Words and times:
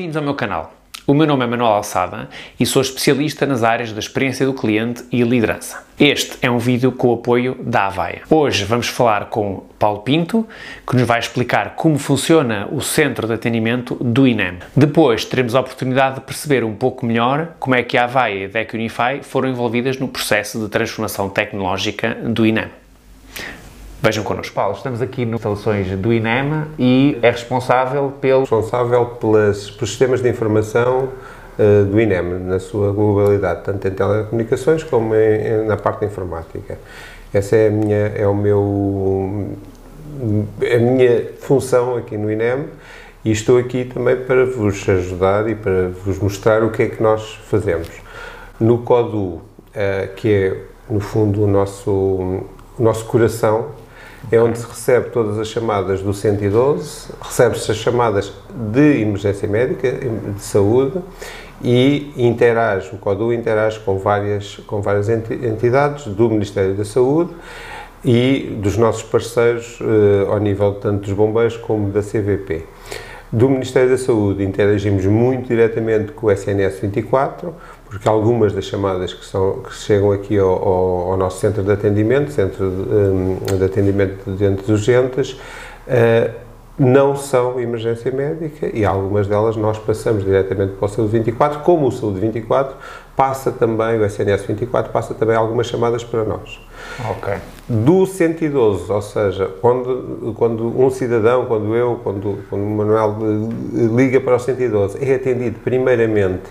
Bem-vindos 0.00 0.16
ao 0.16 0.22
meu 0.22 0.34
canal. 0.34 0.72
O 1.06 1.12
meu 1.12 1.26
nome 1.26 1.44
é 1.44 1.46
Manuel 1.46 1.72
Alçada 1.72 2.30
e 2.58 2.64
sou 2.64 2.80
especialista 2.80 3.44
nas 3.44 3.62
áreas 3.62 3.92
da 3.92 3.98
experiência 3.98 4.46
do 4.46 4.54
cliente 4.54 5.04
e 5.12 5.22
liderança. 5.22 5.84
Este 5.98 6.38
é 6.40 6.50
um 6.50 6.56
vídeo 6.56 6.90
com 6.90 7.08
o 7.08 7.14
apoio 7.16 7.54
da 7.60 7.88
Avaia. 7.88 8.22
Hoje 8.30 8.64
vamos 8.64 8.88
falar 8.88 9.26
com 9.26 9.62
Paulo 9.78 10.00
Pinto, 10.00 10.48
que 10.88 10.96
nos 10.96 11.06
vai 11.06 11.18
explicar 11.18 11.74
como 11.76 11.98
funciona 11.98 12.66
o 12.72 12.80
centro 12.80 13.26
de 13.26 13.34
atendimento 13.34 13.94
do 13.96 14.26
INEM. 14.26 14.60
Depois 14.74 15.26
teremos 15.26 15.54
a 15.54 15.60
oportunidade 15.60 16.14
de 16.14 16.20
perceber 16.22 16.64
um 16.64 16.74
pouco 16.74 17.04
melhor 17.04 17.56
como 17.58 17.74
é 17.74 17.82
que 17.82 17.98
a 17.98 18.04
Avaia 18.04 18.34
e 18.34 18.44
a 18.46 18.48
DEC 18.48 18.72
Unify 18.72 19.20
foram 19.20 19.50
envolvidas 19.50 19.98
no 19.98 20.08
processo 20.08 20.58
de 20.58 20.70
transformação 20.70 21.28
tecnológica 21.28 22.14
do 22.14 22.46
INEM. 22.46 22.79
Vejam 24.02 24.24
connosco. 24.24 24.54
Paulo, 24.54 24.74
estamos 24.74 25.02
aqui 25.02 25.26
nas 25.26 25.40
instalações 25.40 25.86
do 25.98 26.10
INEM 26.10 26.64
e 26.78 27.18
é 27.20 27.30
responsável 27.30 28.10
pelo... 28.18 28.40
Responsável 28.40 29.04
pelos 29.04 29.76
sistemas 29.78 30.22
de 30.22 30.28
informação 30.30 31.10
uh, 31.58 31.84
do 31.84 32.00
INEM, 32.00 32.38
na 32.46 32.58
sua 32.58 32.92
globalidade, 32.92 33.62
tanto 33.62 33.86
em 33.86 33.90
telecomunicações 33.90 34.82
como 34.82 35.14
em, 35.14 35.18
em, 35.18 35.66
na 35.66 35.76
parte 35.76 36.06
informática. 36.06 36.78
Essa 37.30 37.56
é, 37.56 37.68
a 37.68 37.70
minha, 37.70 38.06
é 38.16 38.26
o 38.26 38.34
meu, 38.34 39.48
a 40.62 40.78
minha 40.78 41.26
função 41.38 41.96
aqui 41.96 42.16
no 42.16 42.32
INEM 42.32 42.68
e 43.22 43.30
estou 43.30 43.58
aqui 43.58 43.84
também 43.84 44.16
para 44.16 44.46
vos 44.46 44.88
ajudar 44.88 45.46
e 45.46 45.54
para 45.54 45.90
vos 46.06 46.18
mostrar 46.18 46.64
o 46.64 46.70
que 46.70 46.84
é 46.84 46.86
que 46.86 47.02
nós 47.02 47.38
fazemos. 47.50 47.90
No 48.58 48.78
CODU, 48.78 49.18
uh, 49.18 49.42
que 50.16 50.32
é, 50.32 50.56
no 50.88 51.00
fundo, 51.00 51.44
o 51.44 51.46
nosso, 51.46 51.90
o 51.90 52.48
nosso 52.82 53.04
coração, 53.04 53.78
é 54.30 54.40
onde 54.40 54.58
se 54.58 54.66
recebe 54.66 55.10
todas 55.10 55.38
as 55.38 55.48
chamadas 55.48 56.02
do 56.02 56.14
112, 56.14 57.08
recebe-se 57.20 57.70
as 57.70 57.76
chamadas 57.76 58.32
de 58.54 59.00
emergência 59.00 59.48
médica, 59.48 59.90
de 59.92 60.40
saúde, 60.40 61.00
e 61.62 62.12
interage, 62.16 62.90
o 62.94 62.98
CODU 62.98 63.32
interage 63.32 63.78
com 63.80 63.98
várias, 63.98 64.56
com 64.66 64.80
várias 64.80 65.08
entidades 65.08 66.06
do 66.06 66.30
Ministério 66.30 66.74
da 66.74 66.84
Saúde 66.84 67.34
e 68.02 68.56
dos 68.62 68.78
nossos 68.78 69.02
parceiros 69.02 69.78
eh, 69.82 70.26
ao 70.26 70.38
nível 70.38 70.74
tanto 70.74 71.02
dos 71.02 71.12
bombeiros 71.12 71.58
como 71.58 71.90
da 71.90 72.00
CVP. 72.00 72.64
Do 73.30 73.48
Ministério 73.48 73.90
da 73.90 73.98
Saúde 73.98 74.42
interagimos 74.42 75.04
muito 75.04 75.48
diretamente 75.48 76.12
com 76.12 76.28
o 76.28 76.30
SNS 76.32 76.80
24, 76.80 77.54
porque 77.90 78.08
algumas 78.08 78.52
das 78.52 78.64
chamadas 78.66 79.12
que, 79.12 79.24
são, 79.26 79.62
que 79.64 79.74
chegam 79.74 80.12
aqui 80.12 80.38
ao, 80.38 80.48
ao, 80.48 81.10
ao 81.10 81.16
nosso 81.16 81.40
centro 81.40 81.64
de 81.64 81.72
atendimento, 81.72 82.30
centro 82.30 82.70
de, 82.70 83.58
de 83.58 83.64
atendimento 83.64 84.30
de 84.30 84.36
doentes 84.36 84.68
urgentes, 84.68 85.32
uh, 85.32 86.50
não 86.78 87.16
são 87.16 87.60
emergência 87.60 88.10
médica 88.12 88.70
e 88.72 88.84
algumas 88.86 89.26
delas 89.26 89.56
nós 89.56 89.76
passamos 89.76 90.24
diretamente 90.24 90.74
para 90.74 90.86
o 90.86 90.88
Saúde 90.88 91.18
24, 91.18 91.60
como 91.60 91.88
o 91.88 91.92
Saúde 91.92 92.20
24 92.20 92.76
passa 93.16 93.50
também, 93.50 93.98
o 93.98 94.04
SNS 94.04 94.46
24 94.46 94.92
passa 94.92 95.12
também 95.12 95.36
algumas 95.36 95.66
chamadas 95.66 96.04
para 96.04 96.24
nós. 96.24 96.58
Ok. 97.10 97.34
Do 97.68 98.06
112, 98.06 98.90
ou 98.90 99.02
seja, 99.02 99.50
quando, 99.60 100.32
quando 100.38 100.80
um 100.80 100.88
cidadão, 100.90 101.44
quando 101.44 101.74
eu, 101.74 102.00
quando, 102.02 102.38
quando 102.48 102.62
o 102.62 102.70
Manuel 102.70 103.16
liga 103.94 104.20
para 104.20 104.36
o 104.36 104.38
112, 104.38 105.04
é 105.04 105.16
atendido 105.16 105.58
primeiramente 105.62 106.50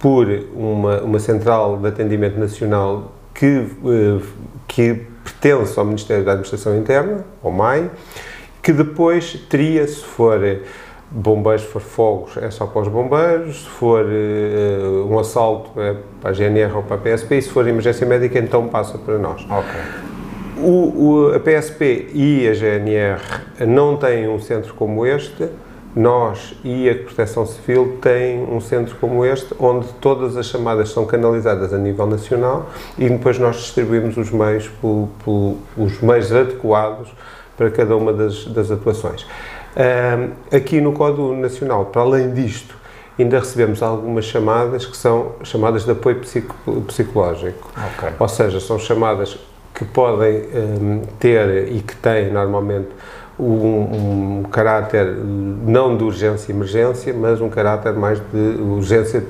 por 0.00 0.26
uma, 0.54 1.02
uma 1.02 1.18
central 1.18 1.76
de 1.76 1.86
atendimento 1.86 2.38
nacional 2.38 3.12
que, 3.34 3.46
eh, 3.46 4.20
que 4.66 5.06
pertence 5.22 5.78
ao 5.78 5.84
Ministério 5.84 6.24
da 6.24 6.32
Administração 6.32 6.76
Interna, 6.76 7.24
ao 7.42 7.50
MAI, 7.50 7.90
que 8.62 8.72
depois 8.72 9.34
teria, 9.48 9.86
se 9.86 10.02
for 10.02 10.40
bombeiros, 11.10 11.62
se 11.62 11.68
for 11.68 11.80
fogos, 11.80 12.36
é 12.36 12.50
só 12.50 12.66
para 12.66 12.82
os 12.82 12.88
bombeiros, 12.88 13.62
se 13.62 13.68
for 13.68 14.04
uh, 14.04 15.12
um 15.12 15.18
assalto 15.18 15.80
é 15.80 15.96
para 16.20 16.30
a 16.30 16.32
GNR 16.32 16.72
ou 16.74 16.82
para 16.82 16.96
a 16.96 16.98
PSP, 16.98 17.38
e 17.38 17.42
se 17.42 17.50
for 17.50 17.66
emergência 17.66 18.06
médica, 18.06 18.38
então 18.38 18.68
passa 18.68 18.96
para 18.96 19.18
nós. 19.18 19.44
O, 20.56 21.30
o, 21.30 21.34
a 21.34 21.40
PSP 21.40 22.10
e 22.12 22.48
a 22.48 22.54
GNR 22.54 23.20
não 23.66 23.96
têm 23.96 24.28
um 24.28 24.38
centro 24.38 24.74
como 24.74 25.06
este, 25.06 25.48
nós 25.94 26.54
e 26.62 26.88
a 26.88 26.94
Proteção 26.94 27.44
Civil 27.46 27.98
têm 28.00 28.44
um 28.44 28.60
centro 28.60 28.94
como 29.00 29.24
este, 29.24 29.54
onde 29.58 29.88
todas 29.94 30.36
as 30.36 30.46
chamadas 30.46 30.90
são 30.90 31.04
canalizadas 31.04 31.72
a 31.72 31.78
nível 31.78 32.06
nacional 32.06 32.70
e 32.96 33.08
depois 33.08 33.38
nós 33.38 33.56
distribuímos 33.56 34.16
os 34.16 34.30
meios, 34.30 34.70
os 35.76 36.00
meios 36.00 36.32
adequados 36.32 37.12
para 37.56 37.70
cada 37.70 37.96
uma 37.96 38.12
das, 38.12 38.46
das 38.46 38.70
atuações. 38.70 39.26
Um, 39.76 40.56
aqui 40.56 40.80
no 40.80 40.92
Código 40.92 41.34
Nacional, 41.34 41.86
para 41.86 42.02
além 42.02 42.32
disto, 42.32 42.74
ainda 43.18 43.38
recebemos 43.38 43.82
algumas 43.82 44.24
chamadas 44.24 44.86
que 44.86 44.96
são 44.96 45.32
chamadas 45.42 45.84
de 45.84 45.90
apoio 45.90 46.20
psico, 46.20 46.56
psicológico. 46.86 47.70
Okay. 47.96 48.10
Ou 48.18 48.28
seja, 48.28 48.60
são 48.60 48.78
chamadas 48.78 49.38
que 49.74 49.84
podem 49.84 50.42
um, 50.54 51.02
ter 51.18 51.68
e 51.72 51.80
que 51.80 51.94
têm 51.96 52.30
normalmente 52.30 52.88
um, 53.40 54.40
um, 54.40 54.42
caráter 54.44 55.06
não 55.06 55.96
de 55.96 56.04
urgência 56.04 56.52
e 56.52 56.54
emergência, 56.54 57.14
mas 57.14 57.40
um 57.40 57.48
caráter 57.48 57.92
mais 57.94 58.20
de 58.20 58.60
urgência 58.60 59.24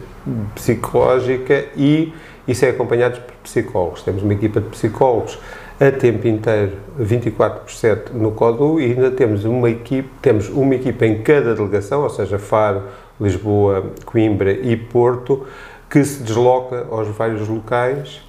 psicológica 0.54 1.64
e 1.76 2.12
isso 2.46 2.64
é 2.64 2.70
acompanhado 2.70 3.20
por 3.20 3.34
psicólogos. 3.42 4.02
Temos 4.02 4.22
uma 4.22 4.32
equipa 4.32 4.60
de 4.60 4.68
psicólogos 4.68 5.38
a 5.80 5.90
tempo 5.90 6.26
inteiro, 6.26 6.72
24 6.98 7.60
por 7.60 7.72
7 7.72 8.12
no 8.12 8.32
CODU 8.32 8.80
e 8.80 8.86
ainda 8.86 9.10
temos 9.10 9.44
uma 9.44 9.70
equipe, 9.70 10.10
temos 10.20 10.48
uma 10.48 10.74
equipa 10.74 11.06
em 11.06 11.22
cada 11.22 11.54
delegação, 11.54 12.02
ou 12.02 12.10
seja, 12.10 12.38
Faro, 12.38 12.82
Lisboa, 13.20 13.92
Coimbra 14.04 14.52
e 14.52 14.76
Porto, 14.76 15.46
que 15.88 16.04
se 16.04 16.22
desloca 16.22 16.86
aos 16.90 17.08
vários 17.08 17.48
locais 17.48 18.20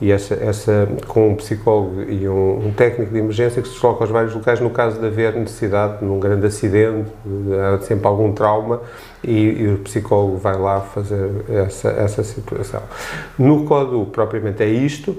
e 0.00 0.12
essa, 0.12 0.34
essa 0.34 0.88
com 1.06 1.30
um 1.30 1.34
psicólogo 1.36 2.02
e 2.02 2.28
um, 2.28 2.66
um, 2.66 2.72
técnico 2.72 3.12
de 3.12 3.18
emergência 3.18 3.62
que 3.62 3.68
se 3.68 3.74
desloca 3.74 4.04
aos 4.04 4.10
vários 4.10 4.34
locais 4.34 4.60
no 4.60 4.68
caso 4.68 5.00
de 5.00 5.06
haver 5.06 5.34
necessidade 5.34 6.04
num 6.04 6.20
grande 6.20 6.46
acidente, 6.46 7.10
há 7.74 7.78
sempre 7.80 8.06
algum 8.06 8.32
trauma 8.32 8.82
e, 9.24 9.62
e, 9.62 9.68
o 9.68 9.78
psicólogo 9.78 10.36
vai 10.36 10.56
lá 10.58 10.80
fazer 10.80 11.30
essa, 11.48 11.88
essa 11.88 12.22
situação. 12.22 12.82
No 13.38 13.64
CODU, 13.64 14.06
propriamente, 14.06 14.62
é 14.62 14.68
isto. 14.68 15.16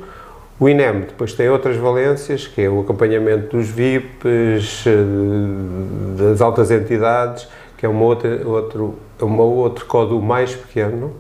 O 0.60 0.68
INEM 0.70 1.02
depois 1.02 1.34
tem 1.34 1.50
outras 1.50 1.76
valências, 1.78 2.48
que 2.48 2.62
é 2.62 2.70
o 2.70 2.80
acompanhamento 2.80 3.58
dos 3.58 3.70
VIPs, 3.70 4.86
eh, 4.88 6.18
das 6.18 6.42
altas 6.42 6.72
entidades, 6.72 7.48
que 7.78 7.86
é 7.86 7.90
uma 7.90 8.04
outra, 8.04 8.48
outro, 8.48 8.96
uma 9.22 9.44
outro 9.44 9.86
CODU 9.86 10.20
mais 10.20 10.56
pequeno, 10.56 11.14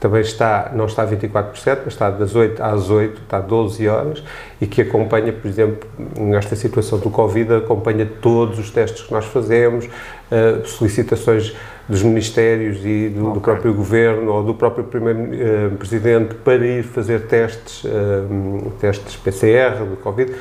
também 0.00 0.22
está, 0.22 0.72
não 0.74 0.86
está 0.86 1.04
24 1.04 1.52
por 1.52 1.58
7, 1.58 1.82
mas 1.84 1.92
está 1.92 2.10
das 2.10 2.34
8 2.34 2.62
às 2.62 2.88
8, 2.88 3.20
está 3.20 3.38
12 3.38 3.86
horas, 3.86 4.24
e 4.58 4.66
que 4.66 4.80
acompanha, 4.80 5.30
por 5.30 5.46
exemplo, 5.46 5.88
nesta 6.18 6.56
situação 6.56 6.98
do 6.98 7.10
Covid, 7.10 7.56
acompanha 7.56 8.08
todos 8.20 8.58
os 8.58 8.70
testes 8.70 9.02
que 9.02 9.12
nós 9.12 9.26
fazemos, 9.26 9.84
uh, 9.84 10.66
solicitações 10.66 11.54
dos 11.86 12.02
ministérios 12.02 12.78
e 12.84 13.08
do, 13.10 13.22
okay. 13.22 13.34
do, 13.34 13.40
próprio 13.40 13.74
governo 13.74 14.32
ou 14.32 14.42
do 14.42 14.54
próprio 14.54 14.84
primeiro-presidente 14.84 16.32
uh, 16.32 16.38
para 16.38 16.66
ir 16.66 16.82
fazer 16.82 17.26
testes, 17.26 17.84
uh, 17.84 18.72
testes 18.80 19.16
PCR 19.16 19.84
do 19.84 19.96
Covid. 19.96 20.32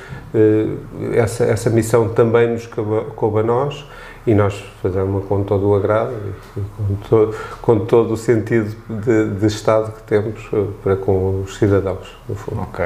essa, 1.15 1.43
essa 1.43 1.69
missão 1.69 2.09
também 2.09 2.47
nos 2.47 2.65
coube 2.67 3.39
a 3.39 3.43
nós 3.43 3.85
e 4.29 4.35
nós 4.35 4.63
fazemos 4.79 5.25
com 5.25 5.43
todo 5.43 5.69
o 5.69 5.75
agrado 5.75 6.13
e 6.55 6.59
com 6.59 6.95
todo, 7.09 7.35
com 7.63 7.79
todo 7.79 8.13
o 8.13 8.17
sentido 8.17 8.75
de, 8.87 9.29
de, 9.31 9.47
Estado 9.47 9.91
que 9.91 10.03
temos 10.03 10.47
para 10.83 10.95
com 10.95 11.41
os 11.41 11.57
cidadãos, 11.57 12.15
no 12.27 12.35
fundo. 12.35 12.61
Ok. 12.61 12.85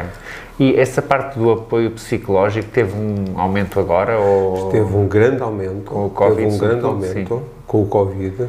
E 0.58 0.74
essa 0.80 1.02
parte 1.02 1.38
do 1.38 1.52
apoio 1.52 1.92
psicológico 1.92 2.70
teve 2.70 2.96
um 2.96 3.38
aumento 3.38 3.78
agora? 3.78 4.18
Ou... 4.18 4.70
Teve 4.70 4.96
um 4.96 5.06
grande 5.06 5.42
aumento. 5.44 5.84
Com 5.84 6.06
o 6.06 6.10
Covid? 6.10 6.44
Teve 6.44 6.56
um 6.56 6.58
grande 6.58 6.86
aumento 6.86 7.36
sim. 7.36 7.44
com 7.68 7.84
o 7.84 7.88
Covid. 7.88 8.44
Uh, 8.44 8.48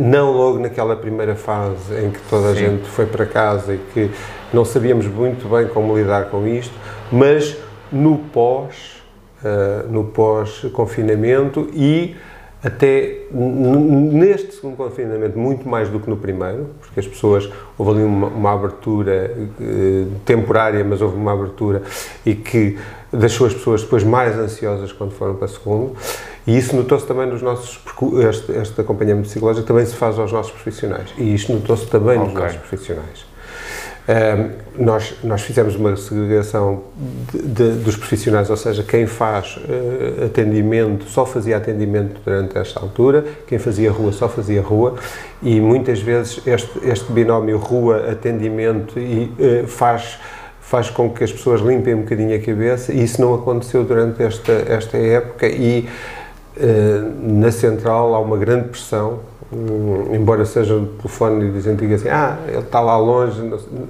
não 0.00 0.32
logo 0.32 0.58
naquela 0.58 0.96
primeira 0.96 1.36
fase 1.36 1.94
em 1.94 2.10
que 2.10 2.18
toda 2.28 2.48
a 2.48 2.54
sim. 2.54 2.60
gente 2.60 2.88
foi 2.88 3.06
para 3.06 3.24
casa 3.24 3.74
e 3.74 3.78
que 3.94 4.10
não 4.52 4.64
sabíamos 4.64 5.06
muito 5.06 5.48
bem 5.48 5.68
como 5.68 5.96
lidar 5.96 6.24
com 6.24 6.44
isto, 6.44 6.74
mas 7.12 7.56
no 7.92 8.18
pós 8.18 8.99
uh, 9.42 9.90
no 9.90 10.04
pós-confinamento 10.04 11.68
e 11.72 12.16
até 12.62 13.20
neste 13.32 14.54
segundo 14.54 14.76
confinamento, 14.76 15.38
muito 15.38 15.66
mais 15.66 15.88
do 15.88 15.98
que 15.98 16.10
no 16.10 16.16
primeiro, 16.16 16.66
porque 16.78 17.00
as 17.00 17.06
pessoas, 17.06 17.50
houve 17.78 17.92
ali 17.92 18.04
uma, 18.04 18.26
uma 18.26 18.52
abertura 18.52 19.34
uh, 19.58 20.10
temporária, 20.26 20.84
mas 20.84 21.00
houve 21.00 21.16
uma 21.16 21.32
abertura 21.32 21.82
e 22.24 22.34
que 22.34 22.78
deixou 23.10 23.46
as 23.46 23.54
pessoas 23.54 23.82
depois 23.82 24.04
mais 24.04 24.38
ansiosas 24.38 24.92
quando 24.92 25.12
foram 25.12 25.34
para 25.36 25.46
o 25.46 25.48
segundo, 25.48 25.96
e 26.46 26.56
isso 26.56 26.76
notou-se 26.76 27.06
também 27.06 27.26
nos 27.26 27.40
nossos, 27.40 27.80
este, 28.28 28.52
este 28.52 28.80
acompanhamento 28.80 29.28
psicológico 29.28 29.66
também 29.66 29.86
se 29.86 29.94
faz 29.94 30.18
aos 30.18 30.30
nossos 30.30 30.52
profissionais, 30.52 31.14
e 31.16 31.34
isto 31.34 31.52
notou-se 31.52 31.86
também 31.86 32.18
okay. 32.18 32.32
nos 32.32 32.34
nossos 32.34 32.56
profissionais. 32.58 33.29
Nós, 34.78 35.14
nós 35.22 35.42
fizemos 35.42 35.76
uma 35.76 35.94
segregação 35.96 36.84
de, 37.32 37.42
de, 37.42 37.70
dos 37.82 37.96
profissionais, 37.96 38.48
ou 38.48 38.56
seja, 38.56 38.82
quem 38.82 39.06
faz 39.06 39.56
uh, 39.56 40.24
atendimento 40.24 41.04
só 41.04 41.26
fazia 41.26 41.56
atendimento 41.56 42.20
durante 42.24 42.56
esta 42.56 42.80
altura, 42.80 43.24
quem 43.46 43.58
fazia 43.58 43.90
rua 43.90 44.12
só 44.12 44.28
fazia 44.28 44.62
rua, 44.62 44.94
e 45.42 45.60
muitas 45.60 46.00
vezes 46.00 46.40
este, 46.46 46.88
este 46.88 47.12
binómio 47.12 47.58
rua-atendimento 47.58 48.94
uh, 48.98 49.66
faz 49.66 50.18
faz 50.60 50.88
com 50.88 51.10
que 51.10 51.24
as 51.24 51.32
pessoas 51.32 51.60
limpem 51.60 51.94
um 51.94 52.02
bocadinho 52.02 52.36
a 52.36 52.38
cabeça 52.38 52.92
e 52.92 53.02
isso 53.02 53.20
não 53.20 53.34
aconteceu 53.34 53.82
durante 53.82 54.22
esta, 54.22 54.52
esta 54.52 54.96
época 54.96 55.48
e 55.48 55.88
uh, 56.56 57.28
na 57.28 57.50
central 57.50 58.14
há 58.14 58.20
uma 58.20 58.36
grande 58.36 58.68
pressão 58.68 59.18
um, 59.52 60.14
embora 60.14 60.44
seja 60.44 60.74
um 60.74 60.86
telefone 60.86 61.50
dizendo 61.50 61.78
que 61.78 61.92
assim, 61.92 62.08
ah, 62.08 62.38
ele 62.46 62.58
está 62.58 62.80
lá 62.80 62.96
longe, 62.96 63.42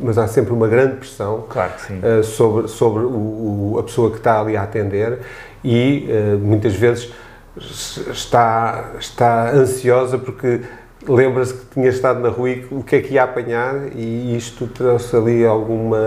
mas 0.02 0.16
há 0.16 0.26
sempre 0.26 0.52
uma 0.52 0.66
grande 0.66 0.96
pressão 0.96 1.44
claro 1.48 1.72
uh, 1.90 2.24
sobre, 2.24 2.68
sobre 2.68 3.04
o, 3.04 3.74
o, 3.74 3.76
a 3.78 3.82
pessoa 3.82 4.10
que 4.10 4.16
está 4.16 4.40
ali 4.40 4.56
a 4.56 4.62
atender 4.62 5.18
e 5.62 6.08
uh, 6.08 6.38
muitas 6.38 6.74
vezes 6.74 7.12
está, 8.10 8.92
está 8.98 9.50
ansiosa 9.50 10.16
porque 10.16 10.60
lembra-se 11.06 11.54
que 11.54 11.66
tinha 11.74 11.88
estado 11.88 12.20
na 12.20 12.28
rua 12.28 12.50
e 12.50 12.66
o 12.70 12.82
que 12.82 12.96
é 12.96 13.00
que 13.00 13.14
ia 13.14 13.24
apanhar 13.24 13.74
e 13.94 14.36
isto 14.36 14.66
trouxe 14.66 15.14
ali 15.14 15.44
alguma, 15.44 15.98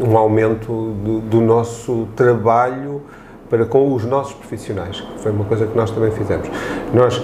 um 0.00 0.16
aumento 0.16 0.92
do, 1.04 1.20
do 1.20 1.40
nosso 1.40 2.08
trabalho 2.16 3.02
para 3.50 3.66
com 3.66 3.92
os 3.92 4.04
nossos 4.04 4.32
profissionais, 4.32 5.02
que 5.02 5.20
foi 5.20 5.30
uma 5.30 5.44
coisa 5.44 5.66
que 5.66 5.76
nós 5.76 5.90
também 5.90 6.10
fizemos. 6.10 6.48
Nós 6.94 7.22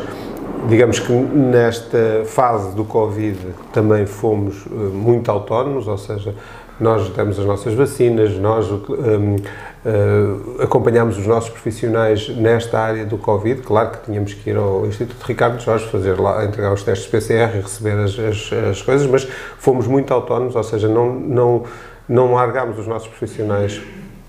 digamos 0.68 0.98
que 0.98 1.12
nesta 1.12 2.24
fase 2.24 2.74
do 2.74 2.84
Covid 2.84 3.38
também 3.72 4.06
fomos 4.06 4.66
uh, 4.66 4.70
muito 4.70 5.30
autónomos, 5.30 5.86
ou 5.86 5.98
seja, 5.98 6.34
nós 6.80 7.08
demos 7.10 7.38
as 7.38 7.44
nossas 7.44 7.74
vacinas, 7.74 8.36
nós 8.38 8.70
um, 8.70 8.76
uh, 8.76 9.38
eh, 9.84 10.62
acompanhámos 10.62 11.18
os 11.18 11.26
nossos 11.26 11.50
profissionais 11.50 12.28
nesta 12.28 12.78
área 12.78 13.04
do 13.04 13.18
Covid. 13.18 13.62
Claro 13.62 13.90
que 13.90 14.04
tínhamos 14.04 14.32
que 14.32 14.50
ir 14.50 14.56
ao 14.56 14.86
Instituto 14.86 15.20
Ricardo 15.24 15.60
Jorge 15.60 15.88
fazer 15.88 16.20
lá, 16.20 16.44
entregar 16.44 16.72
os 16.72 16.84
testes 16.84 17.08
PCR 17.08 17.56
e 17.56 17.60
receber 17.62 17.98
as, 17.98 18.16
as, 18.16 18.52
as 18.70 18.82
coisas, 18.82 19.08
mas 19.08 19.24
fomos 19.58 19.88
muito 19.88 20.14
autónomos, 20.14 20.54
ou 20.54 20.62
seja, 20.62 20.86
não, 20.86 21.12
não, 21.12 21.64
não 22.08 22.34
largámos 22.34 22.78
os 22.78 22.86
nossos 22.86 23.08
profissionais 23.08 23.80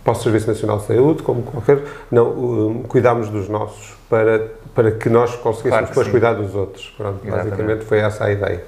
para 0.09 0.17
o 0.17 0.23
Serviço 0.23 0.47
Nacional 0.47 0.79
de 0.79 0.85
Saúde, 0.85 1.21
como 1.21 1.43
qualquer, 1.43 1.83
não, 2.11 2.29
um, 2.29 2.83
cuidámos 2.83 3.29
dos 3.29 3.47
nossos 3.47 3.93
para, 4.09 4.47
para 4.73 4.91
que 4.91 5.07
nós 5.07 5.35
conseguíssemos 5.35 5.69
claro 5.69 5.85
que 5.85 5.91
depois 5.91 6.07
sim. 6.07 6.11
cuidar 6.11 6.33
dos 6.33 6.55
outros. 6.55 6.93
Pronto, 6.97 7.19
basicamente 7.29 7.85
foi 7.85 7.99
essa 7.99 8.25
a 8.25 8.31
ideia. 8.31 8.63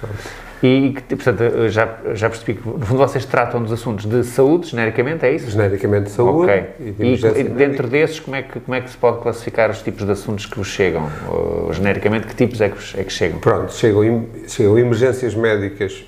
Pronto. 0.00 0.42
E, 0.60 0.94
portanto, 1.08 1.68
já, 1.70 1.98
já 2.14 2.30
percebi 2.30 2.54
que, 2.54 2.68
no 2.68 2.86
fundo, 2.86 2.98
vocês 2.98 3.24
tratam 3.24 3.60
dos 3.62 3.72
assuntos 3.72 4.06
de 4.06 4.22
saúde, 4.22 4.68
genericamente, 4.68 5.26
é 5.26 5.32
isso? 5.32 5.50
Genericamente 5.50 6.04
de 6.04 6.10
saúde. 6.10 6.50
Ok. 6.50 6.64
E, 6.78 6.90
de 6.92 7.40
e 7.40 7.44
dentro 7.44 7.88
desses, 7.88 8.20
como 8.20 8.36
é, 8.36 8.42
que, 8.42 8.60
como 8.60 8.74
é 8.74 8.80
que 8.80 8.90
se 8.90 8.96
pode 8.96 9.20
classificar 9.22 9.70
os 9.70 9.82
tipos 9.82 10.04
de 10.04 10.12
assuntos 10.12 10.46
que 10.46 10.56
vos 10.56 10.68
chegam? 10.68 11.08
Ou, 11.28 11.72
genericamente, 11.72 12.28
que 12.28 12.34
tipos 12.36 12.60
é 12.60 12.68
que, 12.68 13.00
é 13.00 13.02
que 13.02 13.12
chegam? 13.12 13.40
Pronto, 13.40 13.72
chegam, 13.72 14.26
chegam 14.46 14.78
emergências 14.78 15.34
médicas 15.34 16.04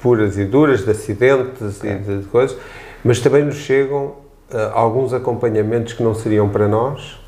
puras 0.00 0.36
e 0.36 0.44
duras, 0.44 0.84
de 0.84 0.90
acidentes 0.90 1.78
okay. 1.78 1.92
e 1.92 1.94
de, 1.98 2.18
de 2.18 2.24
coisas, 2.24 2.56
mas 3.04 3.20
também 3.20 3.44
nos 3.44 3.56
chegam 3.56 4.04
uh, 4.04 4.70
alguns 4.72 5.12
acompanhamentos 5.12 5.92
que 5.92 6.02
não 6.02 6.14
seriam 6.14 6.48
para 6.48 6.68
nós, 6.68 7.20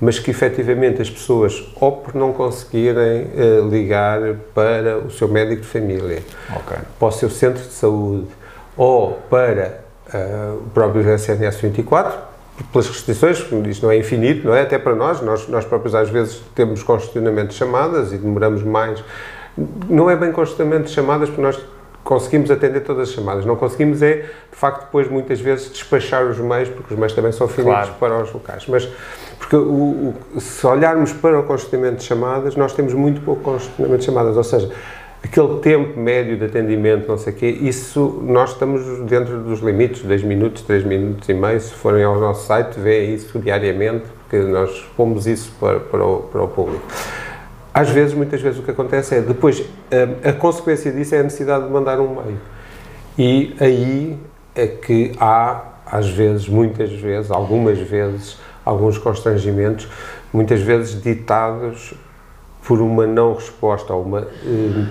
mas 0.00 0.18
que 0.18 0.30
efetivamente 0.30 1.02
as 1.02 1.10
pessoas, 1.10 1.62
ou 1.78 1.92
por 1.92 2.14
não 2.14 2.32
conseguirem 2.32 3.24
uh, 3.24 3.68
ligar 3.68 4.20
para 4.54 4.98
o 4.98 5.10
seu 5.10 5.28
médico 5.28 5.62
de 5.62 5.68
família, 5.68 6.22
okay. 6.56 6.78
para 6.98 7.08
o 7.08 7.12
seu 7.12 7.28
centro 7.28 7.62
de 7.62 7.72
saúde, 7.72 8.28
ou 8.76 9.20
para 9.28 9.80
uh, 10.12 10.56
o 10.56 10.70
próprio 10.70 11.02
SNS 11.08 11.60
24, 11.60 12.30
pelas 12.72 12.88
restrições, 12.88 13.38
isto 13.68 13.84
não 13.84 13.90
é 13.90 13.98
infinito, 13.98 14.46
não 14.46 14.54
é? 14.54 14.62
Até 14.62 14.78
para 14.78 14.94
nós, 14.94 15.20
nós, 15.22 15.48
nós 15.48 15.64
próprios 15.64 15.94
às 15.94 16.10
vezes 16.10 16.42
temos 16.54 16.82
congestionamento 16.82 17.48
de 17.48 17.54
chamadas 17.54 18.12
e 18.12 18.18
demoramos 18.18 18.62
mais. 18.62 19.02
Não 19.88 20.10
é 20.10 20.16
bem 20.16 20.30
congestionamento 20.32 20.84
de 20.84 20.90
chamadas, 20.90 21.28
porque 21.28 21.42
nós 21.42 21.58
conseguimos 22.02 22.50
atender 22.50 22.80
todas 22.80 23.08
as 23.08 23.14
chamadas. 23.14 23.44
Não 23.44 23.56
conseguimos 23.56 24.02
é, 24.02 24.16
de 24.50 24.56
facto, 24.56 24.86
depois 24.86 25.08
muitas 25.08 25.40
vezes 25.40 25.70
despachar 25.70 26.24
os 26.24 26.38
meios, 26.38 26.68
porque 26.68 26.94
os 26.94 26.98
meios 26.98 27.12
também 27.12 27.32
são 27.32 27.46
finitos 27.48 27.90
claro. 27.90 27.94
para 27.98 28.22
os 28.22 28.32
locais. 28.32 28.66
Mas, 28.66 28.88
porque 29.38 29.56
o, 29.56 30.14
o, 30.34 30.40
se 30.40 30.66
olharmos 30.66 31.12
para 31.12 31.38
o 31.38 31.42
congestionamento 31.42 31.98
de 31.98 32.04
chamadas, 32.04 32.56
nós 32.56 32.72
temos 32.72 32.94
muito 32.94 33.20
pouco 33.20 33.42
congestionamento 33.42 34.00
de 34.00 34.06
chamadas, 34.06 34.36
ou 34.36 34.44
seja, 34.44 34.70
aquele 35.22 35.58
tempo 35.60 35.98
médio 35.98 36.36
de 36.36 36.44
atendimento, 36.44 37.06
não 37.06 37.18
sei 37.18 37.32
o 37.32 37.36
quê, 37.36 37.46
isso 37.48 38.22
nós 38.24 38.52
estamos 38.52 38.82
dentro 39.08 39.38
dos 39.38 39.60
limites, 39.60 40.02
10 40.02 40.22
minutos, 40.22 40.62
3 40.62 40.84
minutos 40.84 41.28
e 41.28 41.34
meio, 41.34 41.60
se 41.60 41.72
forem 41.72 42.02
ao 42.04 42.18
nosso 42.18 42.46
site, 42.46 42.78
vêem 42.80 43.14
isso 43.14 43.38
diariamente, 43.38 44.04
porque 44.20 44.38
nós 44.38 44.84
pomos 44.96 45.26
isso 45.26 45.52
para, 45.60 45.80
para, 45.80 46.04
o, 46.04 46.22
para 46.22 46.42
o 46.42 46.48
público. 46.48 46.82
Às 47.72 47.90
vezes, 47.90 48.14
muitas 48.14 48.40
vezes, 48.40 48.58
o 48.58 48.62
que 48.62 48.70
acontece 48.70 49.14
é, 49.14 49.20
depois, 49.20 49.64
a, 50.24 50.30
a 50.30 50.32
consequência 50.32 50.90
disso 50.90 51.14
é 51.14 51.20
a 51.20 51.22
necessidade 51.22 51.66
de 51.66 51.70
mandar 51.70 52.00
um 52.00 52.22
meio. 52.22 52.40
E 53.16 53.54
aí 53.60 54.18
é 54.54 54.66
que 54.66 55.12
há, 55.20 55.62
às 55.86 56.08
vezes, 56.08 56.48
muitas 56.48 56.90
vezes, 56.92 57.30
algumas 57.30 57.78
vezes, 57.78 58.38
alguns 58.64 58.98
constrangimentos, 58.98 59.88
muitas 60.32 60.60
vezes 60.60 61.00
ditados 61.00 61.94
por 62.62 62.80
uma 62.80 63.06
não 63.06 63.34
resposta 63.34 63.94
uma 63.94 64.20
eh, 64.20 64.86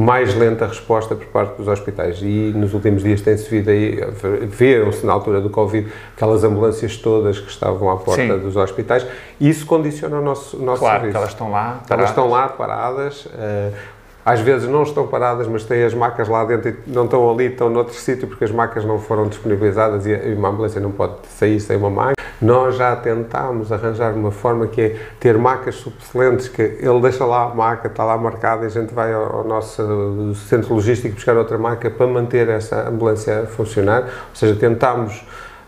mais 0.00 0.34
lenta 0.34 0.66
resposta 0.66 1.14
por 1.14 1.26
parte 1.26 1.56
dos 1.58 1.68
hospitais. 1.68 2.20
E 2.22 2.52
nos 2.56 2.72
últimos 2.72 3.02
dias 3.02 3.20
tem-se 3.20 3.48
visto 3.50 3.68
aí, 3.68 4.00
viram-se 4.46 5.04
na 5.04 5.12
altura 5.12 5.40
do 5.40 5.50
Covid, 5.50 5.86
aquelas 6.16 6.42
ambulâncias 6.42 6.96
todas 6.96 7.38
que 7.38 7.50
estavam 7.50 7.90
à 7.90 7.96
porta 7.96 8.22
Sim. 8.22 8.38
dos 8.38 8.56
hospitais. 8.56 9.06
E 9.38 9.48
isso 9.48 9.66
condiciona 9.66 10.18
o 10.18 10.22
nosso, 10.22 10.56
o 10.56 10.62
nosso 10.62 10.80
claro, 10.80 11.00
serviço. 11.00 11.12
Claro, 11.12 11.22
elas 11.22 11.30
estão 11.30 11.50
lá 11.50 11.82
paradas. 11.86 11.90
Elas 11.90 12.08
estão 12.08 12.30
lá 12.30 12.48
paradas. 12.48 13.26
Uh, 13.26 13.99
às 14.24 14.40
vezes 14.40 14.68
não 14.68 14.82
estão 14.82 15.06
paradas, 15.06 15.46
mas 15.46 15.64
têm 15.64 15.82
as 15.82 15.94
macas 15.94 16.28
lá 16.28 16.44
dentro 16.44 16.68
e 16.68 16.76
não 16.86 17.04
estão 17.04 17.30
ali, 17.30 17.46
estão 17.46 17.70
noutro 17.70 17.94
sítio 17.94 18.28
porque 18.28 18.44
as 18.44 18.50
macas 18.50 18.84
não 18.84 18.98
foram 18.98 19.28
disponibilizadas 19.28 20.06
e 20.06 20.14
uma 20.34 20.48
ambulância 20.48 20.80
não 20.80 20.92
pode 20.92 21.26
sair 21.28 21.58
sem 21.60 21.76
uma 21.76 21.90
maca. 21.90 22.14
Nós 22.40 22.76
já 22.76 22.96
tentámos 22.96 23.70
arranjar 23.70 24.14
uma 24.14 24.30
forma 24.30 24.66
que 24.66 24.80
é 24.80 24.96
ter 25.18 25.36
macas 25.36 25.74
subsolentes, 25.76 26.48
que 26.48 26.62
ele 26.62 27.00
deixa 27.00 27.24
lá 27.24 27.44
a 27.44 27.54
maca, 27.54 27.88
está 27.88 28.02
lá 28.04 28.16
marcada 28.16 28.64
e 28.64 28.66
a 28.66 28.70
gente 28.70 28.94
vai 28.94 29.12
ao, 29.12 29.44
nosso 29.44 30.34
centro 30.48 30.74
logístico 30.74 31.14
buscar 31.14 31.36
outra 31.36 31.58
maca 31.58 31.90
para 31.90 32.06
manter 32.06 32.48
essa 32.48 32.88
ambulância 32.88 33.42
a 33.42 33.46
funcionar. 33.46 34.02
Ou 34.02 34.34
seja, 34.34 34.54
tentámos 34.54 35.22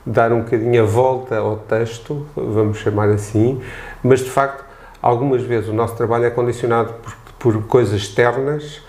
dar 0.04 0.32
um 0.32 0.40
bocadinho 0.40 0.82
a 0.82 0.86
volta 0.86 1.36
ao 1.36 1.56
texto, 1.56 2.26
vamos 2.34 2.78
chamar 2.78 3.08
assim, 3.10 3.60
mas 4.02 4.20
de 4.20 4.30
facto, 4.30 4.64
algumas 5.00 5.42
vezes 5.42 5.68
o 5.68 5.72
nosso 5.72 5.94
trabalho 5.94 6.24
é 6.24 6.30
condicionado 6.30 6.94
por 7.02 7.14
por 7.42 7.60
coisas 7.64 8.00
externas 8.00 8.80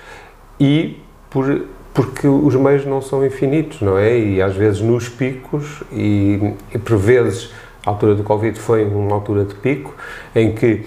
e 0.60 1.02
por 1.28 1.66
porque 1.94 2.28
os 2.28 2.56
meios 2.56 2.86
não 2.86 3.02
são 3.02 3.24
infinitos, 3.24 3.80
não 3.80 3.98
é? 3.98 4.18
E 4.18 4.42
às 4.42 4.56
vezes 4.56 4.82
nos 4.82 5.08
picos, 5.08 5.84
e, 5.92 6.56
e 6.74 6.80
por 6.80 6.98
vezes 6.98 7.52
a 7.86 7.92
altura 7.92 8.16
do 8.16 8.24
Covid 8.24 8.58
foi 8.58 8.84
uma 8.84 9.14
altura 9.14 9.46
de 9.46 9.54
pico, 9.54 9.94
em 10.34 10.56
que 10.56 10.86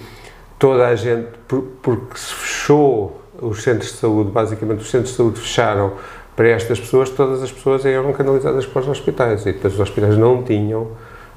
toda 0.59 0.85
a 0.85 0.95
gente, 0.95 1.27
por, 1.47 1.61
porque 1.81 2.17
se 2.17 2.33
fechou 2.33 3.21
os 3.41 3.63
centros 3.63 3.91
de 3.93 3.97
saúde, 3.99 4.31
basicamente 4.31 4.81
os 4.81 4.89
centros 4.89 5.11
de 5.11 5.17
saúde 5.17 5.39
fecharam 5.39 5.93
para 6.35 6.49
estas 6.49 6.77
pessoas, 6.77 7.09
todas 7.09 7.41
as 7.41 7.51
pessoas 7.53 7.85
eram 7.85 8.11
canalizadas 8.11 8.65
para 8.65 8.81
os 8.81 8.87
hospitais 8.89 9.45
e 9.45 9.53
depois 9.53 9.75
os 9.75 9.79
hospitais 9.79 10.17
não 10.17 10.43
tinham 10.43 10.89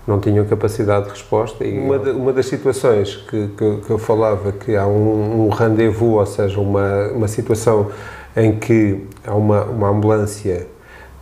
não 0.07 0.19
tinham 0.19 0.45
capacidade 0.45 1.05
de 1.05 1.11
resposta. 1.11 1.65
E 1.65 1.79
uma, 1.79 1.99
de, 1.99 2.11
uma 2.11 2.33
das 2.33 2.47
situações 2.47 3.17
que, 3.17 3.49
que, 3.49 3.77
que, 3.87 3.91
eu 3.91 3.99
falava, 3.99 4.53
que 4.53 4.77
há 4.77 4.87
um, 4.87 5.47
um 5.47 5.49
rendezvous, 5.49 6.19
ou 6.19 6.27
seja, 6.27 6.61
uma, 6.61 7.09
uma 7.09 7.29
situação 7.29 7.91
em 8.37 8.59
que 8.59 9.07
há 9.27 9.35
uma, 9.35 9.65
uma 9.65 9.89
ambulância 9.89 10.67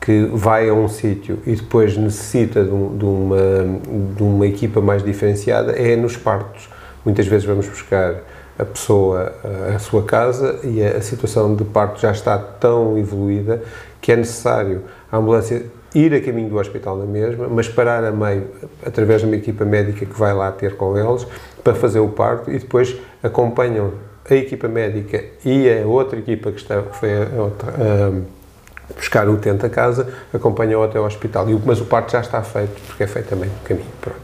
que 0.00 0.30
vai 0.32 0.68
a 0.68 0.74
um 0.74 0.88
sítio 0.88 1.38
e 1.44 1.56
depois 1.56 1.96
necessita 1.96 2.64
de, 2.64 2.70
um, 2.70 2.96
de, 2.96 3.04
uma, 3.04 3.80
de 4.16 4.22
uma 4.22 4.46
equipa 4.46 4.80
mais 4.80 5.02
diferenciada, 5.02 5.72
é 5.72 5.96
nos 5.96 6.16
partos. 6.16 6.68
Muitas 7.04 7.26
vezes 7.26 7.44
vamos 7.44 7.66
buscar 7.68 8.16
a 8.58 8.64
pessoa 8.64 9.32
à 9.74 9.78
sua 9.78 10.02
casa 10.02 10.58
e 10.64 10.82
a, 10.82 10.96
a 10.96 11.00
situação 11.00 11.54
de 11.54 11.64
parto 11.64 12.00
já 12.00 12.10
está 12.10 12.36
tão 12.38 12.98
evoluída 12.98 13.62
que 14.00 14.12
é 14.12 14.16
necessário 14.16 14.82
a 15.10 15.16
ambulância 15.16 15.66
ir 15.94 16.14
a 16.14 16.20
caminho 16.20 16.48
do 16.48 16.58
hospital 16.58 16.96
na 16.96 17.04
mesma, 17.04 17.48
mas 17.48 17.68
parar 17.68 18.04
a 18.04 18.10
meio, 18.10 18.48
através 18.84 19.20
de 19.20 19.26
uma 19.26 19.36
equipa 19.36 19.64
médica 19.64 20.04
que 20.04 20.18
vai 20.18 20.34
lá 20.34 20.50
ter 20.52 20.76
com 20.76 20.96
eles, 20.96 21.26
para 21.62 21.74
fazer 21.74 22.00
o 22.00 22.08
parto 22.08 22.50
e 22.50 22.58
depois 22.58 22.96
acompanham 23.22 23.92
a 24.28 24.34
equipa 24.34 24.68
médica 24.68 25.24
e 25.44 25.70
a 25.70 25.86
outra 25.86 26.18
equipa 26.18 26.52
que, 26.52 26.60
está, 26.60 26.82
foi 26.82 27.10
a, 27.10 27.42
outra, 27.42 27.70
a 27.70 28.94
buscar 28.94 29.28
o 29.28 29.32
utente 29.32 29.64
a 29.64 29.70
casa, 29.70 30.08
acompanham 30.32 30.82
até 30.82 30.98
ao 30.98 31.04
hospital. 31.04 31.46
Mas 31.64 31.80
o 31.80 31.84
parto 31.84 32.12
já 32.12 32.20
está 32.20 32.42
feito, 32.42 32.80
porque 32.86 33.02
é 33.02 33.06
feito 33.06 33.28
também 33.28 33.48
no 33.48 33.58
caminho. 33.64 33.86
Pronto. 34.00 34.20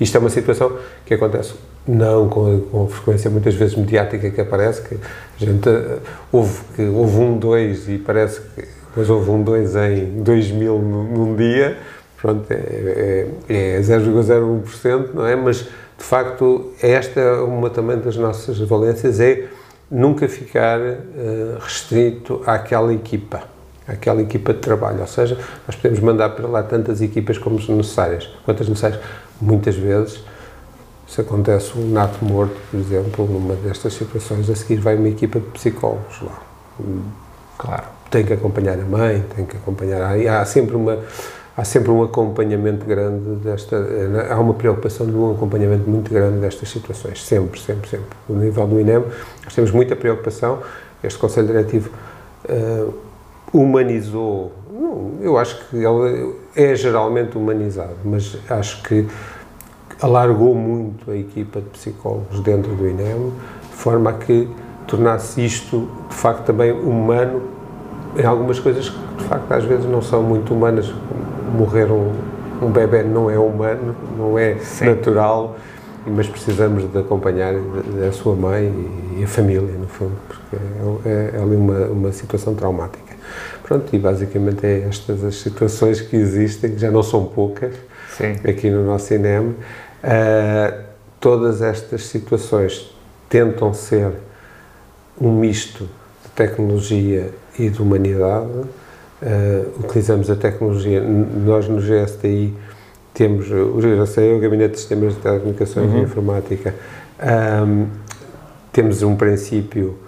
Isto 0.00 0.16
é 0.16 0.20
uma 0.20 0.30
situação 0.30 0.78
que 1.04 1.14
acontece 1.14 1.54
não 1.86 2.28
com, 2.28 2.60
com 2.60 2.88
frequência 2.88 3.30
muitas 3.30 3.54
vezes 3.54 3.74
mediática 3.74 4.30
que 4.30 4.40
aparece, 4.40 4.82
que 4.82 4.94
a 4.94 5.44
gente 5.44 5.68
houve, 6.30 6.60
que 6.76 6.82
houve 6.82 7.16
um, 7.16 7.38
dois 7.38 7.88
e 7.88 7.96
parece 7.98 8.40
que 8.40 8.77
mas 8.98 9.08
houve 9.08 9.30
um 9.30 9.44
2 9.44 9.76
em 9.76 10.22
2000 10.24 10.76
num 10.76 11.36
dia, 11.36 11.78
pronto, 12.20 12.44
é, 12.50 13.28
é, 13.48 13.76
é 13.76 13.80
0,01%, 13.80 15.10
não 15.14 15.24
é? 15.24 15.36
Mas, 15.36 15.58
de 15.58 16.04
facto, 16.04 16.72
esta 16.82 17.20
é 17.20 17.32
uma 17.34 17.70
também 17.70 17.96
das 17.96 18.16
nossas 18.16 18.58
valências, 18.58 19.20
é 19.20 19.44
nunca 19.88 20.28
ficar 20.28 20.80
uh, 20.80 21.58
restrito 21.60 22.42
àquela 22.44 22.92
equipa, 22.92 23.44
àquela 23.86 24.20
equipa 24.20 24.52
de 24.52 24.58
trabalho. 24.58 25.00
Ou 25.00 25.06
seja, 25.06 25.38
nós 25.64 25.76
podemos 25.76 26.00
mandar 26.00 26.30
para 26.30 26.48
lá 26.48 26.64
tantas 26.64 27.00
equipas 27.00 27.38
como 27.38 27.56
necessárias, 27.56 28.28
quantas 28.44 28.68
necessárias. 28.68 29.00
Muitas 29.40 29.76
vezes, 29.76 30.24
se 31.06 31.20
acontece 31.20 31.78
um 31.78 31.92
nato 31.92 32.24
morto, 32.24 32.56
por 32.68 32.80
exemplo, 32.80 33.26
numa 33.26 33.54
destas 33.54 33.92
situações, 33.92 34.50
a 34.50 34.56
seguir 34.56 34.80
vai 34.80 34.96
uma 34.96 35.08
equipa 35.08 35.38
de 35.38 35.46
psicólogos 35.50 36.20
lá. 36.20 36.42
Claro. 37.56 37.97
Tem 38.10 38.24
que 38.24 38.32
acompanhar 38.32 38.78
a 38.78 38.84
mãe, 38.84 39.24
tem 39.34 39.44
que 39.44 39.56
acompanhar. 39.56 40.00
Há 40.02 40.44
sempre 40.44 40.76
uma 40.76 40.98
há 41.58 41.64
sempre 41.64 41.90
um 41.90 42.04
acompanhamento 42.04 42.86
grande 42.86 43.34
desta, 43.42 43.76
há 44.30 44.38
uma 44.38 44.54
preocupação 44.54 45.04
de 45.04 45.16
um 45.16 45.32
acompanhamento 45.32 45.90
muito 45.90 46.08
grande 46.08 46.38
destas 46.38 46.68
situações, 46.68 47.20
sempre, 47.24 47.58
sempre, 47.58 47.90
sempre. 47.90 48.06
No 48.28 48.36
nível 48.36 48.64
do 48.64 48.80
INEM, 48.80 49.02
nós 49.42 49.56
temos 49.56 49.72
muita 49.72 49.96
preocupação, 49.96 50.60
este 51.02 51.18
Conselho 51.18 51.48
Diretivo 51.48 51.90
uh, 52.48 52.94
humanizou, 53.52 54.52
eu 55.20 55.36
acho 55.36 55.68
que 55.68 55.76
ele 55.78 56.36
é 56.54 56.76
geralmente 56.76 57.36
humanizado, 57.36 57.96
mas 58.04 58.38
acho 58.48 58.80
que 58.84 59.08
alargou 60.00 60.54
muito 60.54 61.10
a 61.10 61.16
equipa 61.16 61.60
de 61.60 61.70
psicólogos 61.70 62.38
dentro 62.38 62.72
do 62.76 62.88
INEM, 62.88 63.32
de 63.68 63.76
forma 63.76 64.10
a 64.10 64.12
que 64.12 64.48
tornasse 64.86 65.44
isto, 65.44 65.88
de 66.08 66.14
facto, 66.14 66.44
também 66.44 66.70
humano 66.70 67.57
em 68.18 68.24
algumas 68.24 68.58
coisas 68.58 68.88
que, 68.88 68.98
de 69.16 69.24
facto, 69.24 69.52
às 69.52 69.64
vezes 69.64 69.86
não 69.86 70.02
são 70.02 70.22
muito 70.22 70.52
humanas, 70.52 70.92
morrer 71.56 71.90
um, 71.90 72.12
um 72.60 72.70
bebê 72.70 73.02
não 73.02 73.30
é 73.30 73.38
humano, 73.38 73.94
não 74.16 74.38
é 74.38 74.56
Sim. 74.56 74.86
natural, 74.86 75.56
mas 76.06 76.26
precisamos 76.26 76.90
de 76.90 76.98
acompanhar 76.98 77.54
a 78.06 78.12
sua 78.12 78.34
mãe 78.34 78.72
e 79.16 79.24
a 79.24 79.26
família, 79.26 79.72
no 79.78 79.86
fundo, 79.86 80.16
porque 80.26 80.56
é, 80.56 81.08
é, 81.08 81.30
é 81.36 81.42
ali 81.42 81.56
uma, 81.56 81.86
uma 81.86 82.12
situação 82.12 82.54
traumática. 82.54 83.16
Pronto, 83.62 83.94
e 83.94 83.98
basicamente 83.98 84.66
é 84.66 84.86
estas 84.88 85.22
as 85.22 85.36
situações 85.36 86.00
que 86.00 86.16
existem, 86.16 86.72
que 86.72 86.78
já 86.78 86.90
não 86.90 87.02
são 87.02 87.24
poucas, 87.24 87.74
Sim. 88.16 88.32
aqui 88.48 88.70
no 88.70 88.84
nosso 88.84 89.12
INEM. 89.12 89.48
Uh, 89.48 90.84
todas 91.20 91.60
estas 91.60 92.06
situações 92.06 92.90
tentam 93.28 93.74
ser 93.74 94.12
um 95.20 95.32
misto 95.32 95.88
tecnologia 96.38 97.30
e 97.58 97.68
de 97.68 97.82
humanidade, 97.82 98.68
Uh, 99.20 99.80
utilizamos 99.80 100.30
a 100.30 100.36
tecnologia. 100.36 101.00
Nós 101.00 101.68
no 101.68 101.80
GSTI 101.80 102.54
temos 103.12 103.50
o 103.50 103.80
GSTI, 103.80 104.34
o 104.34 104.38
Gabinete 104.38 104.74
de 104.74 104.78
Sistemas 104.78 105.14
de 105.16 105.20
Telecomunicações 105.20 105.90
uhum. 105.90 105.98
e 105.98 106.02
Informática. 106.02 106.72
Um, 107.66 107.88
temos 108.72 109.02
um 109.02 109.16
princípio 109.16 109.98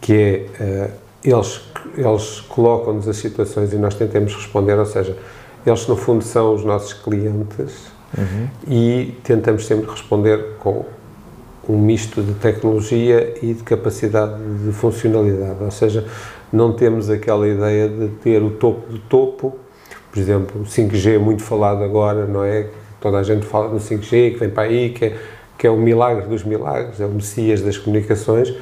que 0.00 0.12
é 0.60 0.90
uh, 0.90 0.90
eles, 1.22 1.60
eles 1.96 2.40
colocam-nos 2.48 3.06
as 3.06 3.18
situações 3.18 3.72
e 3.72 3.76
nós 3.76 3.94
tentamos 3.94 4.34
responder, 4.34 4.76
ou 4.76 4.86
seja, 4.86 5.16
eles 5.64 5.86
no 5.86 5.96
fundo 5.96 6.24
são 6.24 6.52
os 6.52 6.64
nossos 6.64 6.92
clientes 6.92 7.86
uhum. 8.18 8.48
e 8.66 9.14
tentamos 9.22 9.64
sempre 9.64 9.88
responder 9.88 10.56
com 10.58 10.84
um 11.68 11.78
misto 11.78 12.22
de 12.22 12.34
tecnologia 12.34 13.34
e 13.42 13.54
de 13.54 13.62
capacidade 13.62 14.34
de 14.64 14.72
funcionalidade, 14.72 15.62
ou 15.62 15.70
seja, 15.70 16.06
não 16.52 16.72
temos 16.72 17.10
aquela 17.10 17.46
ideia 17.48 17.88
de 17.88 18.08
ter 18.22 18.42
o 18.42 18.50
topo 18.50 18.92
do 18.92 18.98
topo, 18.98 19.58
por 20.16 20.20
exemplo, 20.20 20.62
o 20.62 20.64
5G 20.64 21.16
é 21.16 21.18
muito 21.18 21.42
falado 21.42 21.84
agora, 21.84 22.24
não 22.24 22.42
é? 22.42 22.70
Toda 23.02 23.18
a 23.18 23.22
gente 23.22 23.44
fala 23.44 23.68
do 23.68 23.76
5G, 23.76 24.32
que 24.32 24.38
vem 24.38 24.48
para 24.48 24.62
aí, 24.62 24.88
que 24.88 25.04
é, 25.04 25.18
que 25.58 25.66
é 25.66 25.70
o 25.70 25.76
milagre 25.76 26.26
dos 26.26 26.42
milagres, 26.42 26.98
é 27.02 27.04
o 27.04 27.10
Messias 27.10 27.60
das 27.60 27.76
comunicações. 27.76 28.54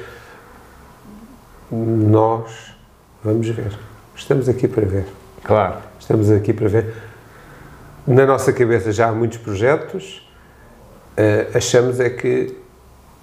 Nós 1.71 2.75
vamos 3.23 3.47
ver. 3.47 3.71
Estamos 4.13 4.49
aqui 4.49 4.67
para 4.67 4.85
ver. 4.85 5.05
Claro. 5.43 5.77
Estamos 5.97 6.29
aqui 6.29 6.51
para 6.51 6.67
ver. 6.67 6.93
Na 8.05 8.25
nossa 8.25 8.51
cabeça 8.51 8.91
já 8.91 9.07
há 9.07 9.13
muitos 9.13 9.37
projetos. 9.37 10.27
Uh, 11.17 11.57
achamos 11.57 12.01
é 12.01 12.09
que 12.09 12.53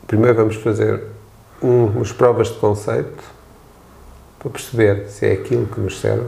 primeiro 0.07 0.37
vamos 0.37 0.57
fazer 0.57 1.03
um, 1.63 1.87
umas 1.87 2.13
provas 2.13 2.49
de 2.49 2.55
conceito 2.55 3.23
para 4.39 4.51
perceber 4.51 5.07
se 5.09 5.27
é 5.27 5.33
aquilo 5.33 5.67
que 5.67 5.81
nos 5.81 6.01
serve, 6.01 6.27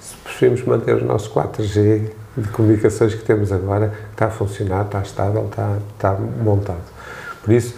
se 0.00 0.16
preferimos 0.16 0.62
manter 0.64 0.96
os 0.96 1.02
nossos 1.02 1.28
4G 1.32 2.10
de 2.36 2.48
comunicações 2.48 3.14
que 3.14 3.24
temos 3.24 3.50
agora, 3.50 3.88
que 3.88 4.12
está 4.12 4.26
a 4.26 4.30
funcionar, 4.30 4.84
está 4.84 5.00
estável, 5.00 5.46
está, 5.46 5.78
está 5.94 6.12
montado. 6.14 6.82
Por 7.42 7.52
isso, 7.52 7.74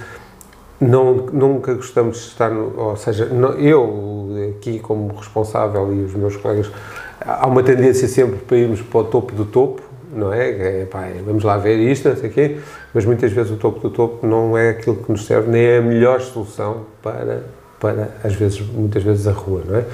não, 0.81 1.15
nunca 1.15 1.75
gostamos 1.75 2.19
de 2.19 2.25
estar, 2.29 2.51
no, 2.51 2.79
ou 2.79 2.97
seja, 2.97 3.27
não, 3.27 3.53
eu 3.53 4.55
aqui 4.57 4.79
como 4.79 5.15
responsável 5.15 5.93
e 5.93 6.05
os 6.05 6.15
meus 6.15 6.37
colegas, 6.37 6.71
há 7.21 7.47
uma 7.47 7.63
tendência 7.63 8.09
sempre 8.09 8.39
para 8.39 8.57
irmos 8.57 8.81
para 8.81 9.01
o 9.01 9.05
topo 9.05 9.35
do 9.35 9.45
topo, 9.45 9.83
não 10.13 10.33
é? 10.33 10.83
é 10.83 10.85
pá, 10.87 11.09
vamos 11.25 11.45
lá 11.45 11.57
ver 11.57 11.79
isto, 11.79 12.09
não 12.09 12.17
sei 12.17 12.31
o 12.31 12.33
quê, 12.33 12.59
mas 12.95 13.05
muitas 13.05 13.33
vezes 13.33 13.51
o 13.53 13.57
topo 13.57 13.81
do 13.81 13.91
topo 13.91 14.27
não 14.27 14.57
é 14.57 14.71
aquilo 14.71 14.97
que 14.97 15.11
nos 15.11 15.27
serve, 15.27 15.51
nem 15.51 15.63
é 15.63 15.79
a 15.79 15.83
melhor 15.83 16.21
solução 16.21 16.87
para 17.03 17.43
para, 17.81 18.11
às 18.25 18.35
vezes, 18.35 18.61
muitas 18.61 19.03
vezes, 19.03 19.27
a 19.27 19.33
rua, 19.33 19.63
não 19.67 19.77
é? 19.77 19.85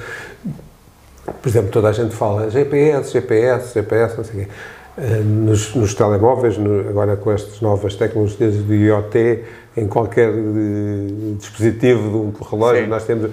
Por 1.41 1.49
exemplo, 1.49 1.71
toda 1.71 1.89
a 1.89 1.91
gente 1.91 2.15
fala 2.15 2.49
GPS, 2.49 3.11
GPS, 3.11 3.73
GPS, 3.73 4.17
não 4.17 4.23
sei 4.23 4.41
o 4.41 4.45
quê. 4.45 4.51
Eh, 4.97 5.19
nos, 5.19 5.73
nos 5.75 5.93
telemóveis, 5.93 6.57
no, 6.57 6.87
agora 6.87 7.15
com 7.15 7.31
estas 7.31 7.61
novas 7.61 7.95
tecnologias 7.95 8.65
de 8.65 8.73
IoT, 8.73 9.43
em 9.75 9.87
qualquer 9.87 10.29
eh, 10.29 11.35
dispositivo 11.37 12.09
de 12.09 12.15
um 12.15 12.33
relógio, 12.43 12.83
Sim. 12.83 12.89
nós 12.89 13.05
temos. 13.05 13.31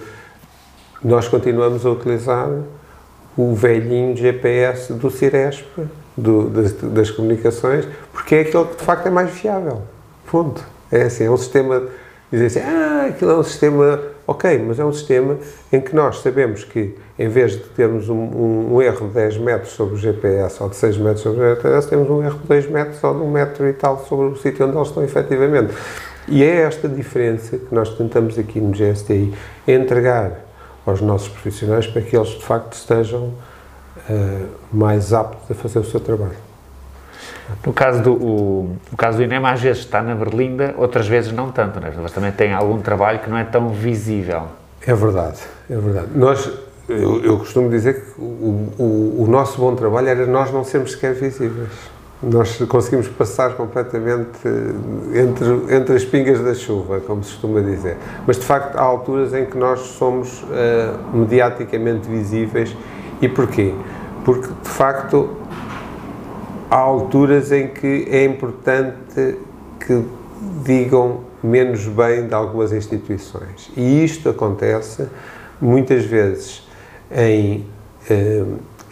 Nós 1.04 1.28
continuamos 1.28 1.84
a 1.84 1.90
utilizar 1.90 2.48
o 3.36 3.54
velhinho 3.54 4.16
GPS 4.16 4.92
do 4.92 5.10
Ciresp, 5.10 5.66
do, 6.16 6.48
das, 6.48 6.72
das, 6.72 7.10
comunicações, 7.10 7.86
porque 8.12 8.34
é 8.34 8.40
aquele 8.40 8.64
que 8.66 8.76
de 8.76 8.84
facto 8.84 9.06
é 9.06 9.10
mais 9.10 9.30
fiável. 9.30 9.82
Ponto. 10.30 10.62
É 10.90 11.02
assim, 11.02 11.24
é 11.24 11.30
um 11.30 11.36
sistema. 11.36 11.82
Dizem 12.30 12.46
assim, 12.46 12.60
ah, 12.60 13.06
aquilo 13.08 13.30
é 13.30 13.36
um 13.36 13.42
sistema 13.42 14.00
Ok, 14.24 14.56
mas 14.66 14.78
é 14.78 14.84
um 14.84 14.92
sistema 14.92 15.36
em 15.72 15.80
que 15.80 15.96
nós 15.96 16.20
sabemos 16.20 16.62
que, 16.62 16.94
em 17.18 17.28
vez 17.28 17.52
de 17.52 17.64
termos 17.64 18.08
um, 18.08 18.14
um, 18.14 18.74
um 18.74 18.82
erro 18.82 19.08
de 19.08 19.14
10 19.14 19.38
metros 19.38 19.72
sobre 19.72 19.94
o 19.94 19.98
GPS 19.98 20.62
ou 20.62 20.68
de 20.68 20.76
6 20.76 20.96
metros 20.98 21.22
sobre 21.22 21.40
o 21.40 21.54
GPS, 21.56 21.88
temos 21.88 22.08
um 22.08 22.22
erro 22.22 22.38
de 22.38 22.46
2 22.46 22.70
metros 22.70 23.02
ou 23.02 23.14
de 23.14 23.20
1 23.20 23.30
metro 23.30 23.68
e 23.68 23.72
tal 23.72 24.04
sobre 24.08 24.26
o 24.26 24.36
sítio 24.36 24.66
onde 24.66 24.76
eles 24.76 24.88
estão 24.88 25.02
efetivamente. 25.02 25.74
E 26.28 26.44
é 26.44 26.62
esta 26.62 26.88
diferença 26.88 27.58
que 27.58 27.74
nós 27.74 27.90
tentamos 27.96 28.38
aqui 28.38 28.60
no 28.60 28.70
GSTI 28.70 29.34
entregar 29.66 30.44
aos 30.86 31.00
nossos 31.00 31.28
profissionais 31.28 31.88
para 31.88 32.00
que 32.00 32.16
eles, 32.16 32.28
de 32.28 32.44
facto, 32.44 32.74
estejam 32.74 33.32
uh, 34.08 34.48
mais 34.72 35.12
aptos 35.12 35.50
a 35.50 35.54
fazer 35.54 35.78
o 35.78 35.84
seu 35.84 36.00
trabalho. 36.00 36.52
No 37.64 37.72
caso 37.72 38.02
do, 38.02 38.12
o, 38.12 38.76
no 38.90 38.96
caso 38.96 39.18
do 39.18 39.24
INEM, 39.24 39.44
às 39.46 39.60
vezes 39.60 39.82
está 39.82 40.02
na 40.02 40.14
berlinda, 40.14 40.74
outras 40.78 41.06
vezes 41.06 41.32
não 41.32 41.50
tanto, 41.50 41.80
né? 41.80 41.92
mas 42.00 42.12
também 42.12 42.32
tem 42.32 42.52
algum 42.52 42.80
trabalho 42.80 43.18
que 43.18 43.28
não 43.28 43.36
é 43.36 43.44
tão 43.44 43.68
visível. 43.70 44.44
É 44.86 44.94
verdade, 44.94 45.38
é 45.70 45.76
verdade. 45.76 46.08
Nós, 46.14 46.50
eu, 46.88 47.22
eu 47.22 47.38
costumo 47.38 47.68
dizer 47.68 48.02
que 48.02 48.20
o, 48.20 48.68
o, 48.78 49.22
o, 49.22 49.26
nosso 49.28 49.60
bom 49.60 49.74
trabalho 49.74 50.08
era 50.08 50.26
nós 50.26 50.52
não 50.52 50.64
sermos 50.64 50.92
sequer 50.92 51.14
visíveis. 51.14 51.68
Nós 52.22 52.56
conseguimos 52.68 53.08
passar 53.08 53.54
completamente 53.54 54.38
entre, 55.12 55.74
entre 55.76 55.96
as 55.96 56.04
pingas 56.04 56.40
da 56.40 56.54
chuva, 56.54 57.00
como 57.00 57.22
se 57.24 57.32
costuma 57.32 57.60
dizer. 57.60 57.96
Mas, 58.24 58.38
de 58.38 58.44
facto, 58.44 58.76
há 58.76 58.82
alturas 58.82 59.34
em 59.34 59.44
que 59.44 59.58
nós 59.58 59.80
somos 59.80 60.42
uh, 60.42 61.16
mediaticamente 61.16 62.08
visíveis. 62.08 62.76
E 63.20 63.28
porquê? 63.28 63.74
Porque, 64.24 64.48
de 64.62 64.68
facto, 64.68 65.36
há 66.70 66.76
alturas 66.76 67.52
em 67.52 67.68
que 67.68 68.06
é 68.10 68.24
importante 68.24 69.36
que 69.80 70.04
digam 70.64 71.20
menos 71.42 71.86
bem 71.86 72.26
de 72.26 72.34
algumas 72.34 72.72
instituições. 72.72 73.70
E 73.76 74.04
isto 74.04 74.28
acontece 74.28 75.06
muitas 75.60 76.04
vezes 76.04 76.66
em, 77.10 77.66
eh, 78.08 78.44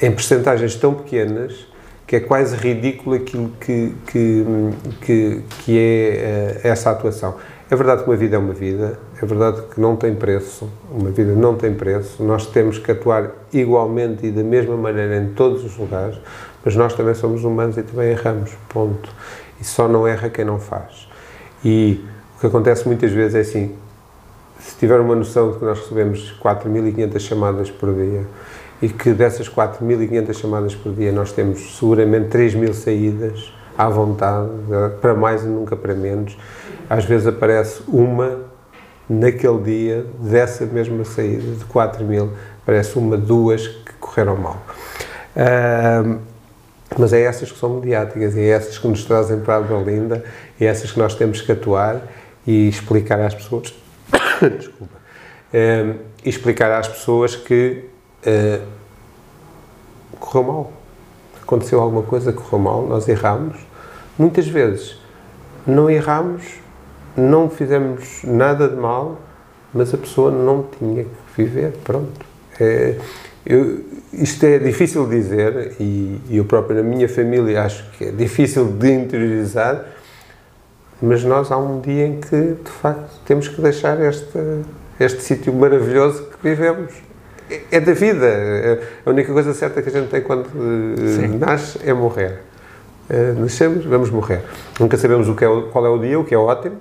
em 0.03 0.11
percentagens 0.11 0.75
tão 0.75 0.95
pequenas 0.95 1.67
que 2.07 2.17
é 2.17 2.21
quase 2.21 2.57
ridículo 2.57 3.15
aquilo 3.15 3.51
que, 3.61 3.95
que, 4.09 4.45
que, 5.01 5.43
que 5.61 5.79
é 5.79 5.81
eh, 5.83 6.61
essa 6.65 6.91
atuação. 6.91 7.37
É 7.71 7.77
verdade 7.77 8.03
que 8.03 8.11
uma 8.11 8.17
vida 8.17 8.35
é 8.35 8.39
uma 8.41 8.53
vida, 8.53 8.99
é 9.23 9.25
verdade 9.25 9.63
que 9.73 9.81
não 9.81 9.95
tem 9.95 10.13
preço, 10.13 10.69
uma 10.91 11.11
vida 11.11 11.35
não 11.35 11.55
tem 11.55 11.73
preço, 11.73 12.21
nós 12.21 12.45
temos 12.47 12.79
que 12.79 12.91
atuar 12.91 13.31
igualmente 13.53 14.27
e 14.27 14.33
da 14.33 14.43
mesma 14.43 14.77
maneira 14.77 15.19
em 15.19 15.29
todos 15.35 15.65
os 15.65 15.77
lugares, 15.77 16.19
mas 16.65 16.75
nós 16.75 16.95
também 16.95 17.15
somos 17.15 17.45
humanos 17.45 17.79
e 17.79 17.85
também 17.85 18.11
erramos, 18.11 18.51
ponto. 18.69 19.09
E 19.61 19.65
só 19.65 19.87
não 19.87 20.05
erra 20.05 20.29
quem 20.29 20.45
não 20.45 20.59
faz. 20.59 21.09
E 21.65 22.05
o 22.37 22.41
que 22.41 22.49
acontece 22.49 22.89
muitas 22.89 23.13
vezes 23.13 23.37
é 23.37 23.41
assim, 23.41 23.77
se 24.59 24.77
tiver 24.77 24.99
uma 24.99 25.15
noção 25.15 25.53
de 25.53 25.59
que 25.61 25.65
nós 25.65 25.79
recebemos 25.79 26.37
4.500 26.43 27.21
chamadas 27.21 27.71
por 27.71 27.95
dia 27.95 28.27
e 28.83 28.89
que 28.89 29.13
dessas 29.13 29.49
4.500 29.49 30.35
chamadas 30.35 30.75
por 30.75 30.93
dia 30.93 31.13
nós 31.13 31.31
temos 31.31 31.79
seguramente 31.79 32.37
3.000 32.37 32.73
saídas 32.73 33.53
à 33.79 33.89
vontade, 33.89 34.51
para 35.01 35.15
mais 35.15 35.45
e 35.45 35.47
nunca 35.47 35.77
para 35.77 35.95
menos. 35.95 36.37
Às 36.91 37.05
vezes 37.05 37.29
aparece 37.29 37.83
uma 37.87 38.41
naquele 39.09 39.63
dia 39.63 40.07
dessa 40.19 40.67
mesma 40.67 41.05
saída 41.05 41.53
de 41.53 41.65
4.000, 41.65 42.31
aparece 42.63 42.99
uma, 42.99 43.17
duas 43.17 43.69
que 43.69 43.93
correram 44.01 44.37
mal. 44.37 44.61
Uh, 45.37 46.19
mas 46.99 47.13
é 47.13 47.23
essas 47.23 47.53
que 47.53 47.59
são 47.59 47.77
mediáticas, 47.77 48.37
é 48.37 48.49
essas 48.49 48.77
que 48.77 48.89
nos 48.89 49.05
trazem 49.05 49.39
para 49.39 49.59
a 49.59 49.61
Berlinda, 49.61 50.25
é 50.61 50.65
essas 50.65 50.91
que 50.91 50.99
nós 50.99 51.15
temos 51.15 51.41
que 51.41 51.53
atuar 51.53 52.03
e 52.45 52.69
explicar 52.69 53.21
às 53.21 53.35
pessoas. 53.35 53.73
Desculpa. 54.59 54.99
Uh, 55.55 55.95
explicar 56.25 56.73
às 56.73 56.89
pessoas 56.89 57.37
que 57.37 57.85
uh, 58.27 58.67
correu 60.19 60.45
mal. 60.45 60.73
Aconteceu 61.41 61.81
alguma 61.81 62.03
coisa, 62.03 62.33
correu 62.33 62.59
mal, 62.59 62.87
nós 62.87 63.09
erramos. 63.09 63.57
Muitas 64.19 64.49
vezes 64.49 64.97
não 65.65 65.89
erramos, 65.89 66.61
não 67.17 67.51
fizemos 67.51 68.23
nada 68.25 68.69
de 68.69 68.77
mal, 68.77 69.21
mas 69.73 69.93
a 69.95 69.99
pessoa 69.99 70.31
não 70.31 70.67
tinha 70.79 71.05
que 71.05 71.11
viver. 71.43 71.73
Pronto. 71.85 72.27
É, 72.59 72.97
eu, 73.45 73.81
isto 74.13 74.45
é 74.45 74.59
difícil 74.59 75.07
de 75.07 75.17
dizer 75.17 75.73
e, 75.81 76.21
eu 76.31 76.45
próprio 76.45 76.77
na 76.77 76.83
minha 76.83 77.09
família 77.09 77.63
acho 77.63 77.91
que 77.93 78.05
é 78.05 78.11
difícil 78.11 78.67
de 78.67 78.93
interiorizar, 78.93 79.87
mas 81.01 81.25
nós 81.25 81.51
há 81.51 81.57
um 81.57 81.81
dia 81.81 82.07
em 82.07 82.21
que 82.21 82.57
de 82.63 82.71
facto 82.71 83.19
temos 83.25 83.49
que 83.49 83.61
deixar 83.63 84.01
este, 84.01 84.39
este 84.99 85.23
sítio 85.23 85.53
maravilhoso 85.53 86.25
que 86.25 86.49
vivemos. 86.49 86.93
É, 87.51 87.63
é 87.73 87.81
da 87.81 87.93
vida. 87.93 88.27
É, 88.27 88.83
a 89.05 89.11
única 89.11 89.33
coisa 89.33 89.55
certa 89.55 89.81
que 89.81 89.89
a 89.89 89.93
gente 89.93 90.11
tem 90.11 90.21
quando 90.21 90.47
eh, 90.47 91.17
Sim. 91.17 91.39
nasce 91.39 91.79
é 91.85 91.93
morrer. 91.93 92.41
Uh, 93.09 93.41
nascemos, 93.41 93.85
vamos 93.85 94.09
morrer. 94.09 94.43
Nunca 94.79 94.97
sabemos 94.97 95.29
o 95.29 95.35
que 95.35 95.45
é, 95.45 95.49
qual 95.73 95.85
é 95.85 95.89
o 95.89 95.99
dia, 95.99 96.17
o 96.17 96.25
que 96.25 96.33
é 96.33 96.39
ótimo, 96.39 96.77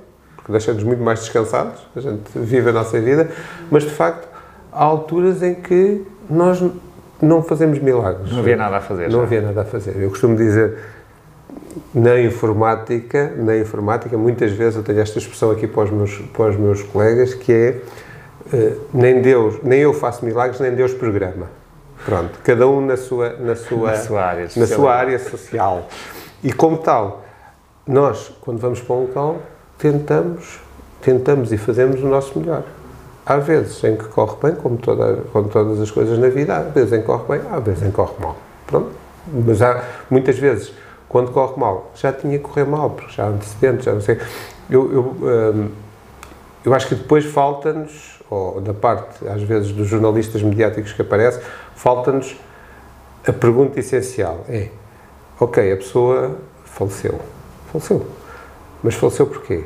porque 0.49 0.51
deixa-nos 0.51 0.83
muito 0.83 1.03
mais 1.03 1.19
descansados, 1.19 1.79
a 1.95 1.99
gente 2.01 2.31
vive 2.35 2.69
a 2.69 2.73
nossa 2.73 2.99
vida, 2.99 3.29
mas 3.69 3.83
de 3.83 3.91
facto 3.91 4.27
há 4.71 4.83
alturas 4.83 5.43
em 5.43 5.53
que 5.53 6.03
nós 6.27 6.59
não 7.21 7.43
fazemos 7.43 7.77
milagres. 7.77 8.31
Não 8.31 8.39
havia 8.39 8.57
nada 8.57 8.77
a 8.77 8.81
fazer. 8.81 9.09
Não 9.09 9.19
já. 9.19 9.23
havia 9.25 9.41
nada 9.41 9.61
a 9.61 9.65
fazer. 9.65 9.95
Eu 10.01 10.09
costumo 10.09 10.35
dizer, 10.35 10.77
na 11.93 12.19
informática, 12.19 13.31
na 13.37 13.57
informática, 13.57 14.17
muitas 14.17 14.51
vezes 14.51 14.77
eu 14.77 14.83
tenho 14.83 14.99
esta 14.99 15.19
expressão 15.19 15.51
aqui 15.51 15.67
para 15.67 15.83
os 15.83 15.91
meus, 15.91 16.17
para 16.33 16.49
os 16.49 16.57
meus 16.57 16.81
colegas, 16.81 17.35
que 17.35 17.53
é 17.53 17.81
uh, 18.51 18.81
nem 18.91 19.21
Deus, 19.21 19.59
nem 19.61 19.81
eu 19.81 19.93
faço 19.93 20.25
milagres, 20.25 20.59
nem 20.59 20.71
Deus 20.73 20.93
programa. 20.95 21.47
Pronto, 22.03 22.39
cada 22.43 22.67
um 22.67 22.83
na 22.83 22.97
sua, 22.97 23.35
na 23.37 23.55
sua, 23.55 23.91
na 23.91 23.97
sua, 23.97 24.23
área, 24.23 24.47
social. 24.47 24.67
Na 24.67 24.75
sua 24.75 24.95
área 24.95 25.19
social. 25.19 25.87
E 26.43 26.51
como 26.51 26.77
tal, 26.77 27.23
nós, 27.85 28.31
quando 28.41 28.59
vamos 28.59 28.81
para 28.81 28.95
um 28.95 29.01
local, 29.01 29.37
tentamos, 29.79 30.59
tentamos 31.01 31.51
e 31.51 31.57
fazemos 31.57 32.03
o 32.03 32.07
nosso 32.07 32.37
melhor. 32.37 32.63
Há 33.25 33.37
vezes 33.37 33.83
em 33.83 33.95
que 33.95 34.05
corre 34.05 34.35
bem, 34.43 34.55
como, 34.55 34.77
toda, 34.77 35.23
como 35.31 35.49
todas 35.49 35.79
as 35.79 35.89
coisas 35.89 36.19
na 36.19 36.29
vida, 36.29 36.57
há 36.57 36.61
vezes 36.61 36.93
em 36.93 36.99
que 36.99 37.05
corre 37.05 37.37
bem, 37.37 37.47
há 37.49 37.59
vezes 37.59 37.83
em 37.83 37.89
que 37.89 37.95
corre 37.95 38.13
mal. 38.19 38.35
Pronto. 38.67 38.91
Mas 39.45 39.61
há, 39.61 39.83
muitas 40.09 40.37
vezes, 40.37 40.73
quando 41.07 41.31
corre 41.31 41.59
mal, 41.59 41.91
já 41.95 42.11
tinha 42.11 42.37
que 42.37 42.43
correr 42.43 42.65
mal, 42.65 42.89
porque 42.91 43.13
já 43.13 43.25
há 43.25 43.27
antecedentes, 43.29 43.85
já 43.85 43.93
não 43.93 44.01
sei. 44.01 44.19
Eu, 44.69 44.91
eu, 44.91 45.01
hum, 45.01 45.69
eu 46.65 46.73
acho 46.73 46.87
que 46.87 46.95
depois 46.95 47.25
falta-nos, 47.25 48.19
ou 48.29 48.59
da 48.59 48.73
parte, 48.73 49.27
às 49.27 49.41
vezes, 49.41 49.71
dos 49.71 49.87
jornalistas 49.87 50.41
mediáticos 50.41 50.91
que 50.91 51.01
aparecem, 51.01 51.41
falta-nos 51.75 52.35
a 53.27 53.31
pergunta 53.31 53.79
essencial: 53.79 54.43
é 54.49 54.69
ok, 55.39 55.71
a 55.71 55.77
pessoa 55.77 56.35
faleceu. 56.65 57.19
Faleceu. 57.71 58.18
Mas 58.83 58.95
faleceu 58.95 59.27
porquê? 59.27 59.63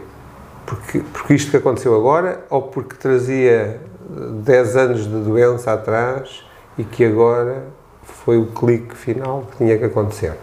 Porque, 0.65 0.99
porque 1.11 1.33
isto 1.33 1.51
que 1.51 1.57
aconteceu 1.57 1.95
agora 1.95 2.45
ou 2.49 2.63
porque 2.63 2.95
trazia 2.95 3.79
10 4.09 4.75
anos 4.75 5.03
de 5.03 5.19
doença 5.19 5.73
atrás 5.73 6.43
e 6.77 6.83
que 6.83 7.05
agora 7.05 7.63
foi 8.03 8.37
o 8.37 8.47
clique 8.47 8.95
final 8.95 9.47
que 9.51 9.57
tinha 9.57 9.77
que 9.77 9.85
acontecer? 9.85 10.33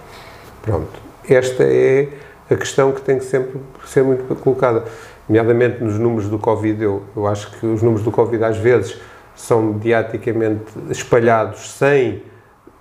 Pronto. 0.63 0.91
Esta 1.29 1.65
é 1.65 2.09
a 2.51 2.57
questão 2.57 2.93
que 2.93 3.01
tem 3.01 3.19
que 3.19 3.25
sempre 3.25 3.61
ser 3.87 4.03
muito 4.03 4.35
colocada. 4.37 4.85
Nomeadamente 5.29 5.83
nos 5.83 5.99
números 5.99 6.29
do 6.29 6.39
Covid, 6.39 6.83
eu, 6.83 7.03
eu 7.17 7.27
acho 7.27 7.51
que 7.53 7.67
os 7.67 7.83
números 7.83 8.05
do 8.05 8.11
Covid 8.11 8.43
às 8.45 8.57
vezes 8.57 9.01
são 9.35 9.63
mediaticamente 9.63 10.65
espalhados 10.91 11.71
sem 11.71 12.23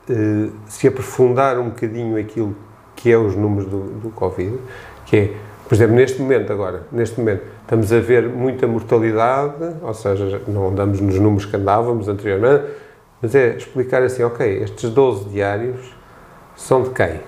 eh, 0.10 0.50
se 0.68 0.88
aprofundar 0.88 1.60
um 1.60 1.70
bocadinho 1.70 2.20
aquilo 2.20 2.56
que 2.96 3.12
é 3.12 3.18
os 3.18 3.36
números 3.36 3.70
do, 3.70 3.80
do 4.00 4.10
Covid, 4.10 4.58
que 5.06 5.16
é, 5.16 5.34
por 5.70 5.76
exemplo, 5.76 5.96
neste 5.96 6.20
momento 6.20 6.52
agora, 6.52 6.82
neste 6.92 7.20
momento, 7.20 7.44
estamos 7.62 7.94
a 7.94 8.00
ver 8.00 8.28
muita 8.28 8.66
mortalidade, 8.66 9.76
ou 9.84 9.94
seja, 9.94 10.42
não 10.48 10.70
andamos 10.70 11.00
nos 11.00 11.14
números 11.20 11.46
que 11.46 11.56
andávamos 11.56 12.08
anteriormente, 12.08 12.66
mas 13.22 13.36
é 13.36 13.56
explicar 13.56 14.02
assim, 14.02 14.24
ok, 14.24 14.64
estes 14.64 14.90
12 14.90 15.30
diários 15.30 15.96
são 16.56 16.82
de 16.82 16.90
quem? 16.90 17.20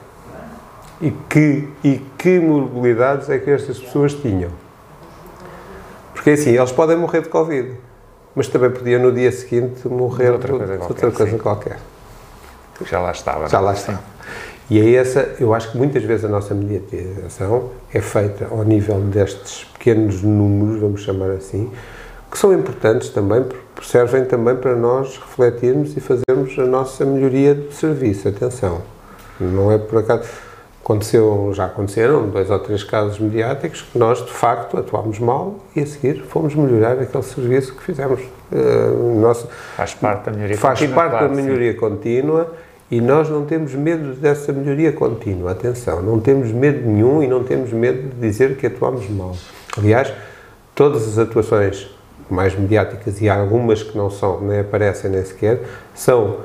E 1.01 1.12
que, 1.30 1.69
e 1.84 2.01
que 2.17 2.39
morbilidades 2.39 3.30
é 3.30 3.38
que 3.38 3.51
estas 3.51 3.77
pessoas 3.77 4.15
tinham? 4.15 4.49
Porque 6.12 6.32
assim, 6.32 6.58
eles 6.58 6.71
podem 6.71 6.97
morrer 6.97 7.21
de 7.21 7.30
Covid, 7.30 7.77
mas 8.36 8.47
também 8.47 8.71
podiam 8.71 8.99
no 8.99 9.12
dia 9.12 9.32
seguinte 9.32 9.88
morrer 9.88 10.25
de 10.25 10.32
outra 10.32 10.58
coisa, 10.58 10.77
qualquer, 10.77 11.06
outra 11.06 11.12
coisa 11.12 11.38
qualquer 11.38 11.77
já 12.86 12.99
lá 12.99 13.12
estava. 13.12 13.47
Já 13.49 13.60
lá 13.60 13.73
estava. 13.73 13.99
E 14.71 14.79
é 14.79 14.93
essa, 14.93 15.36
eu 15.38 15.53
acho 15.53 15.69
que 15.69 15.77
muitas 15.77 16.01
vezes 16.01 16.23
a 16.23 16.29
nossa 16.29 16.55
mediatização 16.55 17.71
é 17.93 17.99
feita 17.99 18.47
ao 18.49 18.63
nível 18.63 19.01
destes 19.01 19.65
pequenos 19.65 20.21
números, 20.23 20.79
vamos 20.79 21.01
chamar 21.01 21.29
assim, 21.31 21.69
que 22.31 22.38
são 22.38 22.53
importantes 22.53 23.10
também, 23.10 23.43
porque 23.43 23.86
servem 23.86 24.23
também 24.23 24.55
para 24.55 24.73
nós 24.73 25.17
refletirmos 25.17 25.97
e 25.97 25.99
fazermos 25.99 26.57
a 26.57 26.63
nossa 26.63 27.03
melhoria 27.03 27.53
de 27.53 27.73
serviço. 27.73 28.29
Atenção, 28.29 28.81
não 29.41 29.73
é 29.73 29.77
por 29.77 29.99
acaso. 29.99 30.29
Aconteceu, 30.81 31.51
já 31.53 31.65
aconteceram 31.65 32.29
dois 32.29 32.49
ou 32.49 32.57
três 32.57 32.81
casos 32.81 33.19
mediáticos 33.19 33.81
que 33.81 33.99
nós, 33.99 34.25
de 34.25 34.31
facto, 34.31 34.77
atuámos 34.77 35.19
mal 35.19 35.57
e 35.75 35.81
a 35.81 35.86
seguir 35.86 36.23
fomos 36.23 36.55
melhorar 36.55 36.93
aquele 36.93 37.23
serviço 37.23 37.75
que 37.75 37.84
fizemos. 37.84 38.21
Uh, 38.49 39.19
nosso, 39.19 39.49
faz 39.75 39.93
parte 39.93 40.25
da 40.27 40.31
melhoria 40.31 40.57
faz 40.57 40.79
contínua. 40.79 40.95
Faz 40.95 41.12
parte 41.12 41.19
claro, 41.19 41.36
da 41.36 41.41
melhoria 41.41 41.73
sim. 41.73 41.77
contínua 41.77 42.51
e 42.91 42.99
nós 42.99 43.30
não 43.30 43.45
temos 43.45 43.73
medo 43.73 44.13
dessa 44.15 44.51
melhoria 44.51 44.91
contínua, 44.91 45.51
atenção, 45.51 46.01
não 46.01 46.19
temos 46.19 46.51
medo 46.51 46.86
nenhum 46.86 47.23
e 47.23 47.27
não 47.27 47.41
temos 47.41 47.71
medo 47.71 48.10
de 48.10 48.19
dizer 48.19 48.58
que 48.58 48.67
atuamos 48.67 49.10
mal. 49.10 49.34
Aliás, 49.77 50.13
todas 50.75 51.08
as 51.08 51.17
atuações 51.17 51.89
mais 52.30 52.54
mediáticas 52.54 53.21
e 53.21 53.30
algumas 53.30 53.82
que 53.82 53.97
não 53.97 54.10
são, 54.10 54.41
nem 54.41 54.60
aparecem 54.60 55.10
nem 55.10 55.23
sequer, 55.23 55.62
são 55.95 56.39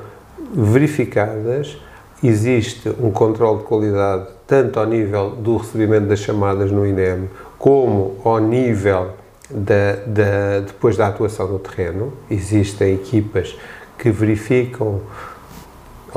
verificadas, 0.53 1.77
existe 2.23 2.89
um 2.99 3.11
controle 3.11 3.59
de 3.59 3.63
qualidade 3.65 4.27
tanto 4.47 4.79
ao 4.79 4.85
nível 4.85 5.31
do 5.31 5.57
recebimento 5.57 6.07
das 6.07 6.19
chamadas 6.19 6.71
no 6.71 6.87
INEM, 6.87 7.29
como 7.59 8.15
ao 8.23 8.39
nível 8.39 9.09
da, 9.49 9.97
da, 10.05 10.59
depois 10.65 10.95
da 10.95 11.07
atuação 11.07 11.49
no 11.49 11.59
terreno. 11.59 12.13
Existem 12.31 12.93
equipas 12.93 13.57
que 13.97 14.09
verificam 14.09 15.01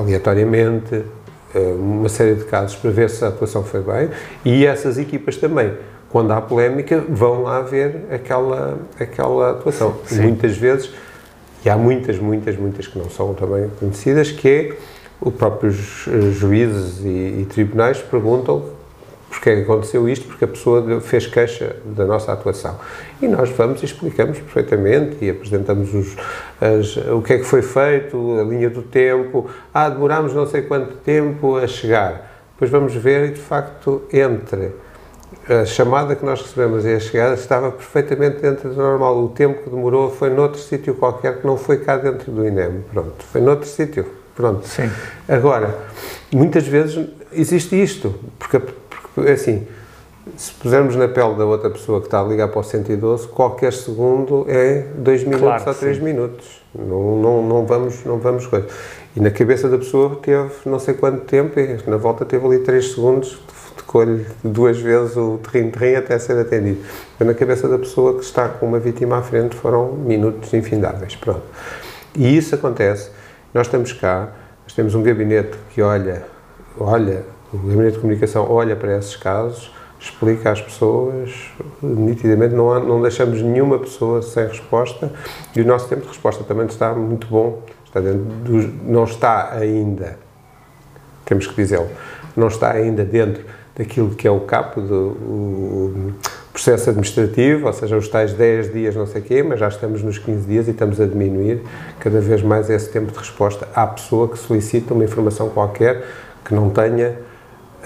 aleatoriamente 0.00 1.04
eh, 1.54 1.74
uma 1.78 2.08
série 2.08 2.34
de 2.34 2.44
casos 2.44 2.76
para 2.76 2.90
ver 2.90 3.10
se 3.10 3.24
a 3.24 3.28
atuação 3.28 3.62
foi 3.62 3.80
bem 3.80 4.10
e 4.44 4.66
essas 4.66 4.98
equipas 4.98 5.36
também, 5.36 5.72
quando 6.08 6.32
há 6.32 6.40
polémica, 6.40 7.02
vão 7.08 7.42
lá 7.42 7.60
ver 7.62 8.06
aquela, 8.10 8.78
aquela 8.98 9.52
atuação. 9.52 9.96
Muitas 10.12 10.56
vezes, 10.56 10.90
e 11.64 11.70
há 11.70 11.76
muitas, 11.76 12.18
muitas, 12.18 12.56
muitas 12.56 12.86
que 12.86 12.98
não 12.98 13.08
são 13.10 13.34
também 13.34 13.70
conhecidas, 13.78 14.30
que 14.30 14.48
é 14.48 14.76
os 15.20 15.34
próprios 15.34 16.06
eh, 16.08 16.30
juízes 16.32 17.04
e, 17.04 17.42
e 17.42 17.46
tribunais 17.48 17.98
perguntam 17.98 18.79
porque 19.30 19.48
é 19.48 19.60
aconteceu 19.60 20.08
isto, 20.08 20.26
porque 20.26 20.44
a 20.44 20.48
pessoa 20.48 21.00
fez 21.00 21.26
queixa 21.26 21.76
da 21.84 22.04
nossa 22.04 22.32
atuação. 22.32 22.78
E 23.22 23.28
nós 23.28 23.48
vamos 23.50 23.80
e 23.80 23.84
explicamos 23.84 24.38
perfeitamente 24.38 25.24
e 25.24 25.30
apresentamos 25.30 25.94
os, 25.94 26.16
as, 26.60 26.96
o 26.96 27.22
que 27.22 27.34
é 27.34 27.38
que 27.38 27.44
foi 27.44 27.62
feito, 27.62 28.40
a 28.40 28.42
linha 28.42 28.68
do 28.68 28.82
tempo. 28.82 29.48
Ah, 29.72 29.88
demorámos 29.88 30.34
não 30.34 30.46
sei 30.46 30.62
quanto 30.62 30.96
tempo 30.96 31.56
a 31.56 31.66
chegar. 31.68 32.28
Depois 32.54 32.70
vamos 32.70 32.92
ver 32.94 33.30
e, 33.30 33.32
de 33.32 33.40
facto, 33.40 34.02
entre 34.12 34.72
a 35.48 35.64
chamada 35.64 36.16
que 36.16 36.24
nós 36.24 36.42
recebemos 36.42 36.84
e 36.84 36.92
a 36.92 37.00
chegada 37.00 37.34
estava 37.34 37.70
perfeitamente 37.70 38.42
dentro 38.42 38.68
do 38.68 38.76
normal. 38.76 39.16
O 39.24 39.28
tempo 39.28 39.62
que 39.62 39.70
demorou 39.70 40.10
foi 40.10 40.28
noutro 40.30 40.60
sítio 40.60 40.94
qualquer 40.94 41.38
que 41.38 41.46
não 41.46 41.56
foi 41.56 41.78
cá 41.78 41.96
dentro 41.96 42.32
do 42.32 42.46
INEM. 42.46 42.84
Pronto, 42.92 43.24
foi 43.32 43.40
noutro 43.40 43.68
sítio. 43.68 44.06
Pronto. 44.34 44.66
Sim. 44.66 44.90
Agora, 45.28 45.76
muitas 46.32 46.66
vezes 46.66 47.08
existe 47.32 47.80
isto, 47.80 48.14
porque 48.38 48.60
é 49.18 49.32
assim, 49.32 49.66
se 50.36 50.52
pusermos 50.52 50.96
na 50.96 51.08
pele 51.08 51.34
da 51.34 51.44
outra 51.44 51.70
pessoa 51.70 52.00
que 52.00 52.06
está 52.06 52.20
a 52.20 52.24
ligar 52.24 52.48
para 52.48 52.60
o 52.60 52.62
112, 52.62 53.28
qualquer 53.28 53.72
segundo 53.72 54.44
é 54.48 54.86
2 54.96 55.24
minutos 55.24 55.40
claro, 55.40 55.64
ou 55.66 55.74
3 55.74 55.98
minutos. 55.98 56.62
Não, 56.74 57.16
não, 57.16 57.42
não 57.42 57.66
vamos, 57.66 58.04
não 58.04 58.18
vamos 58.18 58.46
coisa. 58.46 58.66
E 59.16 59.20
na 59.20 59.30
cabeça 59.30 59.68
da 59.68 59.78
pessoa 59.78 60.18
teve 60.22 60.50
não 60.66 60.78
sei 60.78 60.94
quanto 60.94 61.24
tempo, 61.24 61.58
e 61.58 61.78
na 61.86 61.96
volta 61.96 62.24
teve 62.24 62.46
ali 62.46 62.58
3 62.60 62.92
segundos, 62.92 63.40
tocou-lhe 63.76 64.24
duas 64.44 64.78
vezes 64.78 65.16
o 65.16 65.38
terreno-terreno 65.38 65.98
até 65.98 66.18
ser 66.18 66.38
atendido. 66.38 66.80
Mas 67.18 67.26
na 67.26 67.34
cabeça 67.34 67.68
da 67.68 67.78
pessoa 67.78 68.14
que 68.14 68.24
está 68.24 68.48
com 68.48 68.66
uma 68.66 68.78
vítima 68.78 69.18
à 69.18 69.22
frente 69.22 69.56
foram 69.56 69.92
minutos 69.92 70.52
infindáveis. 70.54 71.16
Pronto. 71.16 71.42
E 72.14 72.36
isso 72.36 72.54
acontece. 72.54 73.10
Nós 73.52 73.66
estamos 73.66 73.92
cá, 73.92 74.28
nós 74.64 74.74
temos 74.74 74.94
um 74.94 75.02
gabinete 75.02 75.58
que 75.70 75.82
olha, 75.82 76.22
olha, 76.78 77.24
o 77.52 77.58
gabinete 77.58 77.94
de 77.94 77.98
comunicação 77.98 78.50
olha 78.50 78.76
para 78.76 78.96
esses 78.96 79.16
casos, 79.16 79.72
explica 80.00 80.50
às 80.50 80.60
pessoas, 80.60 81.50
nitidamente, 81.82 82.54
não, 82.54 82.72
há, 82.72 82.80
não 82.80 83.02
deixamos 83.02 83.42
nenhuma 83.42 83.78
pessoa 83.78 84.22
sem 84.22 84.46
resposta 84.46 85.12
e 85.54 85.60
o 85.60 85.66
nosso 85.66 85.88
tempo 85.88 86.02
de 86.02 86.08
resposta 86.08 86.42
também 86.44 86.66
está 86.66 86.94
muito 86.94 87.26
bom. 87.26 87.62
Está 87.84 88.00
dentro 88.00 88.20
do, 88.20 88.90
não 88.90 89.02
está 89.02 89.52
ainda, 89.52 90.16
temos 91.24 91.46
que 91.48 91.56
dizê-lo, 91.56 91.88
não 92.36 92.46
está 92.46 92.70
ainda 92.70 93.04
dentro 93.04 93.44
daquilo 93.76 94.10
que 94.10 94.28
é 94.28 94.30
o 94.30 94.40
capo 94.40 94.80
do 94.80 94.94
o 94.94 96.12
processo 96.52 96.90
administrativo, 96.90 97.66
ou 97.66 97.72
seja, 97.72 97.96
os 97.96 98.06
tais 98.08 98.32
10 98.32 98.72
dias, 98.72 98.94
não 98.94 99.06
sei 99.06 99.22
quê, 99.22 99.42
mas 99.42 99.58
já 99.58 99.68
estamos 99.68 100.02
nos 100.02 100.18
15 100.18 100.46
dias 100.46 100.68
e 100.68 100.70
estamos 100.70 101.00
a 101.00 101.06
diminuir 101.06 101.62
cada 101.98 102.20
vez 102.20 102.42
mais 102.42 102.70
esse 102.70 102.90
tempo 102.90 103.10
de 103.10 103.18
resposta 103.18 103.68
à 103.74 103.86
pessoa 103.86 104.28
que 104.28 104.38
solicita 104.38 104.94
uma 104.94 105.04
informação 105.04 105.48
qualquer 105.48 106.04
que 106.44 106.54
não 106.54 106.70
tenha 106.70 107.16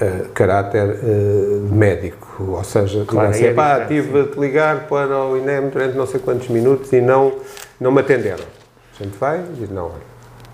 uh, 0.00 0.28
caráter 0.30 0.98
uh, 1.02 1.74
médico, 1.74 2.44
ou 2.52 2.64
seja, 2.64 3.04
claro, 3.06 3.30
assim, 3.30 3.46
é 3.46 3.52
pá, 3.54 3.84
tive 3.86 4.20
a 4.20 4.26
te 4.26 4.38
ligar 4.38 4.86
para 4.88 5.18
o 5.24 5.36
INEM 5.36 5.68
durante 5.68 5.96
não 5.96 6.06
sei 6.06 6.20
quantos 6.20 6.48
minutos 6.48 6.92
e 6.92 7.00
não, 7.00 7.34
não 7.80 7.90
me 7.90 8.00
atenderam. 8.00 8.44
A 8.98 9.02
gente 9.02 9.16
vai 9.18 9.40
e 9.40 9.60
diz, 9.60 9.70
não, 9.70 9.92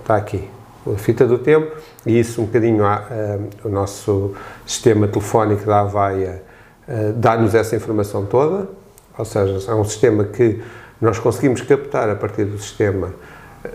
está 0.01 0.17
aqui, 0.17 0.49
a 0.87 0.99
fita 0.99 1.27
do 1.27 1.39
tempo, 1.39 1.75
e 2.07 2.19
isso 2.19 2.41
um 2.41 2.47
bocadinho, 2.47 2.85
uh, 2.85 3.49
o 3.65 3.69
nosso 3.69 4.35
sistema 4.67 5.07
telefónico 5.07 5.65
da 5.65 5.81
Avaia 5.81 6.43
uh, 6.89 7.13
dá-nos 7.15 7.55
essa 7.55 7.77
informação 7.77 8.27
toda, 8.27 8.69
ou 9.17 9.25
seja, 9.25 9.71
é 9.71 9.75
um 9.75 9.85
sistema 9.85 10.25
que 10.25 10.63
nós 11.01 11.19
conseguimos 11.19 11.63
captar 11.63 12.09
a 12.09 12.15
partir 12.15 12.45
do 12.45 12.59
sistema 12.59 13.13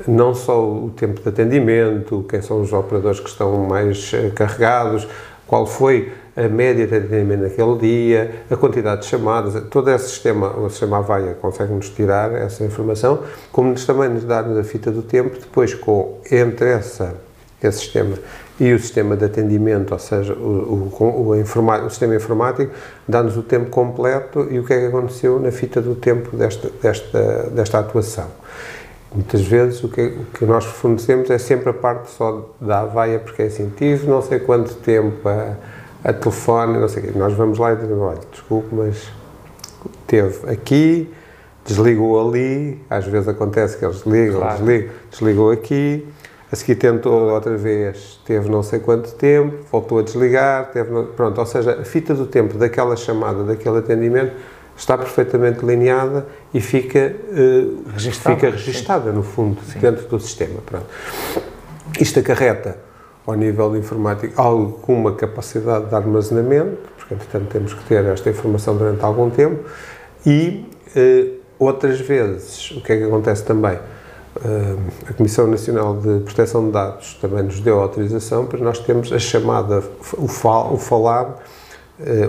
não 0.07 0.33
só 0.33 0.63
o 0.63 0.89
tempo 0.89 1.21
de 1.21 1.29
atendimento, 1.29 2.25
quem 2.27 2.41
são 2.41 2.61
os 2.61 2.73
operadores 2.73 3.19
que 3.19 3.29
estão 3.29 3.65
mais 3.65 4.11
uh, 4.13 4.31
carregados, 4.33 5.07
qual 5.47 5.65
foi 5.65 6.11
a 6.35 6.49
média 6.49 6.85
de 6.85 6.95
atendimento 6.95 7.43
naquele 7.43 7.77
dia, 7.77 8.43
a 8.49 8.55
quantidade 8.57 9.01
de 9.01 9.07
chamadas, 9.07 9.61
todo 9.69 9.89
esse 9.89 10.09
sistema, 10.09 10.49
o 10.57 10.69
sistema 10.69 10.97
Avaia 10.97 11.33
consegue-nos 11.35 11.89
tirar 11.89 12.33
essa 12.33 12.63
informação, 12.63 13.23
como 13.51 13.69
nos 13.69 13.85
também 13.85 14.09
nos 14.09 14.25
dá 14.25 14.41
a 14.41 14.63
fita 14.63 14.91
do 14.91 15.01
tempo, 15.01 15.39
depois 15.39 15.73
com, 15.73 16.19
entre 16.29 16.69
essa, 16.69 17.15
esse 17.63 17.79
sistema 17.79 18.17
e 18.59 18.73
o 18.73 18.79
sistema 18.79 19.15
de 19.15 19.25
atendimento, 19.25 19.93
ou 19.93 19.99
seja, 19.99 20.33
o, 20.33 20.91
o, 20.99 21.03
o, 21.03 21.31
o 21.31 21.89
sistema 21.89 22.15
informático, 22.15 22.71
dá-nos 23.07 23.37
o 23.37 23.43
tempo 23.43 23.69
completo 23.69 24.47
e 24.49 24.59
o 24.59 24.65
que 24.65 24.73
é 24.73 24.79
que 24.79 24.85
aconteceu 24.87 25.39
na 25.39 25.51
fita 25.51 25.81
do 25.81 25.95
tempo 25.95 26.35
desta, 26.35 26.69
desta, 26.81 27.49
desta 27.51 27.79
atuação. 27.79 28.27
Muitas 29.15 29.41
vezes 29.41 29.83
o 29.83 29.87
que, 29.89 30.01
o 30.01 30.25
que 30.37 30.45
nós 30.45 30.65
fornecemos 30.65 31.29
é 31.29 31.37
sempre 31.37 31.69
a 31.69 31.73
parte 31.73 32.11
só 32.11 32.53
da 32.61 32.81
Avaia, 32.81 33.17
porque 33.17 33.41
é 33.41 33.45
assim, 33.45 33.71
tive 33.75 34.07
não 34.07 34.21
sei 34.21 34.39
quanto 34.39 34.75
tempo 34.75 35.27
a 35.27 35.55
a 36.05 36.13
telefone, 36.13 36.77
não 36.77 36.87
sei 36.87 37.01
o 37.01 37.05
quê. 37.07 37.17
Nós 37.17 37.33
vamos 37.33 37.57
lá 37.57 37.73
e 37.73 37.75
dizemos, 37.77 37.99
olha, 37.99 38.19
desculpe, 38.31 38.67
mas 38.71 39.11
teve 40.05 40.47
aqui, 40.47 41.11
desligou 41.65 42.29
ali, 42.29 42.79
às 42.87 43.05
vezes 43.07 43.27
acontece 43.27 43.75
que 43.75 43.83
eles 43.83 44.03
desligam, 44.03 44.39
claro. 44.39 44.57
desligam, 44.59 44.89
desligou 45.09 45.49
aqui, 45.49 46.07
a 46.51 46.55
seguir 46.55 46.75
tentou 46.75 47.31
outra 47.31 47.57
vez, 47.57 48.21
teve 48.23 48.47
não 48.49 48.61
sei 48.61 48.79
quanto 48.79 49.15
tempo, 49.15 49.55
voltou 49.71 49.97
a 49.97 50.03
desligar, 50.03 50.69
teve, 50.71 50.91
pronto, 51.15 51.39
ou 51.39 51.45
seja, 51.47 51.81
a 51.81 51.83
fita 51.83 52.13
do 52.13 52.27
tempo 52.27 52.55
daquela 52.55 52.95
chamada, 52.95 53.43
daquele 53.43 53.79
atendimento, 53.79 54.33
está 54.77 54.97
perfeitamente 54.97 55.65
delineada 55.65 56.27
e 56.53 56.59
fica, 56.59 57.15
uh, 57.29 57.89
registada, 57.91 58.35
fica 58.35 58.49
registada, 58.51 59.11
no 59.11 59.23
fundo, 59.23 59.59
sim. 59.71 59.79
dentro 59.79 60.07
do 60.07 60.19
sistema. 60.19 60.59
Pronto. 60.65 60.87
Isto 61.99 62.19
acarreta 62.19 62.77
ao 63.25 63.35
nível 63.35 63.75
informático 63.75 64.39
alguma 64.39 65.13
capacidade 65.13 65.85
de 65.85 65.95
armazenamento, 65.95 66.77
porque 66.97 67.13
entretanto 67.13 67.47
temos 67.47 67.73
que 67.73 67.83
ter 67.85 68.03
esta 68.05 68.29
informação 68.29 68.75
durante 68.77 69.03
algum 69.03 69.29
tempo, 69.29 69.63
e 70.25 70.65
eh, 70.95 71.27
outras 71.57 71.99
vezes, 71.99 72.71
o 72.71 72.81
que 72.81 72.93
é 72.93 72.97
que 72.97 73.03
acontece 73.03 73.43
também? 73.43 73.77
Uh, 74.35 74.77
a 75.09 75.13
Comissão 75.13 75.47
Nacional 75.47 75.95
de 75.95 76.19
Proteção 76.25 76.65
de 76.65 76.71
Dados 76.73 77.13
também 77.21 77.41
nos 77.43 77.61
deu 77.61 77.79
autorização 77.79 78.45
para 78.45 78.59
nós 78.59 78.79
termos 78.79 79.13
a 79.13 79.17
chamada, 79.17 79.81
o, 80.17 80.27
fal, 80.27 80.73
o 80.73 80.77
falar, 80.77 81.29
uh, 81.29 81.35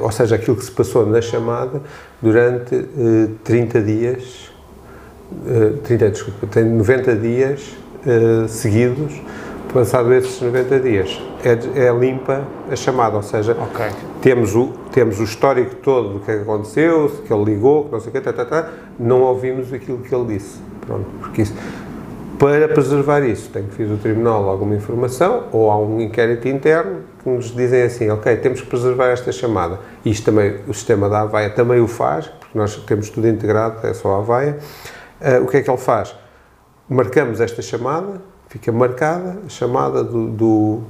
ou 0.00 0.12
seja, 0.12 0.36
aquilo 0.36 0.56
que 0.56 0.64
se 0.64 0.70
passou 0.70 1.04
na 1.06 1.20
chamada 1.20 1.82
durante 2.22 2.74
uh, 2.74 3.30
30 3.42 3.82
dias, 3.82 4.52
30, 5.82 6.10
desculpa, 6.10 6.46
tem 6.46 6.64
90 6.64 7.16
dias 7.16 7.76
seguidos 8.48 9.20
passado 9.76 10.12
esses 10.14 10.40
90 10.40 10.80
dias, 10.80 11.20
é, 11.44 11.86
é, 11.86 11.92
limpa 11.92 12.44
a 12.70 12.74
chamada, 12.74 13.16
ou 13.16 13.22
seja, 13.22 13.52
okay. 13.52 13.90
temos, 14.22 14.54
o, 14.54 14.68
temos 14.90 15.20
o 15.20 15.24
histórico 15.24 15.74
todo 15.76 16.14
do 16.14 16.20
que 16.20 16.30
é 16.30 16.40
aconteceu, 16.40 17.10
que 17.26 17.32
ele 17.32 17.44
ligou, 17.44 17.84
que 17.84 17.92
não 17.92 18.00
sei 18.00 18.08
o 18.08 18.12
quê, 18.12 18.20
tá, 18.20 18.32
tá, 18.32 18.44
tá, 18.44 18.70
não 18.98 19.20
ouvimos 19.20 19.72
aquilo 19.72 19.98
que 19.98 20.14
ele 20.14 20.38
disse. 20.38 20.58
Pronto, 20.86 21.04
porque 21.20 21.42
isso, 21.42 21.54
para 22.38 22.68
preservar 22.68 23.22
isso, 23.22 23.50
tem 23.50 23.64
que 23.64 23.74
vir 23.76 23.88
do 23.88 23.96
Tribunal 23.96 24.48
alguma 24.48 24.74
informação 24.74 25.44
ou 25.52 25.70
há 25.70 25.78
um 25.78 26.00
inquérito 26.00 26.48
interno 26.48 27.00
que 27.22 27.28
nos 27.28 27.54
dizem 27.54 27.82
assim, 27.82 28.10
ok, 28.10 28.36
temos 28.36 28.60
que 28.60 28.66
preservar 28.66 29.08
esta 29.08 29.32
chamada. 29.32 29.80
Isto 30.04 30.26
também, 30.26 30.60
o 30.68 30.74
sistema 30.74 31.08
da 31.08 31.22
Avaia 31.22 31.50
também 31.50 31.80
o 31.80 31.88
faz, 31.88 32.26
porque 32.26 32.56
nós 32.56 32.76
temos 32.76 33.10
tudo 33.10 33.26
integrado, 33.28 33.86
é 33.86 33.92
só 33.94 34.16
a 34.16 34.18
Avaia. 34.18 34.58
Uh, 35.20 35.44
o 35.44 35.46
que 35.46 35.56
é 35.56 35.62
que 35.62 35.70
ele 35.70 35.78
faz? 35.78 36.14
Marcamos 36.88 37.40
esta 37.40 37.62
chamada, 37.62 38.20
fica 38.48 38.70
marcada, 38.70 39.38
a 39.44 39.48
chamada 39.48 40.04
do, 40.04 40.28
do, 40.28 40.80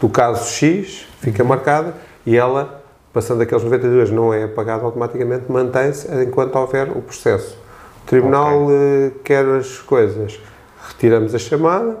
do 0.00 0.08
caso 0.08 0.50
X 0.50 1.06
fica 1.20 1.42
uhum. 1.42 1.48
marcada 1.48 1.94
e 2.26 2.36
ela, 2.36 2.82
passando 3.12 3.42
aqueles 3.42 3.64
90 3.64 3.88
dias, 3.88 4.10
não 4.10 4.34
é 4.34 4.44
apagada 4.44 4.84
automaticamente, 4.84 5.44
mantém-se 5.48 6.08
enquanto 6.22 6.56
houver 6.56 6.90
o 6.90 7.00
processo. 7.00 7.56
O 8.02 8.06
Tribunal 8.06 8.64
okay. 8.64 8.76
uh, 8.76 9.10
quer 9.24 9.46
as 9.46 9.78
coisas, 9.78 10.38
retiramos 10.96 11.34
a 11.34 11.38
chamada, 11.38 11.96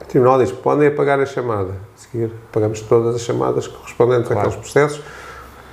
o 0.00 0.04
Tribunal 0.06 0.38
diz 0.38 0.50
podem 0.50 0.88
apagar 0.88 1.20
a 1.20 1.26
chamada. 1.26 1.72
A 1.72 1.98
seguir, 1.98 2.30
apagamos 2.50 2.80
todas 2.80 3.14
as 3.14 3.20
chamadas 3.20 3.66
correspondentes 3.66 4.28
claro. 4.28 4.48
àqueles 4.48 4.56
processos. 4.56 5.02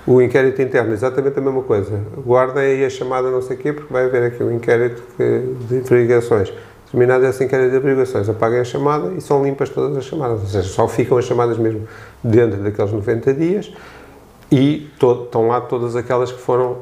O 0.05 0.19
inquérito 0.19 0.59
interno, 0.61 0.93
exatamente 0.93 1.37
a 1.37 1.41
mesma 1.41 1.61
coisa. 1.61 2.01
Guardem 2.17 2.63
aí 2.63 2.85
a 2.85 2.89
chamada 2.89 3.29
não 3.29 3.41
sei 3.41 3.55
o 3.55 3.59
quê, 3.59 3.71
porque 3.71 3.93
vai 3.93 4.05
haver 4.05 4.23
aqui 4.23 4.43
um 4.43 4.51
inquérito 4.51 5.03
de 5.17 5.75
investigações 5.75 6.51
terminada 6.91 7.25
essa 7.25 7.43
inquérito 7.43 7.71
de 7.71 7.77
averiguações, 7.77 8.27
apaguem 8.27 8.59
a 8.59 8.65
chamada 8.65 9.13
e 9.13 9.21
são 9.21 9.43
limpas 9.43 9.69
todas 9.69 9.95
as 9.95 10.03
chamadas, 10.03 10.41
ou 10.41 10.47
seja, 10.47 10.67
só 10.67 10.87
ficam 10.87 11.17
as 11.17 11.25
chamadas 11.25 11.57
mesmo 11.57 11.87
dentro 12.21 12.61
daqueles 12.61 12.91
90 12.91 13.33
dias 13.33 13.73
e 14.51 14.91
to 14.99 15.23
estão 15.23 15.47
lá 15.47 15.61
todas 15.61 15.95
aquelas 15.95 16.31
que 16.31 16.39
foram 16.39 16.79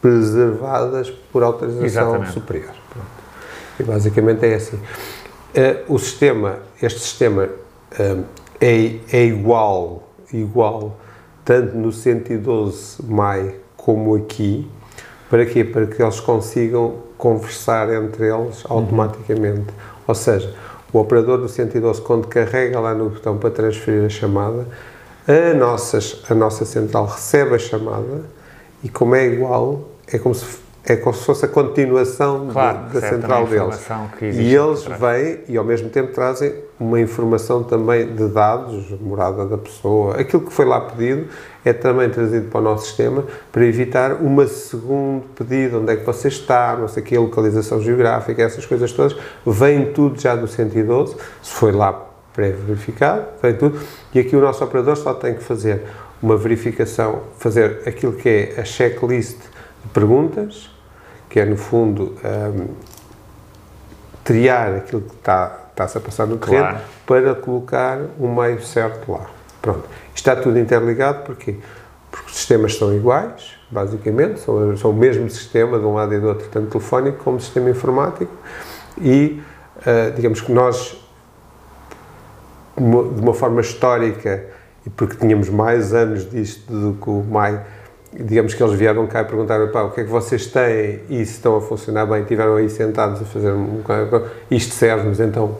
preservadas 0.00 1.10
por 1.10 1.44
autorização 1.44 1.86
Exatamente. 1.86 2.32
superior. 2.32 2.72
Pronto. 2.90 3.21
E 3.82 3.84
basicamente 3.84 4.46
é 4.46 4.54
assim. 4.54 4.76
Uh, 4.76 5.94
o 5.94 5.98
sistema, 5.98 6.60
este 6.80 7.00
sistema 7.00 7.48
uh, 7.98 8.24
é, 8.60 8.96
é 9.12 9.24
igual, 9.24 10.08
igual, 10.32 10.96
tanto 11.44 11.76
no 11.76 11.92
112 11.92 13.02
MAI 13.04 13.56
como 13.76 14.14
aqui, 14.14 14.70
para 15.28 15.44
quê? 15.44 15.64
Para 15.64 15.86
que 15.86 16.00
eles 16.00 16.20
consigam 16.20 16.98
conversar 17.18 17.92
entre 17.92 18.28
eles 18.28 18.62
automaticamente. 18.68 19.60
Uhum. 19.60 20.02
Ou 20.06 20.14
seja, 20.14 20.54
o 20.92 20.98
operador 20.98 21.38
do 21.38 21.48
112, 21.48 22.00
quando 22.02 22.28
carrega 22.28 22.78
lá 22.78 22.94
no 22.94 23.10
botão 23.10 23.36
para 23.38 23.50
transferir 23.50 24.04
a 24.04 24.08
chamada, 24.08 24.66
a 25.26 25.54
nossa, 25.54 25.98
a 26.28 26.34
nossa 26.34 26.64
central 26.64 27.06
recebe 27.06 27.54
a 27.54 27.58
chamada 27.58 28.22
e, 28.84 28.88
como 28.88 29.14
é 29.14 29.26
igual, 29.26 29.88
é 30.06 30.18
como 30.18 30.34
se 30.34 30.44
é 30.84 30.96
como 30.96 31.14
se 31.14 31.24
fosse 31.24 31.44
a 31.44 31.48
continuação 31.48 32.48
claro, 32.52 32.88
de, 32.88 33.00
da 33.00 33.08
central 33.08 33.46
deles. 33.46 33.88
E 34.20 34.54
eles 34.54 34.84
vêm 34.84 35.40
e 35.48 35.56
ao 35.56 35.64
mesmo 35.64 35.88
tempo 35.88 36.12
trazem 36.12 36.54
uma 36.78 37.00
informação 37.00 37.62
também 37.62 38.12
de 38.12 38.26
dados, 38.28 38.90
morada 39.00 39.46
da 39.46 39.56
pessoa, 39.56 40.20
aquilo 40.20 40.42
que 40.44 40.52
foi 40.52 40.64
lá 40.64 40.80
pedido 40.80 41.28
é 41.64 41.72
também 41.72 42.10
trazido 42.10 42.48
para 42.48 42.60
o 42.60 42.64
nosso 42.64 42.86
sistema 42.86 43.24
para 43.52 43.64
evitar 43.64 44.14
uma 44.14 44.48
segundo 44.48 45.24
pedido, 45.36 45.80
onde 45.80 45.92
é 45.92 45.96
que 45.96 46.04
você 46.04 46.26
está, 46.26 46.76
não 46.76 46.88
sei 46.88 47.02
que, 47.04 47.16
localização 47.16 47.80
geográfica, 47.80 48.42
essas 48.42 48.66
coisas 48.66 48.92
todas, 48.92 49.16
vem 49.46 49.92
tudo 49.92 50.20
já 50.20 50.34
do 50.34 50.48
112, 50.48 51.14
se 51.40 51.52
foi 51.52 51.70
lá 51.70 52.08
pré-verificado, 52.32 53.26
vem 53.40 53.54
tudo, 53.54 53.78
e 54.12 54.18
aqui 54.18 54.34
o 54.34 54.40
nosso 54.40 54.64
operador 54.64 54.96
só 54.96 55.14
tem 55.14 55.34
que 55.34 55.44
fazer 55.44 55.82
uma 56.20 56.36
verificação, 56.36 57.20
fazer 57.38 57.82
aquilo 57.86 58.12
que 58.14 58.28
é 58.28 58.60
a 58.60 58.64
checklist 58.64 59.38
de 59.84 59.88
perguntas, 59.92 60.71
que 61.32 61.40
é 61.40 61.46
no 61.46 61.56
fundo 61.56 62.14
um, 62.22 62.68
triar 64.22 64.74
aquilo 64.76 65.00
que 65.00 65.14
está, 65.14 65.60
está-se 65.70 65.96
a 65.96 66.00
passar 66.00 66.26
no 66.26 66.36
terreno 66.36 66.68
claro. 66.68 66.84
para 67.06 67.34
colocar 67.34 67.98
o 68.18 68.28
meio 68.28 68.62
certo 68.62 69.10
lá. 69.10 69.26
Pronto. 69.62 69.84
Está 70.14 70.36
tudo 70.36 70.58
interligado 70.58 71.24
porque 71.24 71.56
porque 72.12 72.30
os 72.30 72.36
sistemas 72.36 72.76
são 72.76 72.94
iguais, 72.94 73.54
basicamente, 73.70 74.40
são, 74.40 74.76
são 74.76 74.90
o 74.90 74.94
mesmo 74.94 75.28
sistema 75.30 75.78
de 75.78 75.86
um 75.86 75.94
lado 75.94 76.12
e 76.12 76.20
do 76.20 76.28
outro, 76.28 76.46
tanto 76.50 76.66
telefónico 76.68 77.24
como 77.24 77.40
sistema 77.40 77.70
informático, 77.70 78.30
e 79.00 79.42
uh, 79.78 80.12
digamos 80.14 80.42
que 80.42 80.52
nós, 80.52 81.02
de 82.76 82.84
uma, 82.84 83.02
de 83.14 83.20
uma, 83.22 83.32
forma 83.32 83.62
histórica, 83.62 84.44
e 84.84 84.90
porque 84.90 85.16
tínhamos 85.16 85.48
mais 85.48 85.94
anos 85.94 86.30
disto 86.30 86.70
do 86.70 86.98
que 87.02 87.08
o 87.08 87.24
MAI, 87.24 87.64
digamos 88.12 88.54
que 88.54 88.62
eles 88.62 88.78
vieram 88.78 89.06
cá 89.06 89.22
e 89.22 89.24
perguntaram 89.24 89.66
o 89.66 89.90
que 89.90 90.00
é 90.00 90.04
que 90.04 90.10
vocês 90.10 90.46
têm 90.46 91.00
e 91.08 91.24
se 91.24 91.32
estão 91.32 91.56
a 91.56 91.60
funcionar 91.60 92.06
bem, 92.06 92.22
estiveram 92.22 92.56
aí 92.56 92.68
sentados 92.68 93.22
a 93.22 93.24
fazer 93.24 93.52
um, 93.52 93.82
isto 94.50 94.74
serve-nos, 94.74 95.18
então 95.18 95.56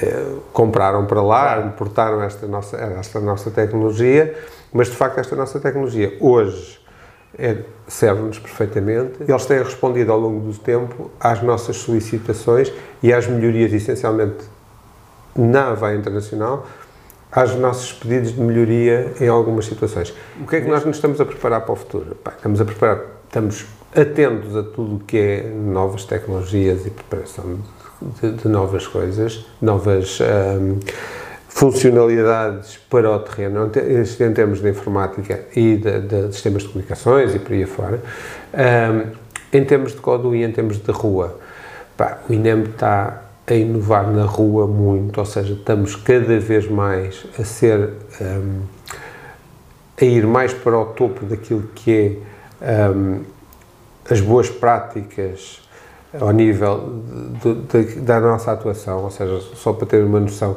eh, 0.00 0.24
compraram 0.52 1.04
para 1.06 1.22
lá, 1.22 1.60
importaram 1.60 2.22
esta 2.22 2.46
nossa, 2.46 2.76
esta 2.76 3.20
nossa 3.20 3.50
tecnologia 3.50 4.34
mas, 4.74 4.88
de 4.88 4.96
facto, 4.96 5.18
esta 5.20 5.36
nossa 5.36 5.60
tecnologia 5.60 6.16
hoje 6.18 6.80
é, 7.38 7.58
serve-nos 7.86 8.40
perfeitamente. 8.40 9.12
Eles 9.20 9.46
têm 9.46 9.62
respondido 9.62 10.10
ao 10.10 10.18
longo 10.18 10.50
do 10.50 10.58
tempo 10.58 11.12
às 11.20 11.40
nossas 11.40 11.76
solicitações 11.76 12.72
e 13.00 13.12
às 13.12 13.28
melhorias, 13.28 13.72
essencialmente, 13.72 14.44
na 15.36 15.68
AVA 15.68 15.94
Internacional, 15.94 16.66
aos 17.34 17.54
nossos 17.56 17.92
pedidos 17.92 18.32
de 18.32 18.40
melhoria 18.40 19.12
em 19.20 19.28
algumas 19.28 19.66
situações. 19.66 20.14
O 20.40 20.46
que 20.46 20.56
é 20.56 20.60
que 20.60 20.68
nós 20.68 20.84
nos 20.84 20.96
estamos 20.96 21.20
a 21.20 21.24
preparar 21.24 21.62
para 21.62 21.72
o 21.72 21.76
futuro? 21.76 22.16
estamos 22.36 22.60
a 22.60 22.64
preparar, 22.64 23.00
estamos 23.24 23.66
atentos 23.94 24.56
a 24.56 24.62
tudo 24.62 24.96
o 24.96 25.00
que 25.00 25.18
é 25.18 25.42
novas 25.42 26.04
tecnologias 26.04 26.86
e 26.86 26.90
preparação 26.90 27.58
de, 28.20 28.32
de, 28.32 28.48
novas 28.48 28.86
coisas, 28.86 29.44
novas. 29.60 30.20
Um, 30.20 30.78
funcionalidades 31.54 32.78
para 32.90 33.08
o 33.08 33.18
terreno, 33.20 33.70
em 33.70 34.32
termos 34.32 34.60
de 34.60 34.68
informática 34.70 35.46
e 35.54 35.76
de, 35.76 36.00
de 36.00 36.32
sistemas 36.32 36.62
de 36.62 36.68
comunicações 36.70 37.32
e 37.32 37.38
por 37.38 37.52
aí 37.52 37.62
afora, 37.62 38.00
um, 38.52 39.56
em 39.56 39.64
termos 39.64 39.92
de 39.92 39.98
código 39.98 40.34
e 40.34 40.42
em 40.42 40.50
termos 40.50 40.78
de 40.78 40.90
rua. 40.90 41.38
O 42.28 42.32
INEM 42.32 42.64
está 42.64 43.23
a 43.46 43.54
inovar 43.54 44.10
na 44.10 44.24
rua 44.24 44.66
muito, 44.66 45.18
ou 45.18 45.26
seja, 45.26 45.52
estamos 45.52 45.96
cada 45.96 46.38
vez 46.38 46.68
mais 46.68 47.26
a 47.38 47.44
ser, 47.44 47.90
um, 48.20 48.62
a 50.00 50.04
ir 50.04 50.26
mais 50.26 50.52
para 50.52 50.78
o 50.78 50.86
topo 50.86 51.26
daquilo 51.26 51.68
que 51.74 52.18
é 52.60 52.88
um, 52.90 53.20
as 54.10 54.20
boas 54.20 54.48
práticas 54.48 55.60
ao 56.18 56.30
nível 56.30 57.02
de, 57.42 57.84
de, 57.84 58.00
da 58.00 58.20
nossa 58.20 58.52
atuação, 58.52 59.02
ou 59.02 59.10
seja, 59.10 59.40
só 59.54 59.72
para 59.72 59.86
ter 59.86 60.04
uma 60.04 60.20
noção, 60.20 60.56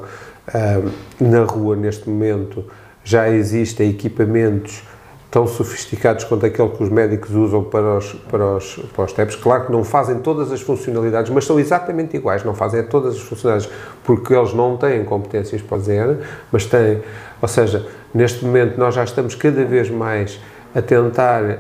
na 1.20 1.44
rua, 1.44 1.76
neste 1.76 2.10
momento, 2.10 2.64
já 3.04 3.30
existem 3.30 3.90
equipamentos 3.90 4.84
tão 5.30 5.46
sofisticados 5.46 6.24
quanto 6.24 6.46
aquele 6.46 6.70
que 6.70 6.84
os 6.84 6.90
médicos 6.90 7.32
usam 7.32 7.64
para 7.64 7.98
os, 7.98 8.14
para 8.14 8.56
os, 8.56 8.76
para 8.96 9.06
os 9.06 9.14
TEPs. 9.14 9.36
Claro 9.36 9.66
que 9.66 9.72
não 9.72 9.84
fazem 9.84 10.20
todas 10.20 10.52
as 10.52 10.62
funcionalidades, 10.62 11.32
mas 11.32 11.46
são 11.46 11.60
exatamente 11.60 12.16
iguais, 12.16 12.44
não 12.44 12.54
fazem 12.54 12.82
todas 12.84 13.16
as 13.16 13.22
funcionalidades, 13.22 13.76
porque 14.04 14.34
eles 14.34 14.54
não 14.54 14.78
têm 14.78 15.04
competências 15.04 15.62
para 15.62 15.78
fazer, 15.78 16.20
mas 16.52 16.66
têm, 16.66 17.02
ou 17.42 17.48
seja, 17.48 17.86
neste 18.14 18.46
momento 18.46 18.78
nós 18.78 18.96
já 18.96 19.04
estamos 19.04 19.36
cada 19.36 19.66
vez 19.66 19.90
mais 19.90 20.40
a 20.74 20.82
tentar 20.82 21.60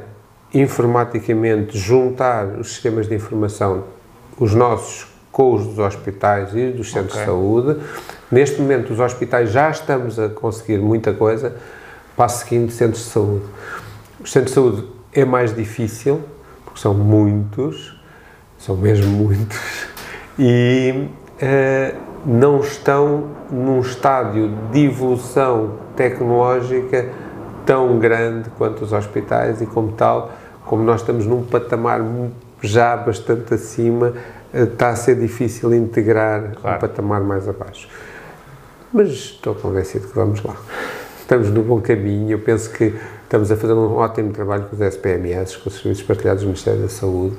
informaticamente 0.53 1.77
juntar 1.77 2.47
os 2.59 2.69
sistemas 2.69 3.07
de 3.07 3.15
informação, 3.15 3.83
os 4.39 4.53
nossos 4.53 5.07
com 5.37 5.53
os 5.53 5.67
dos 5.67 5.77
hospitais 5.77 6.55
e 6.55 6.71
dos 6.71 6.91
centros 6.91 7.13
okay. 7.13 7.19
de 7.19 7.25
saúde. 7.27 7.79
Neste 8.31 8.59
momento, 8.59 8.91
os 8.91 8.99
hospitais 8.99 9.51
já 9.51 9.69
estamos 9.69 10.17
a 10.19 10.29
conseguir 10.29 10.79
muita 10.79 11.13
coisa. 11.13 11.55
Passo 12.17 12.43
seguinte, 12.45 12.73
centros 12.73 13.05
de 13.05 13.09
saúde. 13.11 13.45
Os 14.19 14.31
centros 14.31 14.51
de 14.51 14.55
saúde 14.55 14.87
é 15.13 15.23
mais 15.23 15.55
difícil, 15.55 16.19
porque 16.65 16.79
são 16.79 16.95
muitos, 16.95 17.97
são 18.57 18.75
mesmo 18.75 19.07
muitos, 19.07 19.57
e 20.37 21.09
uh, 21.41 21.97
não 22.25 22.59
estão 22.59 23.29
num 23.51 23.79
estádio 23.81 24.51
de 24.71 24.85
evolução 24.85 25.77
tecnológica 25.95 27.07
tão 27.67 27.99
grande 27.99 28.49
quanto 28.57 28.83
os 28.83 28.93
hospitais 28.93 29.61
e, 29.61 29.67
como 29.67 29.91
tal, 29.91 30.31
como 30.65 30.83
nós 30.83 31.01
estamos 31.01 31.27
num 31.27 31.43
patamar 31.43 32.01
já 32.61 32.97
bastante 32.97 33.53
acima, 33.53 34.13
está 34.51 34.89
a 34.89 34.95
ser 34.95 35.19
difícil 35.19 35.71
integrar 35.71 36.55
claro. 36.59 36.77
um 36.77 36.79
patamar 36.79 37.21
mais 37.21 37.47
abaixo. 37.47 37.87
Mas 38.91 39.09
estou 39.09 39.53
convencido 39.53 40.07
que 40.07 40.15
vamos 40.15 40.41
lá. 40.41 40.55
Estamos 41.27 41.49
no 41.49 41.61
bom 41.61 41.81
caminho. 41.81 42.31
Eu 42.31 42.39
penso 42.39 42.69
que 42.71 42.93
estamos 43.23 43.51
a 43.51 43.57
fazer 43.57 43.73
um 43.73 43.95
ótimo 43.95 44.31
trabalho 44.31 44.63
com 44.63 44.77
os 44.77 44.81
SPMS, 44.81 45.57
com 45.57 45.67
os 45.67 45.75
Serviços 45.75 46.01
Partilhados 46.05 46.43
do 46.43 46.45
Ministério 46.45 46.83
da 46.83 46.87
Saúde, 46.87 47.35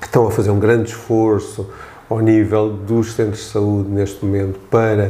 que 0.00 0.06
estão 0.06 0.26
a 0.26 0.30
fazer 0.30 0.50
um 0.50 0.58
grande 0.58 0.88
esforço 0.88 1.68
ao 2.08 2.20
nível 2.20 2.70
dos 2.70 3.12
centros 3.12 3.40
de 3.40 3.50
saúde 3.50 3.90
neste 3.90 4.24
momento 4.24 4.58
para, 4.70 5.08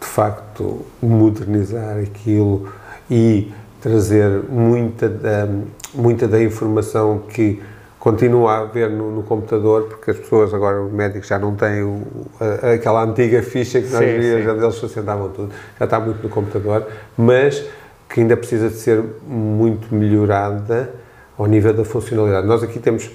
de 0.00 0.06
facto, 0.06 0.86
modernizar 1.02 1.98
aquilo 1.98 2.72
e 3.10 3.52
trazer 3.78 4.44
muita 4.48 5.06
da, 5.06 5.46
muita 5.92 6.26
da 6.26 6.42
informação 6.42 7.18
que 7.28 7.62
continua 8.10 8.52
a 8.52 8.58
haver 8.60 8.88
no, 8.88 9.10
no, 9.10 9.22
computador, 9.22 9.84
porque 9.84 10.10
as 10.10 10.16
pessoas 10.16 10.54
agora, 10.54 10.82
os 10.82 10.90
médicos 10.90 11.28
já 11.28 11.38
não 11.38 11.54
têm 11.54 11.82
o, 11.82 12.02
a, 12.40 12.72
aquela 12.72 13.04
antiga 13.04 13.42
ficha 13.42 13.82
que 13.82 13.88
nós 13.88 14.00
víamos, 14.00 14.46
onde 14.46 14.64
eles 14.64 14.74
sustentavam 14.76 15.28
tudo, 15.28 15.52
já 15.78 15.84
está 15.84 16.00
muito 16.00 16.22
no 16.22 16.28
computador, 16.28 16.86
mas 17.16 17.62
que 18.08 18.20
ainda 18.20 18.36
precisa 18.36 18.70
de 18.70 18.76
ser 18.76 19.04
muito 19.26 19.94
melhorada 19.94 20.90
ao 21.36 21.46
nível 21.46 21.74
da 21.74 21.84
funcionalidade. 21.84 22.46
Nós 22.46 22.62
aqui 22.62 22.78
temos 22.78 23.10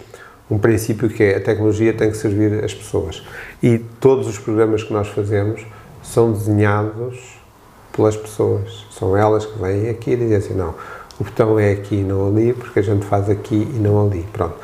um 0.49 0.59
princípio 0.59 1.09
que 1.09 1.23
é 1.23 1.37
a 1.37 1.41
tecnologia 1.41 1.93
tem 1.93 2.11
que 2.11 2.17
servir 2.17 2.63
as 2.63 2.73
pessoas. 2.73 3.25
E 3.63 3.79
todos 3.99 4.27
os 4.27 4.37
programas 4.37 4.83
que 4.83 4.93
nós 4.93 5.07
fazemos 5.07 5.65
são 6.03 6.31
desenhados 6.31 7.39
pelas 7.91 8.15
pessoas, 8.15 8.85
são 8.91 9.17
elas 9.17 9.45
que 9.45 9.59
vêm 9.59 9.89
aqui 9.89 10.11
e 10.11 10.15
dizem 10.15 10.37
assim, 10.37 10.53
não, 10.53 10.75
o 11.19 11.23
botão 11.23 11.59
é 11.59 11.71
aqui 11.71 11.95
e 11.95 12.03
não 12.03 12.27
ali, 12.27 12.53
porque 12.53 12.79
a 12.79 12.81
gente 12.81 13.05
faz 13.05 13.29
aqui 13.29 13.55
e 13.55 13.79
não 13.79 14.05
ali. 14.05 14.25
Pronto. 14.33 14.55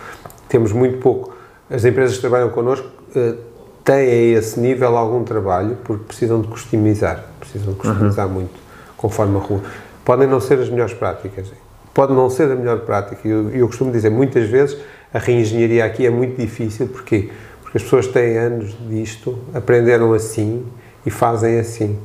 Temos 0.48 0.72
muito 0.72 0.98
pouco. 0.98 1.36
As 1.70 1.86
empresas 1.86 2.16
que 2.16 2.22
trabalham 2.22 2.50
connosco 2.50 2.88
uh, 3.16 3.38
têm 3.84 4.36
a 4.36 4.40
esse 4.40 4.60
nível 4.60 4.98
algum 4.98 5.24
trabalho, 5.24 5.78
porque 5.84 6.06
precisam 6.06 6.42
de 6.42 6.48
customizar. 6.48 7.26
Precisam 7.40 7.74
de 7.74 7.80
customizar 7.80 8.28
uhum. 8.28 8.34
muito, 8.34 8.60
conforme 8.98 9.38
a 9.38 9.40
rua. 9.40 9.62
Podem 10.04 10.28
não 10.28 10.40
ser 10.40 10.60
as 10.60 10.70
melhores 10.70 10.94
práticas. 10.94 11.52
Pode 11.94 12.14
não 12.14 12.30
ser 12.30 12.52
a 12.52 12.56
melhor 12.56 12.80
prática. 12.80 13.28
Eu, 13.28 13.52
eu 13.52 13.68
costumo 13.68 13.92
dizer, 13.92 14.10
muitas 14.10 14.50
vezes, 14.50 14.78
a 15.14 15.20
reengenharia 15.20 15.86
aqui 15.86 16.06
é 16.06 16.10
muito 16.10 16.40
difícil. 16.40 16.88
Porquê? 16.88 17.30
Porque 17.62 17.78
as 17.78 17.84
pessoas 17.84 18.08
têm 18.08 18.38
anos 18.38 18.76
disto, 18.90 19.38
aprenderam 19.54 20.14
assim 20.14 20.66
e 21.06 21.12
fazem 21.12 21.60
assim. 21.60 22.00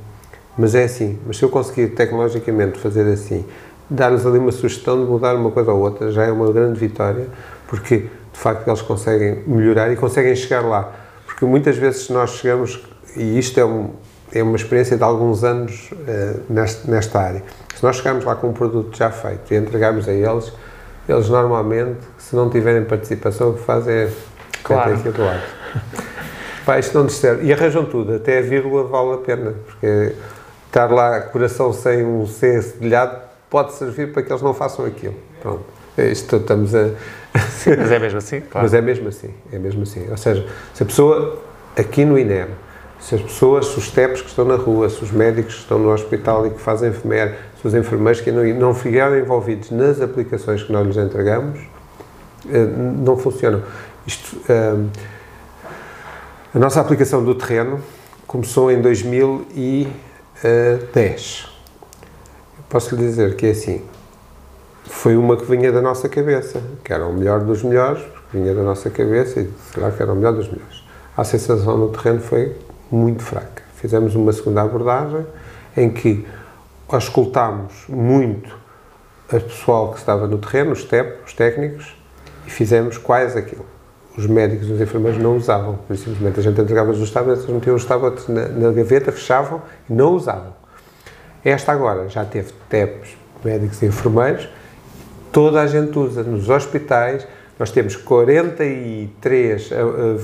Mas 0.58 0.74
é 0.74 0.84
assim. 0.84 1.18
Mas 1.26 1.38
se 1.38 1.42
eu 1.42 1.48
conseguir 1.48 1.88
tecnologicamente 1.88 2.78
fazer 2.78 3.10
assim, 3.10 3.44
dar-nos 3.88 4.26
ali 4.26 4.38
uma 4.38 4.52
sugestão 4.52 5.02
de 5.02 5.10
mudar 5.10 5.34
uma 5.34 5.50
coisa 5.50 5.72
ou 5.72 5.80
outra 5.80 6.10
já 6.10 6.24
é 6.24 6.32
uma 6.32 6.50
grande 6.52 6.78
vitória, 6.78 7.28
porque 7.66 8.08
de 8.32 8.38
facto 8.38 8.66
eles 8.66 8.82
conseguem 8.82 9.42
melhorar 9.46 9.92
e 9.92 9.96
conseguem 9.96 10.34
chegar 10.34 10.62
lá. 10.62 10.92
Porque 11.26 11.44
muitas 11.44 11.76
vezes 11.76 12.08
nós 12.10 12.30
chegamos, 12.30 12.82
e 13.16 13.38
isto 13.38 13.58
é, 13.58 13.64
um, 13.64 13.90
é 14.32 14.42
uma 14.42 14.56
experiência 14.56 14.96
de 14.96 15.02
alguns 15.02 15.44
anos 15.44 15.90
uh, 15.92 16.40
nesta, 16.48 16.90
nesta 16.90 17.20
área, 17.20 17.42
se 17.74 17.82
nós 17.82 17.96
chegarmos 17.96 18.24
lá 18.24 18.36
com 18.36 18.48
um 18.48 18.52
produto 18.52 18.96
já 18.96 19.10
feito 19.10 19.52
e 19.52 19.56
entregarmos 19.56 20.08
a 20.08 20.12
eles, 20.12 20.52
eles 21.08 21.28
normalmente, 21.28 22.00
se 22.18 22.34
não 22.34 22.48
tiverem 22.48 22.84
participação, 22.84 23.50
o 23.50 23.54
que 23.54 23.62
fazem 23.62 23.94
é 23.94 24.10
claro. 24.62 24.96
do 24.96 25.22
lado. 25.22 25.42
Pá, 26.64 26.78
isto 26.78 26.98
não 26.98 27.08
serve. 27.10 27.44
E 27.44 27.52
arranjam 27.52 27.84
tudo, 27.84 28.14
até 28.14 28.38
a 28.38 28.42
vírgula 28.42 28.84
vale 28.84 29.14
a 29.14 29.18
pena, 29.18 29.54
porque 29.66 30.14
estar 30.66 30.90
lá 30.90 31.20
coração 31.20 31.72
sem 31.74 32.04
um 32.04 32.26
C 32.26 32.62
cedilhado 32.62 33.33
pode 33.54 33.72
servir 33.74 34.12
para 34.12 34.20
que 34.20 34.32
eles 34.32 34.42
não 34.42 34.52
façam 34.52 34.84
aquilo. 34.84 35.14
Pronto. 35.40 35.62
É 35.96 36.10
isto 36.10 36.34
estamos 36.34 36.74
a. 36.74 36.90
Mas 37.78 37.92
é 37.92 38.00
mesmo 38.00 38.18
assim, 38.18 38.40
claro. 38.40 38.64
Mas 38.64 38.74
é 38.74 38.80
mesmo 38.80 39.06
assim, 39.06 39.30
é 39.52 39.58
mesmo 39.60 39.84
assim. 39.84 40.10
Ou 40.10 40.16
seja, 40.16 40.44
se 40.74 40.82
a 40.82 40.86
pessoa, 40.86 41.40
aqui 41.76 42.04
no 42.04 42.18
INEM, 42.18 42.48
se 42.98 43.14
as 43.14 43.22
pessoas, 43.22 43.66
se 43.66 43.78
os 43.78 43.92
TEPs 43.92 44.22
que 44.22 44.28
estão 44.28 44.44
na 44.44 44.56
rua, 44.56 44.88
se 44.88 45.04
os 45.04 45.12
médicos 45.12 45.54
que 45.54 45.60
estão 45.60 45.78
no 45.78 45.92
hospital 45.92 46.44
e 46.48 46.50
que 46.50 46.60
fazem 46.60 46.90
enfermeiro, 46.90 47.34
se 47.60 47.68
os 47.68 47.74
enfermeiros 47.74 48.20
que 48.20 48.32
não, 48.32 48.42
não 48.42 48.74
ficarem 48.74 49.20
envolvidos 49.20 49.70
nas 49.70 50.00
aplicações 50.00 50.64
que 50.64 50.72
nós 50.72 50.84
lhes 50.84 50.96
entregamos, 50.96 51.60
eh, 52.50 52.66
não 52.66 53.16
funcionam. 53.16 53.62
Isto, 54.04 54.36
eh, 54.48 54.74
a 56.52 56.58
nossa 56.58 56.80
aplicação 56.80 57.24
do 57.24 57.36
terreno 57.36 57.80
começou 58.26 58.72
em 58.72 58.82
2010 58.82 61.53
Posso 62.68 62.94
lhe 62.96 63.02
dizer 63.02 63.36
que 63.36 63.46
é 63.46 63.50
assim, 63.50 63.82
foi 64.84 65.16
uma 65.16 65.36
que 65.36 65.44
vinha 65.44 65.72
da 65.72 65.80
nossa 65.80 66.08
cabeça, 66.08 66.60
que 66.82 66.92
era 66.92 67.06
o 67.06 67.12
melhor 67.12 67.40
dos 67.40 67.62
melhores, 67.62 68.02
porque 68.02 68.38
vinha 68.38 68.54
da 68.54 68.62
nossa 68.62 68.90
cabeça 68.90 69.40
e 69.40 69.50
claro 69.72 69.94
que 69.94 70.02
era 70.02 70.12
o 70.12 70.16
melhor 70.16 70.32
dos 70.32 70.48
melhores. 70.48 70.84
A 71.16 71.24
sensação 71.24 71.76
no 71.76 71.88
terreno 71.88 72.20
foi 72.20 72.56
muito 72.90 73.22
fraca. 73.22 73.62
Fizemos 73.76 74.14
uma 74.14 74.32
segunda 74.32 74.62
abordagem 74.62 75.26
em 75.76 75.90
que 75.90 76.26
escutámos 76.92 77.84
muito 77.88 78.56
a 79.28 79.40
pessoal 79.40 79.92
que 79.92 79.98
estava 79.98 80.26
no 80.26 80.38
terreno, 80.38 80.72
os 80.72 80.84
TEP, 80.84 81.24
os 81.26 81.32
técnicos, 81.32 81.96
e 82.46 82.50
fizemos 82.50 82.98
quais 82.98 83.36
aquilo. 83.36 83.64
Os 84.16 84.26
médicos 84.26 84.68
e 84.68 84.72
os 84.72 84.80
enfermeiros 84.80 85.20
não 85.20 85.36
usavam, 85.36 85.78
simplesmente 85.88 86.38
a 86.38 86.42
gente 86.42 86.60
entregava 86.60 86.92
os 86.92 87.10
tablets, 87.10 87.42
eles 87.42 87.54
metiam 87.54 87.74
os 87.74 87.84
tablets 87.84 88.28
na, 88.28 88.48
na 88.48 88.70
gaveta, 88.70 89.10
fechavam 89.10 89.60
e 89.90 89.92
não 89.92 90.14
usavam. 90.14 90.54
Esta 91.44 91.72
agora 91.72 92.08
já 92.08 92.24
teve 92.24 92.52
TEPs, 92.70 93.16
médicos 93.44 93.82
e 93.82 93.86
enfermeiros, 93.86 94.48
toda 95.30 95.60
a 95.60 95.66
gente 95.66 95.98
usa 95.98 96.22
nos 96.22 96.48
hospitais. 96.48 97.26
Nós 97.58 97.70
temos 97.70 97.96
43 97.96 99.70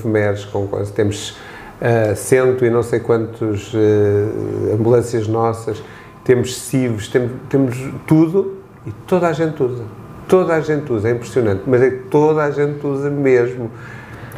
VMERs 0.01 0.45
com 0.45 0.67
coisa, 0.67 0.91
temos 0.91 1.37
uh, 1.81 2.15
cento 2.15 2.65
e 2.65 2.69
não 2.69 2.81
sei 2.81 2.99
quantos 2.99 3.73
uh, 3.73 4.73
ambulâncias 4.73 5.27
nossas, 5.27 5.81
temos 6.23 6.57
CIVs, 6.57 7.07
temos, 7.07 7.31
temos 7.49 7.77
tudo 8.07 8.57
e 8.85 8.91
toda 9.07 9.27
a 9.27 9.33
gente 9.33 9.61
usa. 9.61 9.83
Toda 10.27 10.55
a 10.55 10.61
gente 10.61 10.91
usa, 10.91 11.09
é 11.09 11.11
impressionante, 11.11 11.63
mas 11.67 11.81
é 11.81 11.89
que 11.89 12.03
toda 12.09 12.43
a 12.43 12.51
gente 12.51 12.85
usa 12.85 13.09
mesmo. 13.09 13.69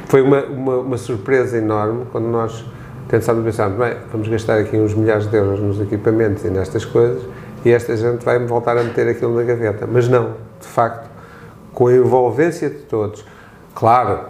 Foi 0.07 0.21
uma, 0.21 0.43
uma, 0.43 0.77
uma 0.77 0.97
surpresa 0.97 1.57
enorme 1.57 2.05
quando 2.11 2.25
nós 2.25 2.65
pensámos, 3.07 3.43
pensámos, 3.43 3.77
bem, 3.77 3.95
vamos 4.11 4.27
gastar 4.27 4.59
aqui 4.59 4.77
uns 4.77 4.93
milhares 4.93 5.27
de 5.27 5.37
euros 5.37 5.59
nos 5.59 5.79
equipamentos 5.79 6.43
e 6.45 6.49
nestas 6.49 6.85
coisas 6.85 7.23
e 7.65 7.71
esta 7.71 7.95
gente 7.95 8.23
vai 8.25 8.39
voltar 8.39 8.77
a 8.77 8.83
meter 8.83 9.07
aquilo 9.07 9.35
na 9.35 9.43
gaveta. 9.43 9.87
Mas 9.87 10.07
não, 10.07 10.33
de 10.59 10.67
facto, 10.67 11.09
com 11.73 11.87
a 11.87 11.93
envolvência 11.93 12.69
de 12.69 12.79
todos. 12.79 13.25
Claro, 13.73 14.25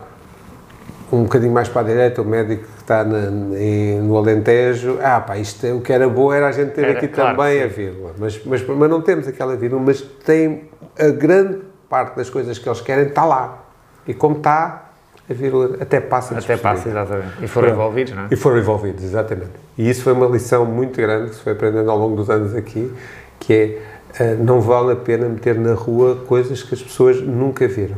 um 1.12 1.24
bocadinho 1.24 1.52
mais 1.52 1.68
para 1.68 1.82
a 1.82 1.84
direita, 1.84 2.22
o 2.22 2.26
médico 2.26 2.64
que 2.64 2.82
está 2.82 3.04
na, 3.04 3.30
no 4.02 4.18
Alentejo, 4.18 5.00
ah 5.02 5.20
pá, 5.20 5.38
isto, 5.38 5.66
o 5.68 5.82
que 5.82 5.92
era 5.92 6.08
bom 6.08 6.32
era 6.32 6.48
a 6.48 6.52
gente 6.52 6.72
ter 6.72 6.86
era, 6.86 6.98
aqui 6.98 7.08
claro, 7.08 7.38
também 7.38 7.60
sim. 7.60 7.64
a 7.64 7.68
vírgula, 7.68 8.12
mas, 8.18 8.44
mas, 8.46 8.68
mas 8.68 8.90
não 8.90 9.02
temos 9.02 9.28
aquela 9.28 9.56
vírgula, 9.56 9.82
mas 9.82 10.02
tem 10.02 10.70
a 10.98 11.10
grande 11.10 11.60
parte 11.90 12.16
das 12.16 12.30
coisas 12.30 12.58
que 12.58 12.68
eles 12.68 12.82
querem 12.82 13.08
está 13.08 13.26
lá. 13.26 13.64
E 14.08 14.14
como 14.14 14.38
está, 14.38 14.83
a 15.34 15.36
vírgula 15.36 15.78
até 15.80 16.00
passa 16.00 16.38
Até 16.38 16.56
passa, 16.56 16.90
exatamente. 16.90 17.44
E 17.44 17.48
foram 17.48 17.68
Pronto. 17.68 17.82
envolvidos, 17.82 18.14
não 18.14 18.24
é? 18.24 18.28
E 18.32 18.36
foram 18.36 18.58
envolvidos, 18.60 19.04
exatamente. 19.04 19.52
E 19.78 19.90
isso 19.90 20.04
foi 20.04 20.14
uma 20.14 20.28
lição 20.28 20.66
muito 20.66 20.96
grande 20.98 21.32
que 21.32 21.36
se 21.36 21.42
foi 21.42 21.54
aprendendo 21.54 21.90
ao 21.92 21.98
longo 21.98 22.16
dos 22.16 22.30
anos 22.30 22.56
aqui, 22.56 22.92
que 23.40 23.54
é 24.18 24.24
uh, 24.24 24.44
não 24.44 24.62
vale 24.62 24.94
a 24.94 24.96
pena 24.96 25.28
meter 25.28 25.60
na 25.60 25.74
rua 25.74 26.24
coisas 26.28 26.64
que 26.64 26.74
as 26.74 26.82
pessoas 26.82 27.22
nunca 27.22 27.68
viram. 27.68 27.98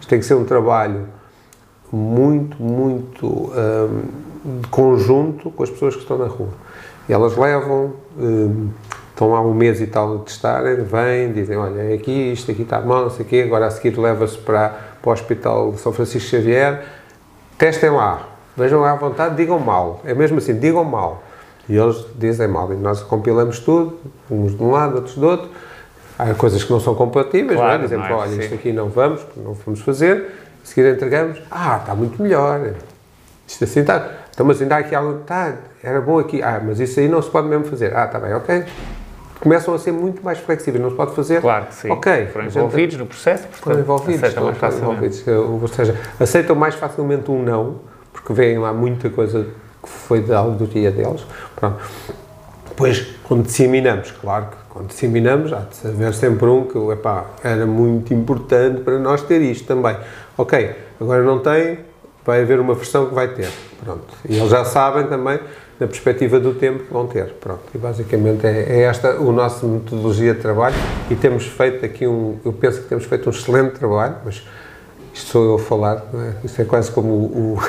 Isto 0.00 0.10
tem 0.10 0.20
que 0.20 0.24
ser 0.24 0.34
um 0.34 0.44
trabalho 0.44 1.08
muito, 1.92 2.62
muito 2.62 3.26
um, 3.26 4.60
de 4.60 4.68
conjunto 4.68 5.50
com 5.50 5.62
as 5.62 5.70
pessoas 5.70 5.94
que 5.94 6.02
estão 6.02 6.18
na 6.18 6.26
rua. 6.26 6.50
E 7.08 7.12
elas 7.12 7.36
levam, 7.36 7.94
um, 8.18 8.68
estão 9.10 9.30
lá 9.30 9.40
um 9.40 9.54
mês 9.54 9.80
e 9.80 9.86
tal 9.86 10.16
a 10.16 10.18
testarem, 10.18 10.76
vêm, 10.84 11.32
dizem, 11.32 11.56
olha, 11.56 11.80
é 11.80 11.94
aqui, 11.94 12.32
isto 12.32 12.50
aqui 12.50 12.62
está 12.62 12.80
mal, 12.80 13.02
não 13.02 13.10
sei 13.10 13.24
o 13.24 13.28
quê, 13.28 13.42
agora 13.46 13.66
a 13.66 13.70
seguir 13.70 13.98
leva-se 13.98 14.36
para, 14.38 14.85
para 15.06 15.10
o 15.10 15.12
Hospital 15.12 15.74
São 15.76 15.92
Francisco 15.92 16.28
Xavier, 16.28 16.82
testem 17.56 17.90
lá, 17.90 18.28
vejam 18.56 18.80
lá 18.80 18.90
à 18.90 18.96
vontade, 18.96 19.36
digam 19.36 19.60
mal, 19.60 20.00
é 20.04 20.12
mesmo 20.12 20.38
assim, 20.38 20.58
digam 20.58 20.82
mal. 20.82 21.22
E 21.68 21.76
eles 21.76 22.04
dizem 22.16 22.48
mal. 22.48 22.72
E 22.72 22.76
nós 22.76 23.02
compilamos 23.02 23.60
tudo, 23.60 23.98
uns 24.30 24.56
de 24.56 24.62
um 24.62 24.70
lado, 24.70 24.96
outros 24.96 25.16
do 25.16 25.26
outro. 25.26 25.48
Há 26.18 26.32
coisas 26.34 26.62
que 26.62 26.72
não 26.72 26.80
são 26.80 26.94
compatíveis, 26.94 27.58
claro, 27.58 27.72
não 27.72 27.80
é? 27.80 27.82
Dizemos, 27.82 28.08
não 28.08 28.16
é? 28.16 28.18
olha, 28.20 28.30
Sim. 28.32 28.40
isto 28.40 28.54
aqui 28.54 28.72
não 28.72 28.88
vamos, 28.88 29.26
não 29.36 29.52
vamos 29.52 29.80
fazer. 29.80 30.30
A 30.62 30.66
seguir 30.66 30.92
entregamos, 30.92 31.40
ah, 31.50 31.78
está 31.80 31.94
muito 31.94 32.22
melhor. 32.22 32.72
Isto 33.46 33.64
assim 33.64 33.80
está. 33.80 34.10
Então, 34.32 34.46
mas 34.46 34.62
ainda 34.62 34.76
há 34.76 34.78
aqui 34.78 34.94
algo, 34.94 35.20
está, 35.20 35.54
era 35.82 36.00
bom 36.00 36.18
aqui. 36.18 36.42
Ah, 36.42 36.60
mas 36.64 36.78
isso 36.78 37.00
aí 37.00 37.08
não 37.08 37.20
se 37.20 37.30
pode 37.30 37.48
mesmo 37.48 37.64
fazer. 37.64 37.96
Ah, 37.96 38.06
está 38.06 38.18
bem, 38.18 38.32
ok. 38.32 38.64
Começam 39.40 39.74
a 39.74 39.78
ser 39.78 39.92
muito 39.92 40.24
mais 40.24 40.38
flexíveis, 40.38 40.82
não 40.82 40.90
se 40.90 40.96
pode 40.96 41.14
fazer. 41.14 41.40
Claro 41.40 41.66
que 41.66 41.74
sim. 41.74 41.90
Ok. 41.90 42.26
Foram 42.32 42.46
envolvidos 42.46 42.92
gente, 42.94 43.00
no 43.00 43.06
processo, 43.06 43.42
portanto, 43.42 43.62
foram 43.62 43.80
envolvidos, 43.80 44.22
aceitam 44.24 44.44
mais 44.44 44.58
facilmente. 44.58 45.30
Ou 45.30 45.68
seja, 45.68 46.00
aceitam 46.18 46.56
mais 46.56 46.74
facilmente 46.74 47.30
um 47.30 47.42
não, 47.42 47.76
porque 48.12 48.32
veem 48.32 48.58
lá 48.58 48.72
muita 48.72 49.10
coisa 49.10 49.46
que 49.82 49.88
foi 49.88 50.22
da 50.22 50.38
auditoria 50.38 50.90
deles. 50.90 51.24
Pronto. 51.54 51.78
Depois, 52.68 53.06
quando 53.24 53.44
disseminamos, 53.44 54.10
claro 54.10 54.46
que 54.46 54.56
quando 54.68 54.88
disseminamos, 54.88 55.52
há 55.52 55.60
de 55.60 55.88
haver 55.88 56.12
sempre 56.12 56.46
um 56.46 56.64
que 56.64 56.78
epá, 56.92 57.24
era 57.42 57.64
muito 57.64 58.12
importante 58.12 58.82
para 58.82 58.98
nós 58.98 59.22
ter 59.22 59.40
isto 59.40 59.66
também. 59.66 59.96
Ok, 60.36 60.76
agora 61.00 61.22
não 61.22 61.38
tem, 61.38 61.78
vai 62.24 62.42
haver 62.42 62.60
uma 62.60 62.74
versão 62.74 63.06
que 63.06 63.14
vai 63.14 63.28
ter. 63.28 63.48
Pronto. 63.82 64.04
E 64.28 64.36
eles 64.36 64.50
já 64.50 64.64
sabem 64.66 65.06
também, 65.06 65.40
na 65.78 65.86
perspectiva 65.86 66.40
do 66.40 66.54
tempo, 66.54 66.84
que 66.84 66.92
vão 66.92 67.06
ter. 67.06 67.26
Pronto. 67.40 67.62
E 67.74 67.78
basicamente 67.78 68.46
é, 68.46 68.64
é 68.68 68.80
esta 68.82 69.10
a 69.10 69.20
nossa 69.20 69.66
metodologia 69.66 70.34
de 70.34 70.40
trabalho 70.40 70.76
e 71.10 71.14
temos 71.14 71.46
feito 71.46 71.84
aqui 71.84 72.06
um, 72.06 72.38
eu 72.44 72.52
penso 72.52 72.82
que 72.82 72.88
temos 72.88 73.04
feito 73.04 73.28
um 73.28 73.32
excelente 73.32 73.78
trabalho, 73.78 74.16
mas 74.24 74.42
isto 75.12 75.30
sou 75.30 75.44
eu 75.44 75.54
a 75.54 75.58
falar, 75.58 76.04
é? 76.14 76.46
isto 76.46 76.60
é 76.60 76.64
quase 76.64 76.90
como 76.90 77.08
o, 77.08 77.54
o 77.54 77.60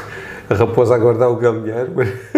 a 0.50 0.54
raposa 0.54 0.96
a 0.96 0.98
guardar 0.98 1.30
o 1.30 1.36
galinheiro, 1.36 1.92
mas, 1.94 2.08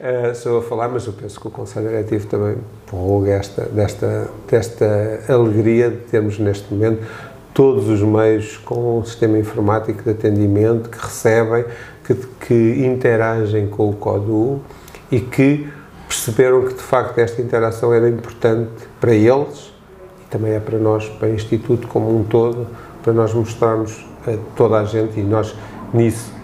uh, 0.00 0.34
sou 0.34 0.58
a 0.58 0.62
falar, 0.62 0.88
mas 0.88 1.06
eu 1.06 1.12
penso 1.12 1.40
que 1.40 1.46
o 1.46 1.50
Conselho 1.50 1.88
Diretivo 1.88 2.26
também 2.26 2.56
prorroga 2.86 3.30
esta, 3.30 3.62
desta, 3.66 4.28
desta 4.50 5.20
alegria 5.28 5.90
de 5.90 5.98
termos 5.98 6.38
neste 6.38 6.72
momento 6.72 7.06
todos 7.54 7.88
os 7.88 8.02
meios 8.02 8.56
com 8.58 8.98
o 8.98 9.04
sistema 9.04 9.38
informático 9.38 10.02
de 10.02 10.10
atendimento 10.10 10.88
que 10.88 10.98
recebem, 10.98 11.64
que, 12.04 12.14
que 12.14 12.86
interagem 12.86 13.66
com 13.66 13.90
o 13.90 13.92
CODU 13.92 14.60
e 15.10 15.20
que 15.20 15.68
perceberam 16.06 16.62
que 16.66 16.74
de 16.74 16.82
facto 16.82 17.18
esta 17.18 17.40
interação 17.42 17.92
era 17.92 18.08
importante 18.08 18.70
para 19.00 19.14
eles 19.14 19.72
e 20.24 20.30
também 20.30 20.52
é 20.52 20.60
para 20.60 20.78
nós, 20.78 21.08
para 21.08 21.28
o 21.28 21.34
Instituto 21.34 21.86
como 21.86 22.18
um 22.18 22.24
todo, 22.24 22.66
para 23.02 23.12
nós 23.12 23.32
mostrarmos 23.32 24.04
a 24.26 24.36
toda 24.56 24.78
a 24.78 24.84
gente 24.84 25.20
e 25.20 25.22
nós 25.22 25.54
nisso 25.92 26.38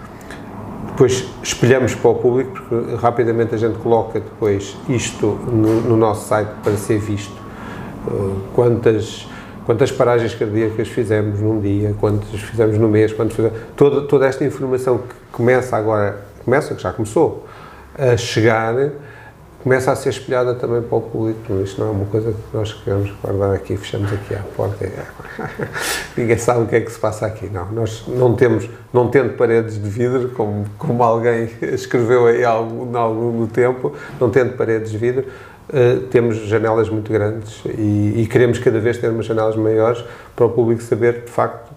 depois 0.95 1.25
espelhamos 1.43 1.93
para 1.93 2.09
o 2.09 2.15
público, 2.15 2.51
porque 2.69 2.95
rapidamente 2.95 3.53
a 3.53 3.57
gente 3.57 3.77
coloca 3.79 4.17
depois 4.17 4.77
isto 4.87 5.27
no, 5.51 5.81
no 5.81 5.97
nosso 5.97 6.29
site 6.29 6.49
para 6.63 6.77
ser 6.77 6.99
visto. 6.99 7.35
Uh, 8.07 8.39
quantas, 8.53 9.27
quantas 9.65 9.91
paragens 9.91 10.33
cardíacas 10.35 10.87
fizemos 10.87 11.41
num 11.41 11.59
dia, 11.59 11.93
quantas 11.99 12.39
fizemos 12.39 12.77
no 12.77 12.87
mês, 12.87 13.11
quantas 13.11 13.35
fizemos, 13.35 13.57
toda, 13.75 14.03
toda 14.03 14.25
esta 14.25 14.45
informação 14.45 14.99
que 14.99 15.15
começa 15.33 15.75
agora, 15.75 16.21
começa, 16.45 16.73
que 16.73 16.81
já 16.81 16.93
começou, 16.93 17.45
a 17.97 18.17
chegar 18.17 18.75
começa 19.65 19.91
a 19.91 19.95
ser 19.95 20.09
espelhada 20.09 20.53
também 20.53 20.79
para 20.83 20.95
o 20.95 21.01
público. 21.01 21.59
Isto 21.63 21.81
não 21.81 21.87
é 21.87 21.91
uma 21.91 22.05
coisa 22.05 22.31
que 22.31 22.55
nós 22.55 22.71
queremos 22.71 23.11
guardar 23.19 23.55
aqui, 23.55 23.75
fechamos 23.75 24.13
aqui 24.13 24.35
à 24.35 24.43
porta. 24.55 24.87
Ninguém 26.15 26.37
sabe 26.37 26.61
o 26.61 26.67
que 26.67 26.75
é 26.75 26.81
que 26.81 26.91
se 26.91 26.99
passa 26.99 27.25
aqui. 27.25 27.49
Não, 27.49 27.71
nós 27.71 28.03
não 28.07 28.35
temos, 28.35 28.69
não 28.93 29.09
tendo 29.09 29.33
paredes 29.33 29.81
de 29.81 29.89
vidro, 29.89 30.29
como, 30.29 30.67
como 30.77 31.01
alguém 31.01 31.49
escreveu 31.73 32.27
aí 32.27 32.45
algum, 32.45 32.95
algum 32.95 33.47
tempo, 33.47 33.91
não 34.21 34.29
tendo 34.29 34.55
paredes 34.55 34.91
de 34.91 34.99
vidro, 34.99 35.25
uh, 35.69 36.01
temos 36.11 36.37
janelas 36.45 36.87
muito 36.87 37.11
grandes 37.11 37.63
e, 37.65 38.21
e 38.21 38.27
queremos 38.29 38.59
cada 38.59 38.79
vez 38.79 38.99
ter 38.99 39.09
umas 39.09 39.25
janelas 39.25 39.55
maiores 39.55 40.05
para 40.35 40.45
o 40.45 40.49
público 40.51 40.83
saber, 40.83 41.23
de 41.25 41.31
facto, 41.31 41.71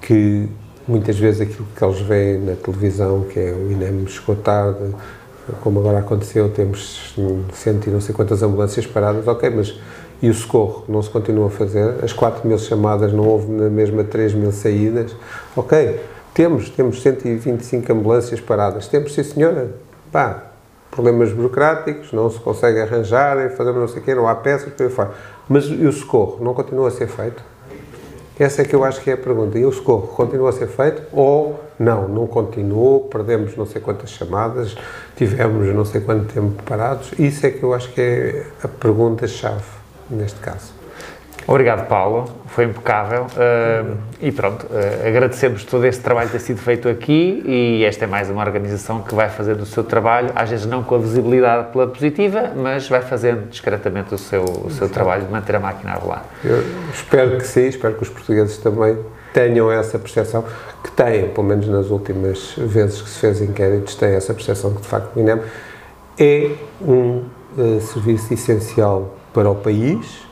que 0.00 0.48
muitas 0.88 1.16
vezes 1.16 1.40
aquilo 1.40 1.68
que 1.76 1.84
eles 1.84 2.00
veem 2.00 2.38
na 2.40 2.56
televisão, 2.56 3.26
que 3.30 3.38
é 3.38 3.52
o 3.52 3.70
INEM 3.70 4.08
chegou 4.08 4.34
tarde, 4.34 4.92
como 5.62 5.80
agora 5.80 5.98
aconteceu, 5.98 6.48
temos 6.48 7.14
cento 7.52 7.86
e 7.88 7.90
não 7.90 8.00
sei 8.00 8.14
quantas 8.14 8.42
ambulâncias 8.42 8.86
paradas, 8.86 9.26
ok, 9.26 9.50
mas 9.50 9.78
e 10.22 10.30
o 10.30 10.34
socorro 10.34 10.84
não 10.88 11.02
se 11.02 11.10
continua 11.10 11.48
a 11.48 11.50
fazer? 11.50 12.02
As 12.02 12.12
4 12.12 12.46
mil 12.48 12.58
chamadas, 12.58 13.12
não 13.12 13.26
houve 13.26 13.50
na 13.52 13.68
mesma 13.68 14.02
3 14.02 14.34
mil 14.34 14.50
saídas? 14.50 15.14
Ok, 15.54 16.00
temos, 16.32 16.70
temos 16.70 17.02
125 17.02 17.92
ambulâncias 17.92 18.40
paradas, 18.40 18.88
temos, 18.88 19.14
sim 19.14 19.22
senhora, 19.22 19.70
pá, 20.10 20.52
problemas 20.90 21.32
burocráticos, 21.32 22.12
não 22.12 22.30
se 22.30 22.38
consegue 22.40 22.80
arranjar, 22.80 23.50
fazer 23.50 23.72
não 23.72 23.86
sei 23.86 24.00
o 24.00 24.04
quê, 24.04 24.14
não 24.14 24.26
há 24.26 24.34
peças, 24.34 24.72
para 24.72 24.88
fora. 24.88 25.10
Mas 25.48 25.64
e 25.66 25.86
o 25.86 25.92
socorro 25.92 26.42
não 26.42 26.54
continua 26.54 26.88
a 26.88 26.90
ser 26.90 27.06
feito? 27.06 27.42
Essa 28.38 28.62
é 28.62 28.64
que 28.66 28.74
eu 28.74 28.84
acho 28.84 29.00
que 29.00 29.10
é 29.10 29.14
a 29.14 29.16
pergunta. 29.16 29.58
E 29.58 29.64
o 29.64 29.72
socorro 29.72 30.08
continua 30.08 30.50
a 30.50 30.52
ser 30.52 30.68
feito 30.68 31.02
ou 31.10 31.58
não? 31.78 32.06
Não 32.06 32.26
continuou, 32.26 33.00
perdemos 33.00 33.56
não 33.56 33.64
sei 33.64 33.80
quantas 33.80 34.10
chamadas, 34.10 34.76
tivemos 35.16 35.74
não 35.74 35.84
sei 35.84 36.02
quanto 36.02 36.32
tempo 36.32 36.62
parados. 36.62 37.12
Isso 37.18 37.46
é 37.46 37.50
que 37.50 37.62
eu 37.62 37.72
acho 37.72 37.90
que 37.92 38.00
é 38.00 38.46
a 38.62 38.68
pergunta-chave 38.68 39.64
neste 40.10 40.38
caso. 40.40 40.75
Obrigado, 41.46 41.86
Paulo. 41.86 42.24
Foi 42.46 42.64
impecável. 42.64 43.26
Uh, 43.26 43.96
e 44.20 44.32
pronto, 44.32 44.66
uh, 44.66 45.06
agradecemos 45.06 45.64
todo 45.64 45.84
este 45.84 46.02
trabalho 46.02 46.28
que 46.28 46.38
sido 46.40 46.58
feito 46.58 46.88
aqui 46.88 47.42
e 47.46 47.84
esta 47.84 48.04
é 48.04 48.08
mais 48.08 48.28
uma 48.28 48.42
organização 48.42 49.02
que 49.02 49.14
vai 49.14 49.28
fazendo 49.28 49.60
o 49.60 49.66
seu 49.66 49.84
trabalho, 49.84 50.30
às 50.34 50.50
vezes 50.50 50.66
não 50.66 50.82
com 50.82 50.96
a 50.96 50.98
visibilidade 50.98 51.70
pela 51.70 51.86
positiva, 51.86 52.52
mas 52.56 52.88
vai 52.88 53.02
fazendo 53.02 53.48
discretamente 53.48 54.14
o 54.14 54.18
seu, 54.18 54.42
o 54.42 54.70
seu 54.70 54.88
trabalho 54.88 55.24
de 55.24 55.30
manter 55.30 55.54
a 55.54 55.60
máquina 55.60 55.92
a 55.92 55.94
rolar. 55.94 56.24
Eu 56.42 56.64
espero 56.92 57.38
que 57.38 57.46
sim, 57.46 57.66
espero 57.66 57.94
que 57.94 58.02
os 58.02 58.08
portugueses 58.08 58.58
também 58.58 58.98
tenham 59.32 59.70
essa 59.70 59.98
percepção, 59.98 60.44
que 60.82 60.90
têm, 60.90 61.28
pelo 61.28 61.46
menos 61.46 61.68
nas 61.68 61.90
últimas 61.90 62.54
vezes 62.56 63.02
que 63.02 63.08
se 63.08 63.20
fez 63.20 63.40
inquéritos, 63.40 63.94
têm 63.94 64.14
essa 64.14 64.32
percepção 64.32 64.74
que 64.74 64.80
de 64.80 64.88
facto 64.88 65.14
o 65.14 65.20
INEM 65.20 65.40
é 66.18 66.50
um 66.80 67.22
uh, 67.56 67.80
serviço 67.80 68.32
essencial 68.32 69.14
para 69.34 69.50
o 69.50 69.54
país 69.54 70.26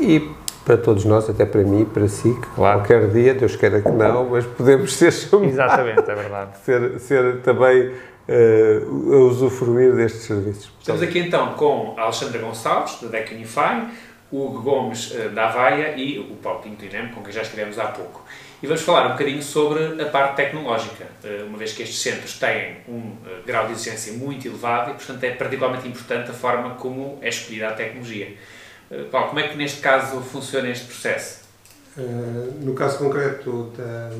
e 0.00 0.30
para 0.68 0.76
todos 0.76 1.06
nós, 1.06 1.30
até 1.30 1.46
para 1.46 1.62
mim, 1.62 1.86
para 1.86 2.06
si, 2.08 2.34
que 2.34 2.46
claro. 2.54 2.80
qualquer 2.80 3.08
dia, 3.08 3.32
Deus 3.32 3.56
queira 3.56 3.80
que 3.80 3.88
não, 3.88 4.28
mas 4.28 4.44
podemos 4.44 4.92
ser 4.92 5.10
chamados. 5.10 5.54
Exatamente, 5.54 6.10
é 6.10 6.14
verdade. 6.14 6.50
ser, 6.62 7.00
ser 7.00 7.40
também 7.40 7.88
uh, 7.88 9.14
a 9.14 9.16
usufruir 9.16 9.94
destes 9.94 10.24
serviços. 10.24 10.70
Estamos 10.78 11.00
aqui 11.00 11.20
então 11.20 11.54
com 11.54 11.94
a 11.96 12.02
Alexandra 12.02 12.38
Gonçalves, 12.38 13.00
da 13.00 13.08
DEC 13.08 13.32
Unify, 13.32 13.88
o 14.30 14.44
Hugo 14.44 14.60
Gomes, 14.60 15.10
uh, 15.12 15.30
da 15.30 15.46
Avaia 15.46 15.96
e 15.96 16.18
o 16.18 16.36
Paulo 16.36 16.60
Pinto 16.60 16.84
Inem, 16.84 17.08
com 17.12 17.22
quem 17.22 17.32
já 17.32 17.40
estivemos 17.40 17.78
há 17.78 17.86
pouco. 17.86 18.22
E 18.62 18.66
vamos 18.66 18.82
falar 18.82 19.06
um 19.06 19.12
bocadinho 19.12 19.42
sobre 19.42 20.02
a 20.02 20.06
parte 20.06 20.36
tecnológica, 20.36 21.06
uh, 21.24 21.46
uma 21.46 21.56
vez 21.56 21.72
que 21.72 21.82
estes 21.82 21.98
centros 22.02 22.38
têm 22.38 22.76
um 22.86 23.16
grau 23.46 23.64
de 23.64 23.72
exigência 23.72 24.12
muito 24.12 24.46
elevado 24.46 24.90
e, 24.90 24.94
portanto, 24.94 25.24
é 25.24 25.30
particularmente 25.30 25.88
importante 25.88 26.30
a 26.30 26.34
forma 26.34 26.74
como 26.74 27.18
é 27.22 27.30
escolhida 27.30 27.68
a 27.68 27.72
tecnologia. 27.72 28.36
Eh, 28.90 29.04
Paulo, 29.10 29.28
como 29.28 29.40
é 29.40 29.48
que 29.48 29.56
neste 29.56 29.80
caso 29.80 30.20
funciona 30.20 30.68
este 30.68 30.86
processo? 30.86 31.40
Uh, 31.96 32.64
no 32.64 32.74
caso 32.74 32.98
concreto 32.98 33.72
da, 33.76 34.10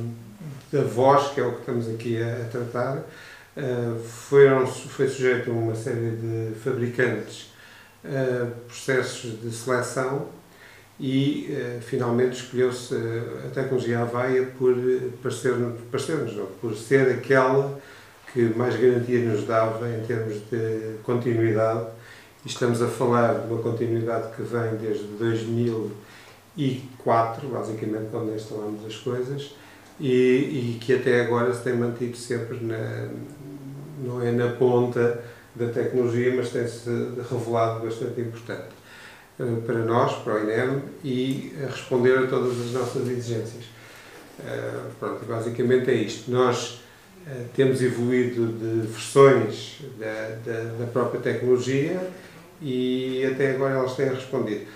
da 0.72 0.84
voz, 0.84 1.32
que 1.32 1.40
é 1.40 1.44
o 1.44 1.52
que 1.52 1.60
estamos 1.60 1.88
aqui 1.88 2.20
a, 2.20 2.42
a 2.42 2.48
tratar, 2.50 2.96
uh, 2.98 3.98
foram, 4.00 4.66
foi 4.66 5.08
sujeito 5.08 5.50
a 5.50 5.54
uma 5.54 5.74
série 5.74 6.10
de 6.10 6.54
fabricantes 6.60 7.48
processos 8.68 9.42
de 9.42 9.50
seleção 9.50 10.28
e 11.00 11.48
finalmente 11.82 12.44
escolheu-se 12.44 12.94
a 13.44 13.50
tecnologia 13.50 14.00
Avaia 14.00 14.46
por 14.56 14.72
parecer-nos, 15.20 15.80
parecer 15.90 16.16
por 16.60 16.76
ser 16.76 17.10
aquela 17.10 17.78
que 18.32 18.40
mais 18.56 18.76
garantia 18.76 19.18
nos 19.18 19.44
dava 19.44 19.88
em 19.90 20.06
termos 20.06 20.34
de 20.48 20.94
continuidade 21.02 21.88
Estamos 22.46 22.80
a 22.80 22.86
falar 22.86 23.40
de 23.40 23.52
uma 23.52 23.60
continuidade 23.60 24.36
que 24.36 24.42
vem 24.42 24.76
desde 24.80 25.08
2004, 25.18 27.48
basicamente, 27.48 28.10
quando 28.12 28.32
instalamos 28.32 28.86
as 28.86 28.94
coisas, 28.94 29.56
e, 29.98 30.76
e, 30.76 30.78
que 30.80 30.94
até 30.94 31.22
agora 31.22 31.52
se 31.52 31.64
tem 31.64 31.74
mantido 31.74 32.16
sempre 32.16 32.60
na, 32.60 33.08
não 34.04 34.22
é 34.22 34.30
na 34.30 34.52
ponta 34.52 35.20
da 35.52 35.66
tecnologia, 35.66 36.32
mas 36.36 36.50
tem-se 36.50 36.88
revelado 37.28 37.84
bastante 37.84 38.20
importante 38.20 38.68
eh, 39.40 39.56
para 39.66 39.80
nós, 39.80 40.22
para 40.22 40.34
o 40.34 40.38
INEM, 40.44 40.80
e 41.02 41.52
a 41.64 41.66
responder 41.66 42.18
a 42.18 42.28
todas 42.28 42.52
as 42.60 42.70
nossas 42.70 43.08
exigências. 43.08 43.64
Uh, 44.38 44.92
pronto, 45.00 45.24
basicamente 45.26 45.90
é 45.90 45.94
isto. 45.94 46.30
Nós 46.30 46.80
uh, 47.26 47.48
temos 47.56 47.82
evoluído 47.82 48.46
de 48.46 48.86
versões 48.86 49.80
da, 49.98 50.38
da, 50.46 50.62
da 50.78 50.86
própria 50.86 51.20
tecnologia 51.20 52.00
e 52.60 53.24
até 53.32 53.52
agora 53.52 53.74
elas 53.74 53.94
têm 53.94 54.08
respondido. 54.08 54.66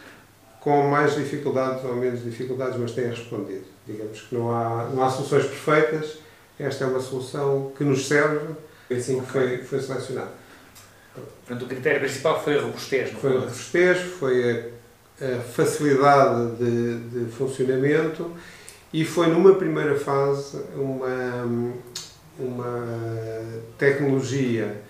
Com 0.61 0.89
mais 0.89 1.15
dificuldades 1.15 1.85
ou 1.85 1.97
menos 1.97 2.23
dificuldades, 2.23 2.79
mas 2.79 2.93
têm 2.93 3.09
respondido. 3.09 3.65
Digamos 3.87 4.21
que 4.21 4.35
não 4.35 4.53
há, 4.53 4.89
não 4.95 5.03
há 5.03 5.11
soluções 5.11 5.47
perfeitas, 5.47 6.19
esta 6.59 6.85
é 6.85 6.87
uma 6.87 7.01
solução 7.01 7.73
que 7.77 7.83
nos 7.83 8.07
serve, 8.07 8.55
e 8.89 8.95
assim 8.95 9.21
que 9.21 9.27
foi, 9.27 9.59
foi 9.59 9.81
selecionado. 9.81 10.31
Portanto, 11.47 11.65
o 11.65 11.69
critério 11.69 12.01
principal 12.01 12.43
foi 12.43 12.59
a 12.59 12.63
robustez, 12.63 13.13
não 13.13 13.21
foi? 13.21 13.37
a 13.37 13.41
robustez, 13.41 13.99
foi 14.19 14.71
a, 15.21 15.37
a 15.37 15.41
facilidade 15.41 16.57
de, 16.57 16.99
de 17.09 17.33
funcionamento 17.33 18.31
e 18.93 19.05
foi 19.05 19.27
numa 19.27 19.55
primeira 19.55 19.99
fase 19.99 20.63
uma, 20.75 21.75
uma 22.39 23.45
tecnologia 23.79 24.81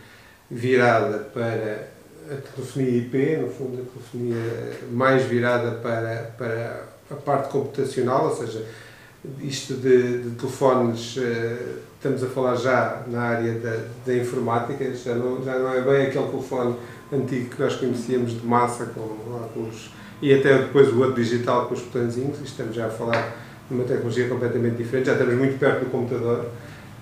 virada 0.50 1.18
para 1.18 1.91
a 2.30 2.54
telefonia 2.54 2.98
IP, 2.98 3.36
no 3.38 3.48
fundo 3.48 3.82
a 3.82 3.84
telefonia 3.84 4.78
mais 4.90 5.24
virada 5.24 5.72
para, 5.72 6.32
para 6.36 6.84
a 7.10 7.14
parte 7.14 7.50
computacional, 7.50 8.28
ou 8.28 8.36
seja, 8.36 8.64
isto 9.40 9.74
de, 9.74 10.22
de 10.22 10.30
telefones, 10.36 11.16
eh, 11.18 11.76
estamos 11.96 12.22
a 12.24 12.26
falar 12.26 12.56
já 12.56 13.02
na 13.06 13.22
área 13.22 13.52
da, 13.54 13.84
da 14.04 14.14
informática, 14.16 14.92
já 14.94 15.14
não, 15.14 15.44
já 15.44 15.58
não 15.58 15.72
é 15.72 15.80
bem 15.80 16.06
aquele 16.06 16.28
telefone 16.28 16.76
antigo 17.12 17.50
que 17.50 17.62
nós 17.62 17.76
conhecíamos 17.76 18.40
de 18.40 18.46
massa, 18.46 18.86
com 18.86 19.70
e 20.20 20.32
até 20.32 20.56
depois 20.58 20.88
o 20.92 21.00
outro 21.00 21.20
digital 21.20 21.66
com 21.66 21.74
os 21.74 21.80
botõezinhos, 21.80 22.40
estamos 22.40 22.76
já 22.76 22.86
a 22.86 22.90
falar 22.90 23.36
de 23.68 23.74
uma 23.74 23.84
tecnologia 23.84 24.28
completamente 24.28 24.76
diferente, 24.76 25.06
já 25.06 25.14
estamos 25.14 25.34
muito 25.34 25.58
perto 25.58 25.80
do 25.80 25.90
computador. 25.90 26.46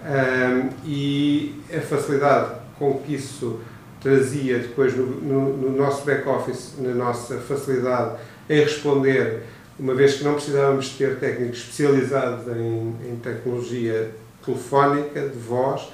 Um, 0.03 0.71
e 0.87 1.61
a 1.71 1.81
facilidade 1.83 2.53
com 2.79 2.99
que 3.01 3.15
isso 3.15 3.61
trazia 4.01 4.59
depois 4.59 4.97
no, 4.97 5.07
no, 5.07 5.57
no 5.57 5.77
nosso 5.77 6.05
back-office, 6.05 6.75
na 6.79 6.95
nossa 6.95 7.39
facilidade 7.39 8.19
em 8.49 8.61
responder, 8.61 9.43
uma 9.79 9.95
vez 9.95 10.15
que 10.15 10.25
não 10.25 10.35
precisávamos 10.35 10.91
ter 10.91 11.19
técnicos 11.19 11.59
especializados 11.59 12.47
em, 12.49 12.95
em 13.11 13.17
tecnologia 13.23 14.11
telefónica, 14.45 15.29
de 15.29 15.39
voz, 15.39 15.89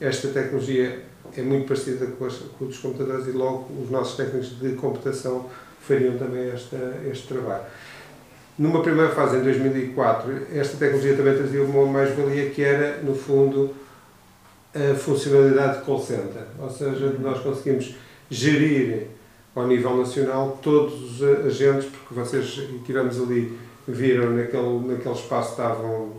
esta 0.00 0.28
tecnologia 0.28 1.02
é 1.36 1.42
muito 1.42 1.66
parecida 1.66 2.06
com, 2.06 2.24
as, 2.24 2.34
com 2.58 2.64
os 2.64 2.78
computadores 2.78 3.26
e 3.26 3.32
logo 3.32 3.68
os 3.82 3.90
nossos 3.90 4.16
técnicos 4.16 4.58
de 4.58 4.72
computação 4.72 5.46
fariam 5.80 6.16
também 6.16 6.50
esta, 6.50 6.76
este 7.10 7.28
trabalho. 7.28 7.64
Numa 8.58 8.82
primeira 8.82 9.10
fase, 9.10 9.36
em 9.36 9.42
2004, 9.42 10.46
esta 10.52 10.76
tecnologia 10.76 11.16
também 11.16 11.36
trazia 11.36 11.62
uma 11.62 11.86
mais-valia 11.86 12.50
que 12.50 12.62
era, 12.62 13.00
no 13.02 13.14
fundo, 13.14 13.72
a 14.74 14.94
funcionalidade 14.94 15.78
de 15.78 15.84
call 15.84 16.00
center, 16.00 16.44
ou 16.58 16.70
seja, 16.70 17.14
nós 17.18 17.40
conseguimos 17.40 17.94
gerir 18.30 19.08
ao 19.54 19.66
nível 19.66 19.96
nacional 19.96 20.58
todos 20.62 21.20
os 21.20 21.22
agentes, 21.46 21.86
porque 21.86 22.14
vocês 22.14 22.68
tivemos 22.84 23.20
ali, 23.20 23.58
viram 23.86 24.30
naquele, 24.30 24.80
naquele 24.86 25.14
espaço 25.14 25.50
estavam 25.50 26.12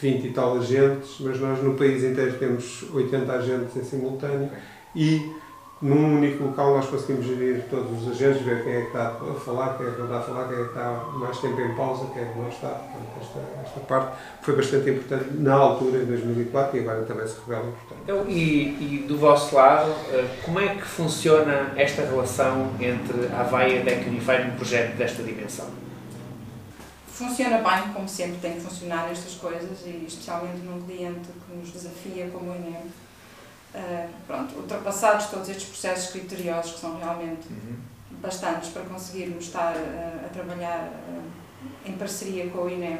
20 0.00 0.26
e 0.26 0.30
tal 0.32 0.58
agentes, 0.58 1.16
mas 1.20 1.40
nós 1.40 1.62
no 1.62 1.74
país 1.74 2.04
inteiro 2.04 2.38
temos 2.38 2.84
80 2.92 3.32
agentes 3.32 3.76
em 3.76 3.84
simultâneo 3.84 4.50
e 4.94 5.32
num 5.80 6.16
único 6.16 6.44
local 6.44 6.74
nós 6.74 6.86
conseguimos 6.86 7.24
gerir 7.24 7.64
todos 7.70 8.02
os 8.02 8.10
agentes, 8.10 8.42
ver 8.42 8.64
quem 8.64 8.72
é 8.72 8.80
que 8.80 8.86
está 8.88 9.10
a 9.10 9.34
falar, 9.34 9.78
quem 9.78 9.86
é 9.86 9.90
que 9.92 9.98
não 9.98 10.06
está 10.06 10.18
a 10.18 10.22
falar, 10.22 10.48
quem 10.48 10.58
é 10.58 10.62
que 10.62 10.68
está 10.68 11.04
mais 11.14 11.38
tempo 11.38 11.60
em 11.60 11.74
pausa, 11.76 12.06
quem 12.12 12.22
é 12.22 12.26
que 12.26 12.38
não 12.38 12.48
está. 12.48 12.68
Portanto, 12.68 13.08
esta, 13.20 13.38
esta 13.64 13.80
parte 13.80 14.18
foi 14.42 14.56
bastante 14.56 14.90
importante 14.90 15.34
na 15.34 15.54
altura, 15.54 16.02
em 16.02 16.06
2004, 16.06 16.76
e 16.76 16.80
agora 16.80 17.02
também 17.04 17.28
se 17.28 17.36
revela 17.46 17.68
importante. 17.68 18.00
Então, 18.02 18.24
e, 18.28 19.04
e 19.04 19.04
do 19.06 19.16
vosso 19.16 19.54
lado, 19.54 19.90
eh, 20.10 20.26
como 20.44 20.58
é 20.58 20.74
que 20.74 20.82
funciona 20.82 21.72
esta 21.76 22.02
relação 22.02 22.72
entre 22.80 23.32
a 23.32 23.40
Havaia 23.42 23.74
e 23.74 23.80
a 23.80 23.84
DEC 23.84 24.08
Unify 24.08 24.44
num 24.44 24.56
projeto 24.56 24.96
desta 24.96 25.22
dimensão? 25.22 25.66
Funciona 27.06 27.58
bem, 27.58 27.92
como 27.92 28.08
sempre 28.08 28.38
tem 28.38 28.54
que 28.54 28.60
funcionar 28.60 29.10
estas 29.10 29.34
coisas, 29.34 29.86
e 29.86 30.04
especialmente 30.06 30.58
num 30.58 30.80
cliente 30.82 31.28
que 31.46 31.56
nos 31.56 31.70
desafia 31.70 32.28
como 32.32 32.50
o 32.50 32.56
INEM 32.56 32.82
Uh, 33.78 34.08
pronto, 34.26 34.56
ultrapassados 34.56 35.26
todos 35.26 35.48
estes 35.48 35.68
processos 35.68 36.10
criteriosos 36.10 36.72
que 36.72 36.80
são 36.80 36.98
realmente 36.98 37.46
uhum. 37.48 37.76
bastantes 38.20 38.70
para 38.70 38.82
conseguirmos 38.82 39.44
estar 39.44 39.72
uh, 39.76 40.26
a 40.26 40.28
trabalhar 40.30 40.88
uh, 40.88 41.88
em 41.88 41.92
parceria 41.92 42.48
com 42.50 42.62
o 42.62 42.70
INEM 42.70 42.98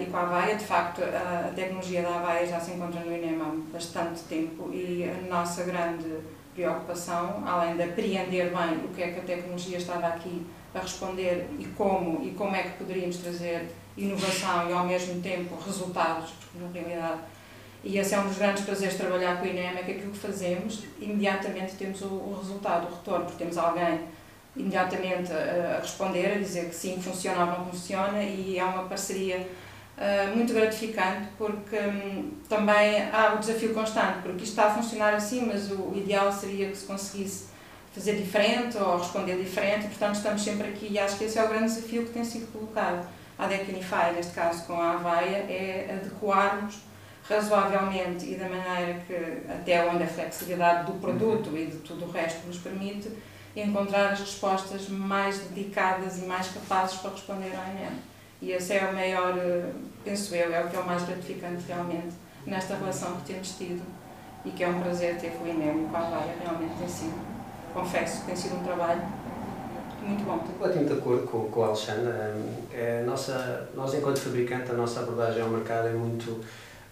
e 0.00 0.06
com 0.06 0.16
a 0.16 0.20
AVAIA, 0.20 0.54
de 0.54 0.64
facto 0.64 1.02
a 1.02 1.50
tecnologia 1.56 2.02
da 2.02 2.20
AVAIA 2.20 2.46
já 2.46 2.60
se 2.60 2.70
encontra 2.70 3.00
no 3.00 3.12
INEM 3.12 3.40
há 3.42 3.72
bastante 3.72 4.20
tempo 4.22 4.70
e 4.72 5.04
a 5.04 5.28
nossa 5.28 5.64
grande 5.64 6.08
preocupação, 6.54 7.42
além 7.44 7.74
de 7.74 7.82
apreender 7.82 8.52
bem 8.54 8.84
o 8.84 8.88
que 8.94 9.02
é 9.02 9.10
que 9.10 9.18
a 9.18 9.22
tecnologia 9.24 9.78
estava 9.78 10.06
aqui 10.06 10.46
a 10.72 10.78
responder 10.78 11.48
e 11.58 11.64
como, 11.76 12.24
e 12.24 12.30
como 12.30 12.54
é 12.54 12.62
que 12.62 12.78
poderíamos 12.78 13.16
trazer 13.16 13.74
inovação 13.96 14.70
e 14.70 14.72
ao 14.72 14.86
mesmo 14.86 15.20
tempo 15.20 15.56
resultados, 15.66 16.30
porque 16.30 16.58
na 16.58 16.86
realidade 16.88 17.20
e 17.82 17.98
esse 17.98 18.14
é 18.14 18.20
um 18.20 18.26
dos 18.26 18.36
grandes 18.36 18.64
prazeres 18.64 18.94
de 18.94 19.00
trabalhar 19.00 19.38
com 19.38 19.44
o 19.44 19.48
INEM, 19.48 19.78
é 19.78 19.82
que 19.82 19.92
aquilo 19.92 20.12
que 20.12 20.18
fazemos, 20.18 20.84
imediatamente 21.00 21.74
temos 21.76 22.02
o, 22.02 22.06
o 22.06 22.38
resultado, 22.38 22.88
o 22.88 22.94
retorno, 22.94 23.24
porque 23.24 23.38
temos 23.42 23.56
alguém 23.56 24.00
imediatamente 24.54 25.32
a, 25.32 25.76
a, 25.76 25.80
responder, 25.80 26.32
a 26.32 26.38
dizer 26.38 26.68
que 26.68 26.74
sim, 26.74 27.00
funciona 27.00 27.40
ou 27.40 27.46
não 27.46 27.66
funciona, 27.66 28.22
e 28.22 28.58
é 28.58 28.64
uma 28.64 28.84
parceria 28.84 29.48
uh, 29.96 30.36
muito 30.36 30.52
gratificante, 30.52 31.28
porque 31.38 31.76
um, 31.76 32.32
também 32.48 33.02
há 33.10 33.34
o 33.34 33.38
desafio 33.38 33.72
constante, 33.72 34.18
porque 34.22 34.44
isto 34.44 34.50
está 34.50 34.66
a 34.66 34.74
funcionar 34.74 35.14
assim, 35.14 35.46
mas 35.46 35.70
o, 35.70 35.76
o 35.76 35.94
ideal 35.96 36.30
seria 36.30 36.68
que 36.68 36.76
se 36.76 36.84
conseguisse 36.84 37.50
fazer 37.94 38.16
diferente 38.16 38.76
ou 38.76 38.98
responder 38.98 39.36
diferente, 39.36 39.86
e, 39.86 39.88
portanto 39.88 40.16
estamos 40.16 40.42
sempre 40.42 40.68
aqui 40.68 40.88
e 40.90 40.98
acho 40.98 41.16
que 41.16 41.24
esse 41.24 41.38
é 41.38 41.44
o 41.44 41.48
grande 41.48 41.72
desafio 41.72 42.04
que 42.04 42.10
tem 42.10 42.24
sido 42.24 42.52
colocado. 42.52 43.08
À 43.38 43.46
Decanify, 43.46 44.12
neste 44.14 44.32
caso 44.32 44.64
com 44.66 44.74
a 44.74 44.92
Avaia, 44.92 45.38
é 45.48 45.98
adequarmos 45.98 46.89
razoavelmente 47.30 48.26
e 48.26 48.34
da 48.34 48.48
maneira 48.48 49.00
que, 49.06 49.14
até 49.48 49.88
onde 49.88 50.02
a 50.02 50.06
flexibilidade 50.06 50.90
do 50.90 50.98
produto 50.98 51.56
e 51.56 51.66
de 51.66 51.76
tudo 51.78 52.06
o 52.06 52.10
resto 52.10 52.44
nos 52.46 52.58
permite, 52.58 53.08
encontrar 53.54 54.10
as 54.10 54.20
respostas 54.20 54.88
mais 54.88 55.38
dedicadas 55.38 56.18
e 56.18 56.22
mais 56.22 56.48
capazes 56.48 56.98
para 56.98 57.10
responder 57.10 57.52
ao 57.56 57.70
ENEM. 57.70 57.98
E 58.42 58.52
esse 58.52 58.72
é 58.74 58.84
o 58.84 58.94
maior, 58.94 59.38
eh, 59.38 59.70
penso 60.04 60.34
eu, 60.34 60.52
é 60.52 60.64
o 60.64 60.68
que 60.68 60.76
é 60.76 60.80
o 60.80 60.86
mais 60.86 61.02
gratificante 61.04 61.64
realmente 61.68 62.14
nesta 62.46 62.74
relação 62.74 63.16
que 63.16 63.32
temos 63.32 63.52
tido 63.56 63.82
e 64.44 64.50
que 64.50 64.64
é 64.64 64.68
um 64.68 64.80
prazer 64.80 65.18
ter 65.18 65.30
com 65.32 65.44
o 65.44 65.48
INEM 65.48 65.84
e 65.84 65.88
com 65.88 65.96
a 65.96 66.00
Avaia, 66.00 66.34
realmente 66.42 66.78
tem 66.78 66.88
sido, 66.88 67.18
confesso, 67.74 68.24
tem 68.24 68.34
sido 68.34 68.56
um 68.56 68.64
trabalho 68.64 69.02
muito 70.02 70.24
bom. 70.24 70.36
Estou 70.36 70.52
completamente 70.54 70.94
de 70.94 70.98
acordo 70.98 71.26
com, 71.26 71.50
com 71.50 71.60
o 71.60 71.64
Alexandre. 71.64 72.10
É, 72.72 73.02
nossa, 73.06 73.68
nós, 73.74 73.92
enquanto 73.94 74.18
fabricante, 74.18 74.70
a 74.70 74.74
nossa 74.74 75.00
abordagem 75.00 75.42
ao 75.42 75.48
mercado 75.48 75.88
é 75.88 75.92
muito 75.92 76.42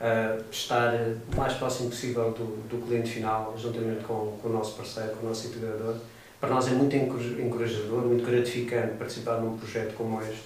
uh, 0.00 0.44
estar 0.50 0.94
o 0.94 1.36
mais 1.36 1.54
próximo 1.54 1.90
possível 1.90 2.30
do, 2.32 2.68
do 2.68 2.86
cliente 2.86 3.10
final, 3.10 3.54
juntamente 3.56 4.04
com, 4.04 4.38
com 4.40 4.48
o 4.48 4.52
nosso 4.52 4.76
parceiro, 4.76 5.10
com 5.16 5.26
o 5.26 5.28
nosso 5.28 5.48
integrador. 5.48 5.96
Para 6.40 6.50
nós 6.50 6.68
é 6.68 6.70
muito 6.70 6.94
encorajador, 6.94 8.02
muito 8.02 8.24
gratificante 8.24 8.96
participar 8.96 9.40
num 9.40 9.58
projeto 9.58 9.94
como 9.94 10.22
este, 10.22 10.44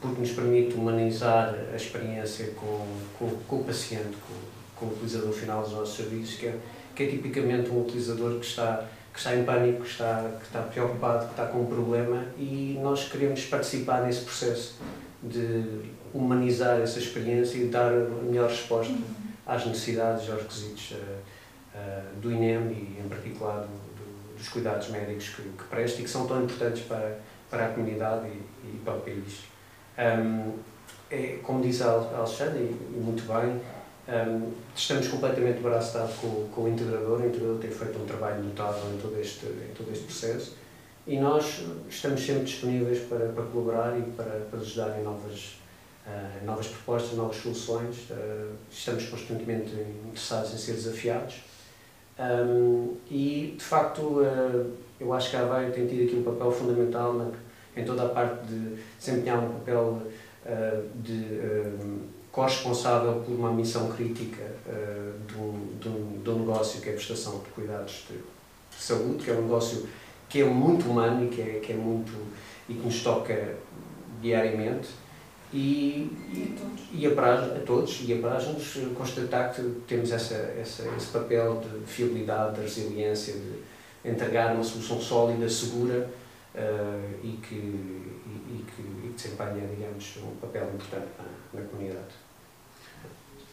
porque 0.00 0.20
nos 0.20 0.30
permite 0.32 0.74
humanizar 0.74 1.54
a 1.72 1.76
experiência 1.76 2.52
com, 2.52 2.86
com, 3.18 3.30
com 3.46 3.56
o 3.56 3.64
paciente, 3.64 4.16
com, 4.26 4.86
com, 4.86 4.86
o 4.86 4.96
utilizador 4.96 5.32
final 5.32 5.62
dos 5.62 5.72
nossos 5.72 5.96
serviços, 5.96 6.36
que 6.36 6.46
é, 6.46 6.54
que 6.96 7.02
é 7.02 7.06
tipicamente 7.06 7.68
um 7.70 7.82
utilizador 7.82 8.38
que 8.40 8.46
está 8.46 8.86
que 9.12 9.18
está 9.18 9.34
em 9.34 9.44
pânico, 9.44 9.82
que 9.82 9.90
está, 9.90 10.30
que 10.38 10.46
está 10.46 10.62
preocupado, 10.62 11.26
que 11.26 11.32
está 11.32 11.46
com 11.46 11.62
um 11.62 11.66
problema 11.66 12.26
e 12.38 12.78
nós 12.80 13.08
queremos 13.08 13.44
participar 13.44 14.02
nesse 14.02 14.20
processo 14.20 14.76
de 15.20 15.80
humanizar 16.14 16.80
essa 16.80 16.98
experiência 16.98 17.58
e 17.58 17.66
dar 17.66 17.92
a 17.92 18.24
melhor 18.24 18.48
resposta 18.48 18.94
às 19.46 19.66
necessidades 19.66 20.28
e 20.28 20.30
aos 20.30 20.42
requisitos 20.42 20.92
uh, 20.92 20.96
uh, 21.74 22.20
do 22.20 22.30
INEM 22.30 22.70
e, 22.70 23.00
em 23.04 23.08
particular, 23.08 23.60
do, 23.60 23.66
do, 23.66 24.36
dos 24.36 24.48
cuidados 24.48 24.88
médicos 24.88 25.28
que, 25.30 25.42
que 25.42 25.64
presta 25.64 26.00
e 26.00 26.04
que 26.04 26.10
são 26.10 26.26
tão 26.26 26.42
importantes 26.42 26.82
para, 26.82 27.18
para 27.48 27.66
a 27.66 27.68
comunidade 27.70 28.26
e, 28.26 28.66
e 28.66 28.80
para 28.84 28.94
o 28.94 29.00
país. 29.00 29.40
Um, 29.98 30.54
é, 31.10 31.38
como 31.42 31.60
disse 31.60 31.82
a 31.82 31.90
Alexandre, 31.90 32.58
e, 32.60 33.00
muito 33.00 33.24
bem, 33.24 33.60
um, 34.08 34.52
estamos 34.74 35.08
completamente 35.08 35.60
braço 35.60 35.94
dado 35.94 36.12
com, 36.20 36.48
com 36.48 36.62
o 36.62 36.68
integrador, 36.68 37.20
o 37.20 37.26
integrador 37.26 37.58
tem 37.58 37.70
feito 37.70 37.98
um 37.98 38.06
trabalho 38.06 38.42
notável 38.42 38.82
em 38.92 38.98
todo 38.98 39.18
este, 39.20 39.46
em 39.46 39.74
todo 39.76 39.90
este 39.92 40.04
processo 40.04 40.56
e 41.06 41.18
nós 41.18 41.64
estamos 41.88 42.24
sempre 42.24 42.44
disponíveis 42.44 43.00
para, 43.08 43.28
para 43.28 43.44
colaborar 43.44 43.98
e 43.98 44.02
para, 44.12 44.46
para 44.50 44.58
ajudar 44.60 44.98
em 44.98 45.02
novas, 45.02 45.56
uh, 46.10 46.44
novas 46.44 46.66
propostas, 46.66 47.16
novas 47.16 47.36
soluções. 47.36 48.10
Uh, 48.10 48.54
estamos 48.70 49.06
constantemente 49.06 49.72
interessados 50.06 50.54
em 50.54 50.58
ser 50.58 50.72
desafiados 50.72 51.42
um, 52.18 52.96
e, 53.10 53.54
de 53.56 53.64
facto, 53.64 54.00
uh, 54.00 54.72
eu 54.98 55.12
acho 55.12 55.30
que 55.30 55.36
a 55.36 55.40
Aveiro 55.40 55.72
tem 55.72 55.86
tido 55.86 56.04
aqui 56.04 56.16
um 56.16 56.22
papel 56.22 56.52
fundamental 56.52 57.14
na, 57.14 57.30
em 57.76 57.84
toda 57.84 58.04
a 58.04 58.08
parte 58.08 58.46
de 58.46 58.76
desempenhar 58.98 59.42
um 59.42 59.52
papel 59.58 60.02
de 60.96 61.22
corresponsável 62.32 63.22
por 63.24 63.32
uma 63.32 63.52
missão 63.52 63.90
crítica 63.92 64.42
do, 65.28 65.52
do, 65.78 66.24
do, 66.24 66.38
negócio, 66.40 66.80
que 66.80 66.88
é 66.88 66.92
a 66.92 66.94
prestação 66.96 67.38
de 67.40 67.50
cuidados 67.50 68.06
de, 68.08 68.18
saúde, 68.76 69.22
que 69.22 69.30
é 69.30 69.34
um 69.34 69.42
negócio 69.42 69.86
que 70.28 70.40
é 70.40 70.44
muito 70.44 70.88
humano 70.88 71.26
e 71.26 71.28
que 71.28 71.40
é, 71.40 71.60
que 71.60 71.72
é 71.72 71.76
muito 71.76 72.12
e 72.68 72.74
que 72.74 72.80
nos 72.80 73.02
toca 73.02 73.54
diariamente 74.20 74.88
e, 75.52 76.10
e, 76.32 76.56
e 76.92 77.06
apraz, 77.06 77.40
a 77.40 77.60
todos 77.60 78.02
e 78.06 78.12
apraz-nos 78.12 78.78
constatar 78.96 79.52
que 79.52 79.62
temos 79.86 80.12
essa, 80.12 80.34
essa, 80.34 80.88
esse 80.96 81.06
papel 81.08 81.60
de 81.60 81.86
fiabilidade, 81.86 82.56
de 82.56 82.62
resiliência, 82.62 83.34
de 83.34 84.08
entregar 84.08 84.54
uma 84.54 84.64
solução 84.64 85.00
sólida, 85.00 85.48
segura 85.48 86.08
uh, 86.54 87.18
e, 87.22 87.38
que, 87.42 87.54
e, 87.54 88.64
que, 88.64 88.82
que 88.82 89.12
desempenha, 89.14 89.66
digamos, 89.68 90.16
um 90.18 90.36
papel 90.36 90.68
importante 90.74 91.08
na, 91.18 91.60
na 91.60 91.66
comunidade. 91.66 92.14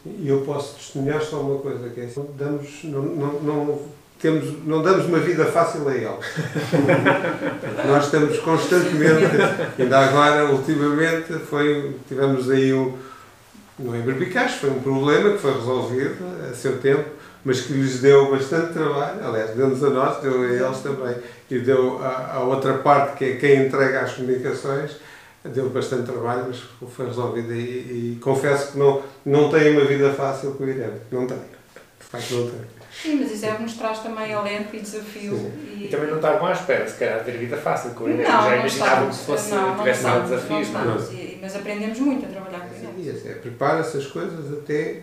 E 0.06 0.28
eu 0.28 0.42
posso 0.42 0.76
testemunhar 0.76 1.20
só 1.20 1.40
uma 1.40 1.58
coisa, 1.58 1.90
que 1.90 2.00
é 2.00 2.10
damos, 2.36 2.84
não, 2.84 3.02
não, 3.02 3.40
não, 3.42 3.88
temos, 4.18 4.64
não 4.66 4.82
damos 4.82 5.06
uma 5.06 5.18
vida 5.18 5.44
fácil 5.46 5.88
a 5.88 5.94
ele. 5.94 6.08
Nós 7.86 8.04
estamos 8.04 8.38
constantemente, 8.40 9.24
ainda 9.78 9.98
agora, 9.98 10.46
ultimamente, 10.46 11.32
foi, 11.34 11.94
tivemos 12.08 12.50
aí 12.50 12.72
um, 12.72 12.96
não 13.78 13.94
é 13.94 13.98
berbicaz, 13.98 14.54
foi 14.54 14.70
um 14.70 14.80
problema 14.80 15.30
que 15.30 15.38
foi 15.38 15.54
resolvido 15.54 16.16
a 16.50 16.54
seu 16.54 16.78
tempo, 16.78 17.08
mas 17.44 17.60
que 17.60 17.72
lhes 17.72 18.00
deu 18.00 18.30
bastante 18.30 18.72
trabalho, 18.72 19.24
aliás, 19.24 19.50
deu-nos 19.50 19.82
a 19.84 19.90
nós, 19.90 20.20
deu 20.20 20.42
a 20.42 20.46
eles 20.46 20.78
também, 20.78 21.14
e 21.50 21.58
deu 21.60 22.02
a, 22.02 22.34
a 22.34 22.40
outra 22.40 22.74
parte, 22.74 23.16
que 23.16 23.24
é 23.24 23.36
quem 23.36 23.66
entrega 23.66 24.00
as 24.00 24.14
comunicações, 24.14 24.96
deu 25.44 25.70
bastante 25.70 26.10
trabalho, 26.10 26.46
mas 26.48 26.62
foi 26.90 27.06
resolvido 27.06 27.52
e, 27.54 28.14
e, 28.14 28.18
confesso 28.20 28.72
que 28.72 28.78
não, 28.78 29.02
não 29.24 29.48
tenho 29.50 29.78
uma 29.78 29.86
vida 29.86 30.12
fácil 30.12 30.52
com 30.52 30.64
o 30.64 30.68
Irene. 30.68 31.00
Não 31.10 31.26
tenho. 31.26 31.40
De 31.40 32.06
facto, 32.06 32.34
não 32.34 32.50
tenho. 32.50 32.77
Sim, 32.90 33.20
mas 33.20 33.32
isso 33.32 33.46
é 33.46 33.52
o 33.52 33.56
que 33.56 33.62
nos 33.62 33.74
traz 33.74 33.98
também 34.00 34.32
alento 34.32 34.74
e 34.74 34.80
desafio. 34.80 35.34
E... 35.34 35.84
e... 35.84 35.88
também 35.88 36.08
não 36.08 36.16
estavam 36.16 36.46
à 36.46 36.52
espera, 36.52 36.88
se 36.88 36.98
calhar, 36.98 37.24
ter 37.24 37.32
vida 37.32 37.56
fácil 37.56 37.90
com 37.90 38.04
o 38.04 38.08
Irene. 38.08 38.24
Já 38.24 38.56
imaginavam 38.56 39.08
que 39.08 39.14
se 39.14 39.24
fosse, 39.24 39.50
não, 39.54 39.76
tivesse 39.78 40.04
não 40.04 40.22
desafios. 40.22 40.70
Não, 40.70 40.84
não. 40.84 41.12
E, 41.12 41.38
mas 41.40 41.56
aprendemos 41.56 41.98
muito 41.98 42.26
a 42.26 42.28
trabalhar 42.28 42.60
com 42.60 42.74
ele. 42.74 43.18
Sim, 43.18 43.28
é, 43.28 43.32
prepara-se 43.34 43.96
as 43.96 44.06
coisas 44.06 44.52
até 44.58 45.02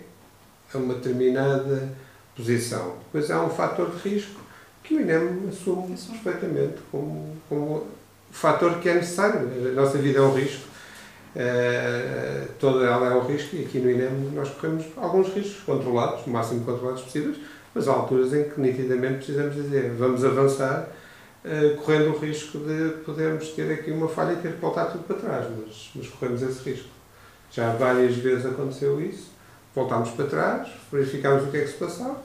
a 0.74 0.78
uma 0.78 0.96
determinada 0.96 1.90
posição. 2.36 2.96
Depois 3.06 3.32
há 3.32 3.42
um 3.44 3.50
fator 3.50 3.90
de 3.92 4.10
risco 4.10 4.42
que 4.84 4.96
o 4.96 5.02
INEM 5.02 5.50
assume 5.50 5.96
perfeitamente 5.98 6.76
como, 6.92 7.36
como 7.50 7.88
fator 8.32 8.80
que 8.80 8.90
é 8.90 8.96
necessário. 8.96 9.50
A 9.70 9.72
nossa 9.72 9.98
vida 9.98 10.20
é 10.20 10.22
um 10.22 10.34
risco, 10.34 10.68
uh, 11.36 12.48
toda 12.60 12.86
ela 12.86 13.08
é 13.08 13.16
um 13.16 13.26
risco 13.26 13.56
e 13.56 13.64
aqui 13.64 13.80
no 13.80 13.90
INEM 13.90 14.32
nós 14.34 14.50
corremos 14.50 14.86
alguns 14.98 15.34
riscos 15.34 15.64
controlados, 15.64 16.26
o 16.28 16.30
máximo 16.30 16.64
controlados 16.64 17.02
possíveis, 17.02 17.38
mas 17.76 17.88
há 17.88 17.92
alturas 17.92 18.34
em 18.34 18.50
que 18.50 18.60
nitidamente 18.60 19.18
precisamos 19.18 19.54
dizer 19.54 19.92
vamos 19.92 20.24
avançar 20.24 20.90
uh, 21.44 21.78
correndo 21.82 22.16
o 22.16 22.18
risco 22.18 22.58
de 22.58 23.04
podermos 23.04 23.50
ter 23.50 23.72
aqui 23.72 23.92
uma 23.92 24.08
falha 24.08 24.34
e 24.34 24.38
ter 24.38 24.54
que 24.54 24.62
voltar 24.62 24.86
tudo 24.86 25.04
para 25.04 25.18
trás, 25.18 25.46
mas, 25.56 25.92
mas 25.94 26.08
corremos 26.08 26.42
esse 26.42 26.68
risco. 26.68 26.88
Já 27.52 27.74
várias 27.76 28.16
vezes 28.16 28.46
aconteceu 28.46 29.00
isso, 29.02 29.30
voltámos 29.76 30.10
para 30.12 30.26
trás, 30.26 30.70
verificámos 30.92 31.44
o 31.44 31.52
que 31.52 31.58
é 31.58 31.62
que 31.62 31.68
se 31.68 31.78
passava 31.78 32.20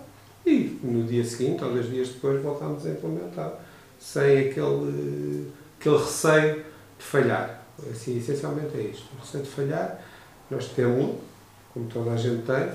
e 0.47 0.79
no 0.83 1.03
dia 1.03 1.25
seguinte 1.25 1.63
ou 1.65 1.73
dois 1.73 1.91
dias 1.91 2.09
depois 2.09 2.41
voltámos 2.41 2.87
a 2.87 2.91
implementar 2.91 3.53
sem 3.99 4.49
aquele 4.49 5.51
aquele 5.81 5.97
receio 5.97 6.65
de 6.99 7.05
falhar. 7.05 7.63
Assim, 7.91 8.19
essencialmente 8.19 8.77
é 8.77 8.83
isto. 8.83 9.07
O 9.17 9.21
receio 9.21 9.43
de 9.43 9.51
falhar, 9.51 10.03
nós 10.51 10.69
temos, 10.69 11.17
como 11.73 11.87
toda 11.87 12.13
a 12.13 12.17
gente 12.17 12.43
tem, 12.43 12.69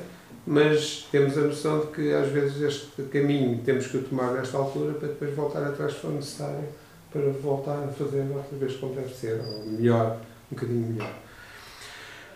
mas 0.46 1.08
temos 1.12 1.38
a 1.38 1.41
noção 1.41 1.80
de 1.80 1.88
que 1.88 2.14
às 2.14 2.30
vezes 2.30 2.62
este 2.62 3.04
caminho 3.04 3.60
temos 3.66 3.88
que 3.88 3.98
tomar 4.00 4.34
nesta 4.34 4.58
altura 4.58 4.93
para 4.93 5.08
depois 5.08 5.34
voltar 5.34 5.64
atrás 5.64 5.93
se 5.93 6.00
for 6.00 6.12
necessário, 6.12 6.66
para 7.12 7.32
voltar 7.32 7.84
a 7.84 7.88
fazer 7.88 8.26
outra 8.32 8.58
vez 8.58 8.76
como 8.76 8.93
deve 8.93 9.14
ser, 9.14 9.39
ou 9.39 9.66
melhor, 9.66 10.20
um 10.52 10.56
bocadinho 10.56 10.88
melhor. 10.88 11.14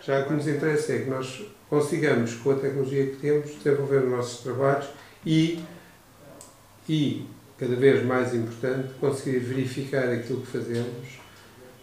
Já 0.02 0.20
o 0.20 0.26
que 0.26 0.32
nos 0.32 0.48
interessa 0.48 0.94
é 0.94 0.98
que 1.00 1.10
nós 1.10 1.46
consigamos, 1.68 2.34
com 2.36 2.50
a 2.50 2.54
tecnologia 2.56 3.06
que 3.06 3.16
temos, 3.16 3.50
desenvolver 3.62 4.04
os 4.04 4.10
nossos 4.10 4.42
trabalhos 4.42 4.88
e, 5.24 5.62
e 6.88 7.26
cada 7.58 7.76
vez 7.76 8.04
mais 8.04 8.34
importante 8.34 8.88
conseguir 8.98 9.38
verificar 9.38 10.08
aquilo 10.08 10.40
que 10.40 10.46
fazemos 10.46 11.20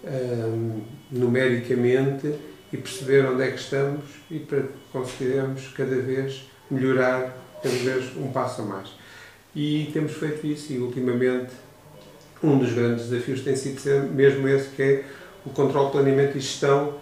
um, 0.04 0.82
numericamente 1.12 2.34
e 2.72 2.78
perceber 2.78 3.26
onde 3.26 3.44
é 3.44 3.52
que 3.52 3.60
estamos 3.60 4.04
e 4.30 4.40
para 4.40 4.64
conseguirmos 4.92 5.70
cada 5.76 5.96
vez 5.96 6.50
melhorar 6.70 7.38
cada 7.64 7.76
vez 7.76 8.16
um 8.18 8.32
passo 8.32 8.62
a 8.62 8.66
mais. 8.66 8.90
E 9.56 9.90
temos 9.94 10.14
feito 10.14 10.46
isso 10.46 10.74
e 10.74 10.78
ultimamente 10.78 11.52
um 12.44 12.58
dos 12.58 12.74
grandes 12.74 13.08
desafios 13.08 13.42
tem 13.42 13.56
sido 13.56 14.14
mesmo 14.14 14.48
esse 14.48 14.70
que 14.70 14.82
é 14.84 15.04
o 15.46 15.50
controle, 15.50 15.92
planeamento 15.92 16.38
e 16.38 16.42
gestão 16.42 16.96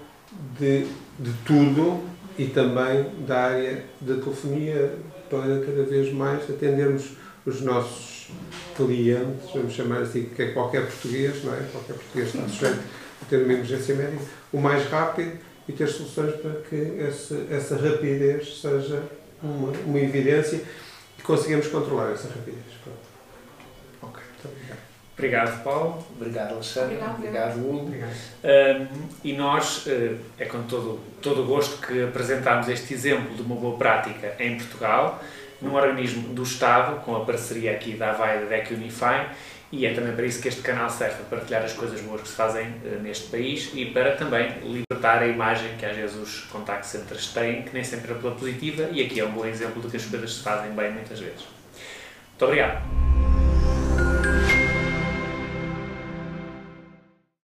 de, 0.58 0.86
de 1.20 1.34
tudo 1.46 2.04
e 2.38 2.46
também 2.46 3.10
da 3.26 3.46
área 3.46 3.84
da 4.00 4.16
telefonia 4.16 4.94
para 5.30 5.60
cada 5.66 5.84
vez 5.84 6.14
mais 6.14 6.50
atendermos 6.50 7.12
os 7.46 7.62
nossos 7.62 8.30
clientes, 8.76 9.52
vamos 9.54 9.74
chamar 9.74 10.02
assim, 10.02 10.30
que 10.36 10.42
é 10.42 10.52
qualquer 10.52 10.86
português, 10.86 11.44
não 11.44 11.54
é? 11.54 11.60
Qualquer 11.72 11.94
português 11.94 12.28
está 12.28 12.48
sujeito 12.48 12.80
a 13.22 13.26
ter 13.26 13.44
uma 13.44 13.54
emergência 13.54 13.96
médica, 13.96 14.24
o 14.52 14.60
mais 14.60 14.86
rápido 14.90 15.38
e 15.68 15.74
ter 15.74 15.88
soluções 15.88 16.36
para 16.36 16.62
que 16.62 17.00
essa, 17.00 17.48
essa 17.50 17.76
rapidez 17.76 18.62
seja 18.62 19.04
uma, 19.42 19.72
uma 19.86 20.00
evidência 20.00 20.62
e 21.18 21.22
conseguimos 21.22 21.68
controlar 21.68 22.12
essa 22.12 22.28
rapidez. 22.28 22.64
Pronto. 22.84 22.98
Ok. 24.02 24.24
Muito 24.24 24.48
obrigado. 24.48 24.86
Obrigado, 25.18 25.64
Paulo. 25.64 26.06
Obrigado, 26.20 26.54
Alexandre. 26.54 26.96
Obrigado, 26.96 27.18
Obrigado, 27.18 27.58
Nuno. 27.58 27.92
Um, 27.94 28.88
e 29.24 29.34
nós, 29.34 29.86
uh, 29.88 30.18
é 30.38 30.46
com 30.46 30.64
todo, 30.64 31.00
todo 31.22 31.44
o 31.44 31.46
gosto 31.46 31.86
que 31.86 32.04
apresentamos 32.04 32.68
este 32.68 32.94
exemplo 32.94 33.34
de 33.34 33.42
uma 33.42 33.56
boa 33.56 33.78
prática 33.78 34.36
em 34.40 34.58
Portugal, 34.58 35.24
num 35.62 35.74
organismo 35.74 36.34
do 36.34 36.44
Estado, 36.44 37.02
com 37.04 37.16
a 37.16 37.24
parceria 37.24 37.72
aqui 37.72 37.94
da 37.94 38.12
AVAI 38.12 38.38
e 38.38 38.40
da 38.42 38.46
DEC 38.58 38.74
Unify, 38.74 39.30
e 39.76 39.86
é 39.86 39.94
também 39.94 40.14
para 40.14 40.26
isso 40.26 40.42
que 40.42 40.48
este 40.48 40.62
canal 40.62 40.90
serve, 40.90 41.24
para 41.30 41.40
partilhar 41.40 41.64
as 41.64 41.74
coisas 41.74 42.00
boas 42.02 42.22
que 42.22 42.30
se 42.30 42.36
fazem 42.36 42.68
uh, 42.68 43.02
neste 43.02 43.28
país 43.28 43.72
e 43.74 43.86
para 43.86 44.16
também 44.16 44.54
libertar 44.64 45.22
a 45.22 45.28
imagem 45.28 45.76
que 45.78 45.86
às 45.86 45.96
vezes 45.96 46.16
os 46.16 46.42
contact 46.46 46.88
centers 46.88 47.28
têm, 47.34 47.64
que 47.64 47.74
nem 47.74 47.84
sempre 47.84 48.14
é 48.14 48.16
pela 48.16 48.34
positiva, 48.34 48.90
e 48.92 49.04
aqui 49.04 49.20
é 49.20 49.26
um 49.26 49.32
bom 49.32 49.46
exemplo 49.46 49.82
de 49.82 49.90
que 49.90 49.98
as 49.98 50.06
coisas 50.06 50.36
se 50.36 50.44
fazem 50.44 50.72
bem 50.72 50.92
muitas 50.92 51.20
vezes. 51.20 51.42
Muito 51.42 52.46
obrigado. 52.46 53.45